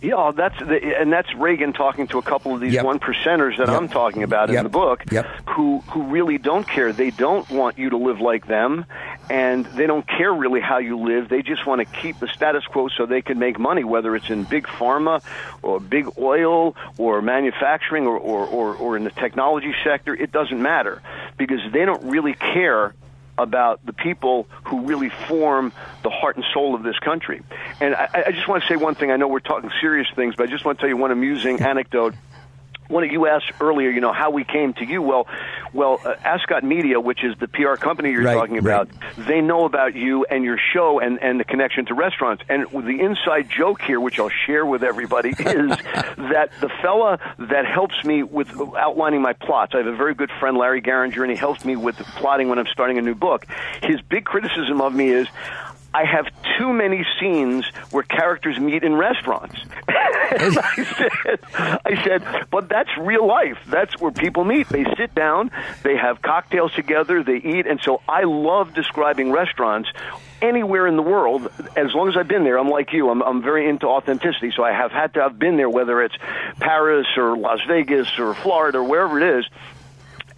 Yeah, 0.00 0.14
oh, 0.16 0.32
that's 0.32 0.58
the, 0.58 0.98
and 1.00 1.12
that's 1.12 1.32
Reagan 1.34 1.72
talking 1.72 2.06
to 2.08 2.18
a 2.18 2.22
couple 2.22 2.54
of 2.54 2.60
these 2.60 2.74
Yep. 2.74 2.84
one 2.84 2.98
percenters 3.00 3.56
that 3.58 3.68
Yep. 3.68 3.76
I'm 3.76 3.88
talking 3.88 4.22
about 4.22 4.48
Yep. 4.48 4.58
in 4.58 4.64
the 4.64 4.70
book, 4.70 5.04
who 5.46 5.80
who 5.88 6.02
really 6.04 6.38
don't 6.38 6.66
care. 6.66 6.92
They 6.92 7.10
don't 7.10 7.48
want 7.50 7.78
you 7.78 7.90
to 7.90 7.96
live 7.96 8.20
like 8.20 8.46
them, 8.46 8.84
and 9.30 9.64
they 9.66 9.86
don't 9.86 10.06
care 10.06 10.32
really 10.32 10.60
how 10.60 10.78
you 10.78 10.96
live. 10.98 11.28
They 11.28 11.42
just 11.42 11.66
want 11.66 11.80
to 11.80 11.84
keep 11.84 12.18
the 12.20 12.28
status 12.28 12.64
quo 12.66 12.88
so 12.88 13.06
they 13.06 13.22
can 13.22 13.38
make 13.38 13.58
money, 13.58 13.84
whether 13.84 14.14
it's 14.16 14.30
in 14.30 14.44
big 14.44 14.66
pharma 14.66 15.22
or 15.62 15.80
big 15.80 16.08
oil 16.18 16.76
or 16.96 17.20
manufacturing 17.22 18.06
or 18.06 18.16
or, 18.18 18.46
or, 18.46 18.74
or 18.74 18.96
in 18.96 19.04
the 19.04 19.10
technology 19.10 19.74
sector. 19.84 20.14
It 20.14 20.32
doesn't 20.32 20.60
matter 20.60 21.00
because 21.36 21.60
they 21.72 21.84
don't 21.84 22.02
really 22.04 22.34
care 22.34 22.94
about 23.38 23.84
the 23.86 23.92
people 23.92 24.48
who 24.64 24.80
really 24.80 25.08
form 25.08 25.72
the 26.02 26.10
heart 26.10 26.36
and 26.36 26.44
soul 26.52 26.74
of 26.74 26.82
this 26.82 26.98
country. 26.98 27.42
And 27.80 27.94
I, 27.94 28.24
I 28.26 28.32
just 28.32 28.48
want 28.48 28.62
to 28.64 28.68
say 28.68 28.76
one 28.76 28.94
thing. 28.94 29.10
I 29.10 29.16
know 29.16 29.28
we're 29.28 29.40
talking 29.40 29.70
serious 29.80 30.08
things, 30.14 30.34
but 30.36 30.48
I 30.48 30.50
just 30.50 30.64
want 30.64 30.78
to 30.78 30.82
tell 30.82 30.88
you 30.88 30.96
one 30.96 31.10
amusing 31.10 31.60
anecdote. 31.60 32.14
One 32.88 33.04
of 33.04 33.12
you 33.12 33.26
asked 33.26 33.52
earlier, 33.60 33.90
you 33.90 34.00
know, 34.00 34.12
how 34.12 34.30
we 34.30 34.44
came 34.44 34.72
to 34.74 34.84
you. 34.84 35.02
Well, 35.02 35.26
well, 35.72 36.00
uh, 36.04 36.14
Ascot 36.24 36.64
Media, 36.64 36.98
which 36.98 37.22
is 37.22 37.36
the 37.38 37.46
PR 37.46 37.74
company 37.74 38.10
you're 38.10 38.22
Right, 38.22 38.34
talking 38.34 38.56
about, 38.58 38.88
right. 39.00 39.26
they 39.26 39.40
know 39.42 39.64
about 39.66 39.94
you 39.94 40.24
and 40.24 40.42
your 40.42 40.58
show 40.72 40.98
and, 40.98 41.22
and 41.22 41.38
the 41.38 41.44
connection 41.44 41.84
to 41.86 41.94
restaurants. 41.94 42.42
And 42.48 42.66
the 42.72 43.00
inside 43.00 43.50
joke 43.50 43.82
here, 43.82 44.00
which 44.00 44.18
I'll 44.18 44.30
share 44.46 44.64
with 44.64 44.82
everybody, 44.82 45.28
is 45.38 45.38
that 45.38 46.50
the 46.60 46.70
fella 46.82 47.18
that 47.38 47.66
helps 47.66 48.02
me 48.04 48.22
with 48.22 48.50
outlining 48.76 49.20
my 49.20 49.34
plots, 49.34 49.72
I 49.74 49.78
have 49.78 49.86
a 49.86 49.94
very 49.96 50.14
good 50.14 50.30
friend, 50.40 50.56
Larry 50.56 50.80
Garringer, 50.80 51.22
and 51.22 51.30
he 51.30 51.36
helps 51.36 51.64
me 51.64 51.76
with 51.76 51.96
plotting 52.16 52.48
when 52.48 52.58
I'm 52.58 52.66
starting 52.66 52.96
a 52.98 53.02
new 53.02 53.14
book. 53.14 53.46
His 53.82 54.00
big 54.00 54.24
criticism 54.24 54.80
of 54.80 54.94
me 54.94 55.10
is, 55.10 55.28
I 55.94 56.04
have 56.04 56.26
too 56.58 56.72
many 56.72 57.04
scenes 57.18 57.66
where 57.90 58.02
characters 58.02 58.58
meet 58.58 58.82
in 58.82 58.94
restaurants. 58.94 59.56
I 59.88 60.86
said, 60.96 61.38
I 61.54 62.04
said, 62.04 62.46
but 62.50 62.68
that's 62.68 62.90
real 62.98 63.26
life. 63.26 63.58
That's 63.66 63.98
where 63.98 64.10
people 64.10 64.44
meet. 64.44 64.68
They 64.68 64.84
sit 64.96 65.14
down, 65.14 65.50
they 65.82 65.96
have 65.96 66.20
cocktails 66.20 66.72
together, 66.74 67.22
they 67.22 67.36
eat, 67.36 67.66
and 67.66 67.80
so 67.80 68.02
I 68.06 68.24
love 68.24 68.74
describing 68.74 69.32
restaurants 69.32 69.88
anywhere 70.42 70.86
in 70.86 70.96
the 70.96 71.02
world. 71.02 71.50
As 71.74 71.94
long 71.94 72.08
as 72.08 72.16
I've 72.16 72.28
been 72.28 72.44
there, 72.44 72.58
I'm 72.58 72.68
like 72.68 72.92
you. 72.92 73.08
I'm, 73.10 73.22
I'm 73.22 73.42
very 73.42 73.68
into 73.68 73.86
authenticity, 73.86 74.52
so 74.54 74.62
I 74.62 74.72
have 74.72 74.92
had 74.92 75.14
to 75.14 75.22
have 75.22 75.38
been 75.38 75.56
there, 75.56 75.70
whether 75.70 76.02
it's 76.02 76.14
Paris 76.60 77.06
or 77.16 77.36
Las 77.36 77.60
Vegas 77.66 78.18
or 78.18 78.34
Florida 78.34 78.78
or 78.78 78.84
wherever 78.84 79.18
it 79.20 79.38
is 79.38 79.46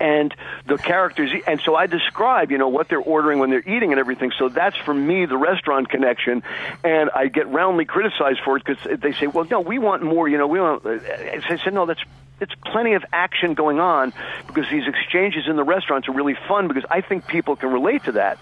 and 0.01 0.35
the 0.67 0.79
characters 0.79 1.31
and 1.47 1.61
so 1.65 1.77
i 1.77 1.87
describe 1.87 2.51
you 2.51 2.59
know 2.59 2.69
what 2.69 2.89
they're 2.89 2.99
ordering 2.99 3.39
when 3.39 3.51
they're 3.51 3.69
eating 3.69 3.93
and 3.93 4.01
everything 4.01 4.33
so 4.37 4.49
that's 4.49 4.77
for 4.79 4.95
me 4.95 5.27
the 5.27 5.37
restaurant 5.37 5.89
connection 5.89 6.43
and 6.83 7.11
i 7.15 7.27
get 7.29 7.47
roundly 7.49 7.85
criticized 7.85 8.41
for 8.45 8.57
it 8.57 8.65
because 8.65 9.01
they 9.01 9.13
say 9.13 9.27
well 9.27 9.47
no 9.51 9.61
we 9.61 9.79
want 9.79 10.03
more 10.03 10.29
you 10.29 10.39
know 10.39 10.47
we 10.47 10.61
want 10.61 10.85
i 10.87 11.59
said 11.63 11.75
no 11.75 11.87
that's 11.87 12.03
it's 12.41 12.55
plenty 12.65 12.95
of 12.95 13.05
action 13.13 13.55
going 13.55 13.81
on 13.81 14.13
because 14.47 14.65
these 14.71 14.89
exchanges 14.89 15.45
in 15.47 15.57
the 15.57 15.63
restaurants 15.63 16.09
are 16.09 16.13
really 16.13 16.37
fun 16.49 16.69
because 16.69 16.85
I 16.91 17.03
think 17.03 17.27
people 17.27 17.55
can 17.55 17.71
relate 17.71 18.05
to 18.05 18.13
that. 18.13 18.39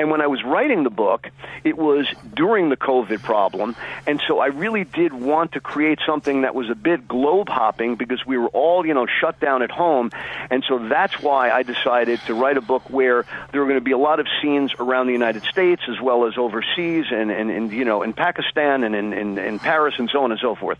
And 0.00 0.10
when 0.10 0.22
I 0.22 0.28
was 0.28 0.42
writing 0.42 0.82
the 0.82 0.90
book, 0.90 1.28
it 1.62 1.76
was 1.76 2.06
during 2.32 2.70
the 2.70 2.76
COVID 2.78 3.22
problem. 3.22 3.76
And 4.06 4.18
so 4.26 4.38
I 4.38 4.46
really 4.46 4.84
did 4.84 5.12
want 5.12 5.52
to 5.52 5.60
create 5.60 5.98
something 6.06 6.40
that 6.40 6.54
was 6.54 6.70
a 6.70 6.74
bit 6.74 7.06
globe 7.06 7.50
hopping 7.50 7.96
because 7.96 8.24
we 8.24 8.38
were 8.38 8.48
all, 8.48 8.86
you 8.86 8.94
know, 8.94 9.06
shut 9.20 9.38
down 9.40 9.60
at 9.60 9.70
home. 9.70 10.10
And 10.48 10.64
so 10.66 10.78
that's 10.88 11.20
why 11.20 11.50
I 11.50 11.64
decided 11.64 12.18
to 12.20 12.32
write 12.32 12.56
a 12.56 12.62
book 12.62 12.88
where 12.88 13.26
there 13.52 13.60
were 13.60 13.66
going 13.66 13.78
to 13.78 13.84
be 13.84 13.92
a 13.92 13.98
lot 13.98 14.20
of 14.20 14.26
scenes 14.40 14.72
around 14.78 15.08
the 15.08 15.12
United 15.12 15.42
States 15.42 15.82
as 15.86 16.00
well 16.00 16.26
as 16.26 16.38
overseas 16.38 17.04
and, 17.10 17.30
and, 17.30 17.50
and 17.50 17.70
you 17.70 17.84
know, 17.84 18.02
in 18.02 18.14
Pakistan 18.14 18.84
and 18.84 18.94
in, 18.94 19.12
in, 19.12 19.36
in 19.36 19.58
Paris 19.58 19.96
and 19.98 20.08
so 20.08 20.24
on 20.24 20.30
and 20.30 20.40
so 20.40 20.54
forth. 20.54 20.78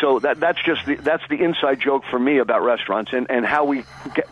So 0.00 0.20
that, 0.20 0.38
that's 0.38 0.62
just 0.62 0.86
the, 0.86 0.94
that's 0.94 1.26
the 1.28 1.42
inside 1.42 1.80
joke 1.80 2.04
for 2.08 2.20
me 2.20 2.38
about 2.38 2.62
restaurants 2.62 3.12
and, 3.12 3.26
and 3.30 3.44
how 3.44 3.64
we 3.64 3.82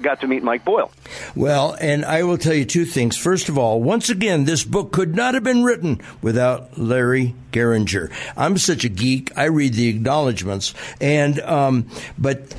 got 0.00 0.20
to 0.20 0.28
meet 0.28 0.44
Mike 0.44 0.64
Boyle. 0.64 0.92
Well, 1.34 1.76
and 1.80 2.04
I 2.04 2.22
will 2.22 2.38
tell 2.38 2.54
you 2.54 2.64
two 2.64 2.84
things. 2.84 3.16
First 3.16 3.48
of 3.48 3.58
all, 3.58 3.82
once 3.82 4.08
again, 4.10 4.27
this 4.36 4.64
book 4.64 4.92
could 4.92 5.14
not 5.14 5.34
have 5.34 5.44
been 5.44 5.64
written 5.64 6.00
without 6.22 6.78
Larry 6.78 7.34
Geringer. 7.52 8.10
I'm 8.36 8.58
such 8.58 8.84
a 8.84 8.88
geek. 8.88 9.36
I 9.36 9.44
read 9.44 9.74
the 9.74 9.88
acknowledgments, 9.88 10.74
and 11.00 11.40
um, 11.40 11.88
but 12.18 12.54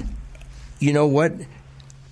you 0.79 0.93
know 0.93 1.07
what? 1.07 1.33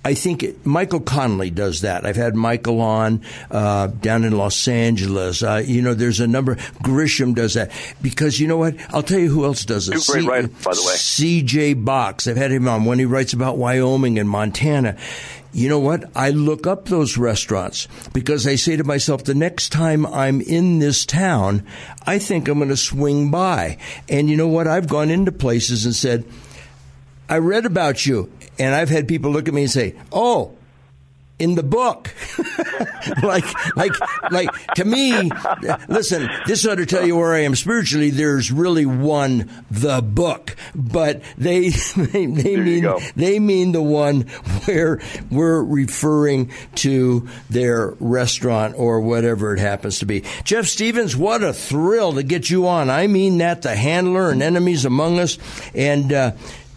I 0.04 0.14
think 0.14 0.42
it, 0.42 0.64
Michael 0.64 1.00
Connolly 1.00 1.50
does 1.50 1.82
that. 1.82 2.06
I've 2.06 2.16
had 2.16 2.34
Michael 2.34 2.80
on 2.80 3.22
uh, 3.50 3.88
down 3.88 4.24
in 4.24 4.38
Los 4.38 4.66
Angeles. 4.66 5.42
Uh, 5.42 5.62
you 5.64 5.82
know, 5.82 5.92
there's 5.92 6.20
a 6.20 6.26
number. 6.26 6.54
Grisham 6.82 7.34
does 7.34 7.54
that 7.54 7.72
because 8.00 8.40
you 8.40 8.46
know 8.46 8.56
what? 8.56 8.76
I'll 8.94 9.02
tell 9.02 9.18
you 9.18 9.28
who 9.28 9.44
else 9.44 9.64
does 9.64 9.88
it. 9.88 10.00
Two 10.00 10.12
great 10.12 10.24
writers, 10.24 10.50
by 10.64 10.72
the 10.72 10.82
way. 10.86 10.94
C.J. 10.94 11.74
Box. 11.74 12.26
I've 12.26 12.36
had 12.36 12.52
him 12.52 12.68
on 12.68 12.84
when 12.86 12.98
he 12.98 13.04
writes 13.04 13.32
about 13.34 13.58
Wyoming 13.58 14.18
and 14.18 14.30
Montana. 14.30 14.96
You 15.52 15.68
know 15.68 15.78
what? 15.78 16.10
I 16.14 16.30
look 16.30 16.66
up 16.66 16.86
those 16.86 17.16
restaurants 17.16 17.88
because 18.12 18.46
I 18.46 18.56
say 18.56 18.76
to 18.76 18.84
myself, 18.84 19.24
the 19.24 19.34
next 19.34 19.70
time 19.70 20.04
I'm 20.06 20.40
in 20.40 20.78
this 20.78 21.06
town, 21.06 21.66
I 22.06 22.18
think 22.18 22.48
I'm 22.48 22.58
going 22.58 22.68
to 22.68 22.76
swing 22.76 23.30
by. 23.30 23.78
And 24.08 24.28
you 24.28 24.36
know 24.36 24.48
what? 24.48 24.66
I've 24.66 24.88
gone 24.88 25.10
into 25.10 25.32
places 25.32 25.86
and 25.86 25.94
said, 25.94 26.24
I 27.28 27.38
read 27.38 27.64
about 27.64 28.04
you. 28.04 28.30
And 28.58 28.74
I've 28.74 28.90
had 28.90 29.08
people 29.08 29.30
look 29.30 29.48
at 29.48 29.54
me 29.54 29.62
and 29.62 29.70
say, 29.70 29.94
Oh, 30.12 30.57
in 31.38 31.54
the 31.54 31.62
book. 31.62 32.14
like, 33.22 33.76
like, 33.76 33.92
like, 34.30 34.50
to 34.74 34.84
me, 34.84 35.30
listen, 35.88 36.28
this 36.46 36.66
ought 36.66 36.76
to 36.76 36.86
tell 36.86 37.06
you 37.06 37.16
where 37.16 37.34
I 37.34 37.40
am 37.40 37.54
spiritually. 37.54 38.10
There's 38.10 38.50
really 38.50 38.86
one, 38.86 39.50
the 39.70 40.02
book, 40.02 40.56
but 40.74 41.22
they, 41.36 41.68
they, 41.96 42.26
they 42.26 42.56
mean, 42.56 42.94
they 43.14 43.38
mean 43.38 43.72
the 43.72 43.82
one 43.82 44.22
where 44.64 45.00
we're 45.30 45.62
referring 45.62 46.50
to 46.76 47.28
their 47.48 47.90
restaurant 48.00 48.74
or 48.76 49.00
whatever 49.00 49.54
it 49.54 49.60
happens 49.60 50.00
to 50.00 50.06
be. 50.06 50.24
Jeff 50.44 50.66
Stephens, 50.66 51.16
what 51.16 51.42
a 51.42 51.52
thrill 51.52 52.14
to 52.14 52.22
get 52.22 52.50
you 52.50 52.66
on. 52.66 52.90
I 52.90 53.06
mean 53.06 53.38
that, 53.38 53.62
the 53.62 53.76
handler 53.76 54.30
and 54.30 54.42
enemies 54.42 54.84
among 54.84 55.18
us. 55.20 55.38
And, 55.74 56.12
uh, 56.12 56.32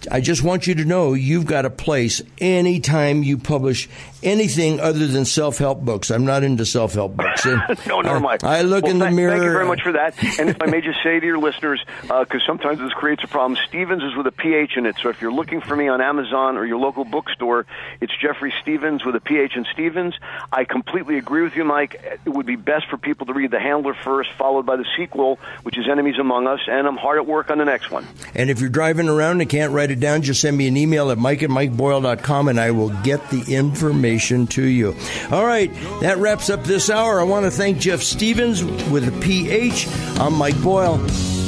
I 0.09 0.21
just 0.21 0.41
want 0.41 0.65
you 0.65 0.75
to 0.75 0.85
know 0.85 1.13
you've 1.13 1.45
got 1.45 1.65
a 1.65 1.69
place 1.69 2.21
anytime 2.39 3.23
you 3.23 3.37
publish 3.37 3.87
anything 4.23 4.79
other 4.79 5.07
than 5.07 5.25
self 5.25 5.57
help 5.57 5.81
books. 5.81 6.11
I'm 6.11 6.25
not 6.25 6.43
into 6.43 6.65
self 6.65 6.93
help 6.93 7.15
books. 7.15 7.45
no, 7.87 8.01
nor 8.01 8.17
am 8.17 8.25
I. 8.25 8.37
I 8.43 8.61
look 8.61 8.83
well, 8.83 8.91
in 8.91 8.99
th- 8.99 9.09
the 9.09 9.15
mirror. 9.15 9.31
Thank 9.31 9.43
you 9.43 9.51
very 9.51 9.65
much 9.65 9.81
for 9.81 9.91
that. 9.93 10.15
And 10.39 10.49
if 10.49 10.61
I 10.61 10.65
may 10.67 10.81
just 10.81 10.99
say 11.03 11.19
to 11.19 11.25
your 11.25 11.39
listeners, 11.39 11.83
because 12.01 12.41
uh, 12.41 12.47
sometimes 12.47 12.79
this 12.79 12.93
creates 12.93 13.23
a 13.23 13.27
problem, 13.27 13.57
Stephens 13.67 14.03
is 14.03 14.15
with 14.15 14.27
a 14.27 14.31
PH 14.31 14.77
in 14.77 14.85
it. 14.85 14.95
So 15.01 15.09
if 15.09 15.21
you're 15.21 15.31
looking 15.31 15.61
for 15.61 15.75
me 15.75 15.87
on 15.87 16.01
Amazon 16.01 16.57
or 16.57 16.65
your 16.65 16.77
local 16.77 17.05
bookstore, 17.05 17.65
it's 17.99 18.13
Jeffrey 18.21 18.53
Stephens 18.61 19.03
with 19.05 19.15
a 19.15 19.21
PH 19.21 19.55
in 19.55 19.65
Stephens. 19.73 20.15
I 20.51 20.65
completely 20.65 21.17
agree 21.17 21.43
with 21.43 21.55
you, 21.55 21.63
Mike. 21.63 22.19
It 22.25 22.29
would 22.29 22.45
be 22.45 22.55
best 22.55 22.87
for 22.89 22.97
people 22.97 23.25
to 23.27 23.33
read 23.33 23.51
The 23.51 23.59
Handler 23.59 23.93
first, 23.93 24.31
followed 24.37 24.65
by 24.65 24.75
the 24.75 24.85
sequel, 24.97 25.39
which 25.63 25.77
is 25.77 25.87
Enemies 25.89 26.19
Among 26.19 26.47
Us, 26.47 26.59
and 26.67 26.87
I'm 26.87 26.97
hard 26.97 27.17
at 27.17 27.25
work 27.25 27.49
on 27.49 27.57
the 27.57 27.65
next 27.65 27.91
one. 27.91 28.07
And 28.35 28.49
if 28.49 28.59
you're 28.59 28.69
driving 28.69 29.09
around 29.09 29.41
and 29.41 29.49
can't 29.49 29.73
write 29.73 29.91
it 29.91 29.99
down, 29.99 30.21
just 30.21 30.41
send 30.41 30.57
me 30.57 30.67
an 30.67 30.77
email 30.77 31.11
at 31.11 31.17
mike 31.17 31.43
at 31.43 31.49
mikeboyle.com 31.49 32.47
and 32.47 32.59
I 32.59 32.71
will 32.71 32.89
get 33.01 33.29
the 33.29 33.53
information 33.53 34.10
to 34.19 34.63
you. 34.63 34.95
All 35.31 35.45
right, 35.45 35.73
that 36.01 36.17
wraps 36.17 36.49
up 36.49 36.63
this 36.63 36.89
hour. 36.89 37.19
I 37.21 37.23
want 37.23 37.45
to 37.45 37.51
thank 37.51 37.79
Jeff 37.79 38.01
Stephens 38.01 38.63
with 38.63 39.07
a 39.07 39.11
PH. 39.21 39.87
I'm 40.19 40.33
Mike 40.33 40.61
Boyle 40.61 40.99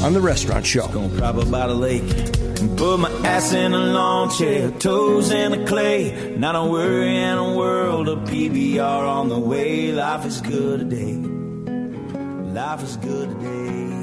on 0.03 0.14
The 0.14 0.22
Restaurant 0.22 0.66
Show. 0.66 0.88
Gonna 0.88 1.16
travel 1.18 1.45
by 1.45 1.68
the 1.68 1.74
lake 1.74 2.03
and 2.03 2.78
put 2.78 2.99
my 2.99 3.11
ass 3.28 3.51
in 3.53 3.74
a 3.74 3.78
lawn 3.78 4.30
chair, 4.30 4.72
toes 4.72 5.32
in 5.32 5.51
the 5.51 5.66
clay. 5.66 6.36
Not 6.38 6.55
a 6.55 6.64
worry 6.64 7.18
in 7.18 7.38
a 7.38 7.55
world 7.55 8.07
of 8.07 8.20
PBR 8.20 8.80
on 8.82 9.28
the 9.28 9.39
way. 9.39 9.91
Life 9.91 10.26
is 10.26 10.39
good 10.39 10.89
today. 10.89 11.16
Life 12.53 12.84
is 12.84 12.97
good 12.97 13.30
today. 13.30 14.03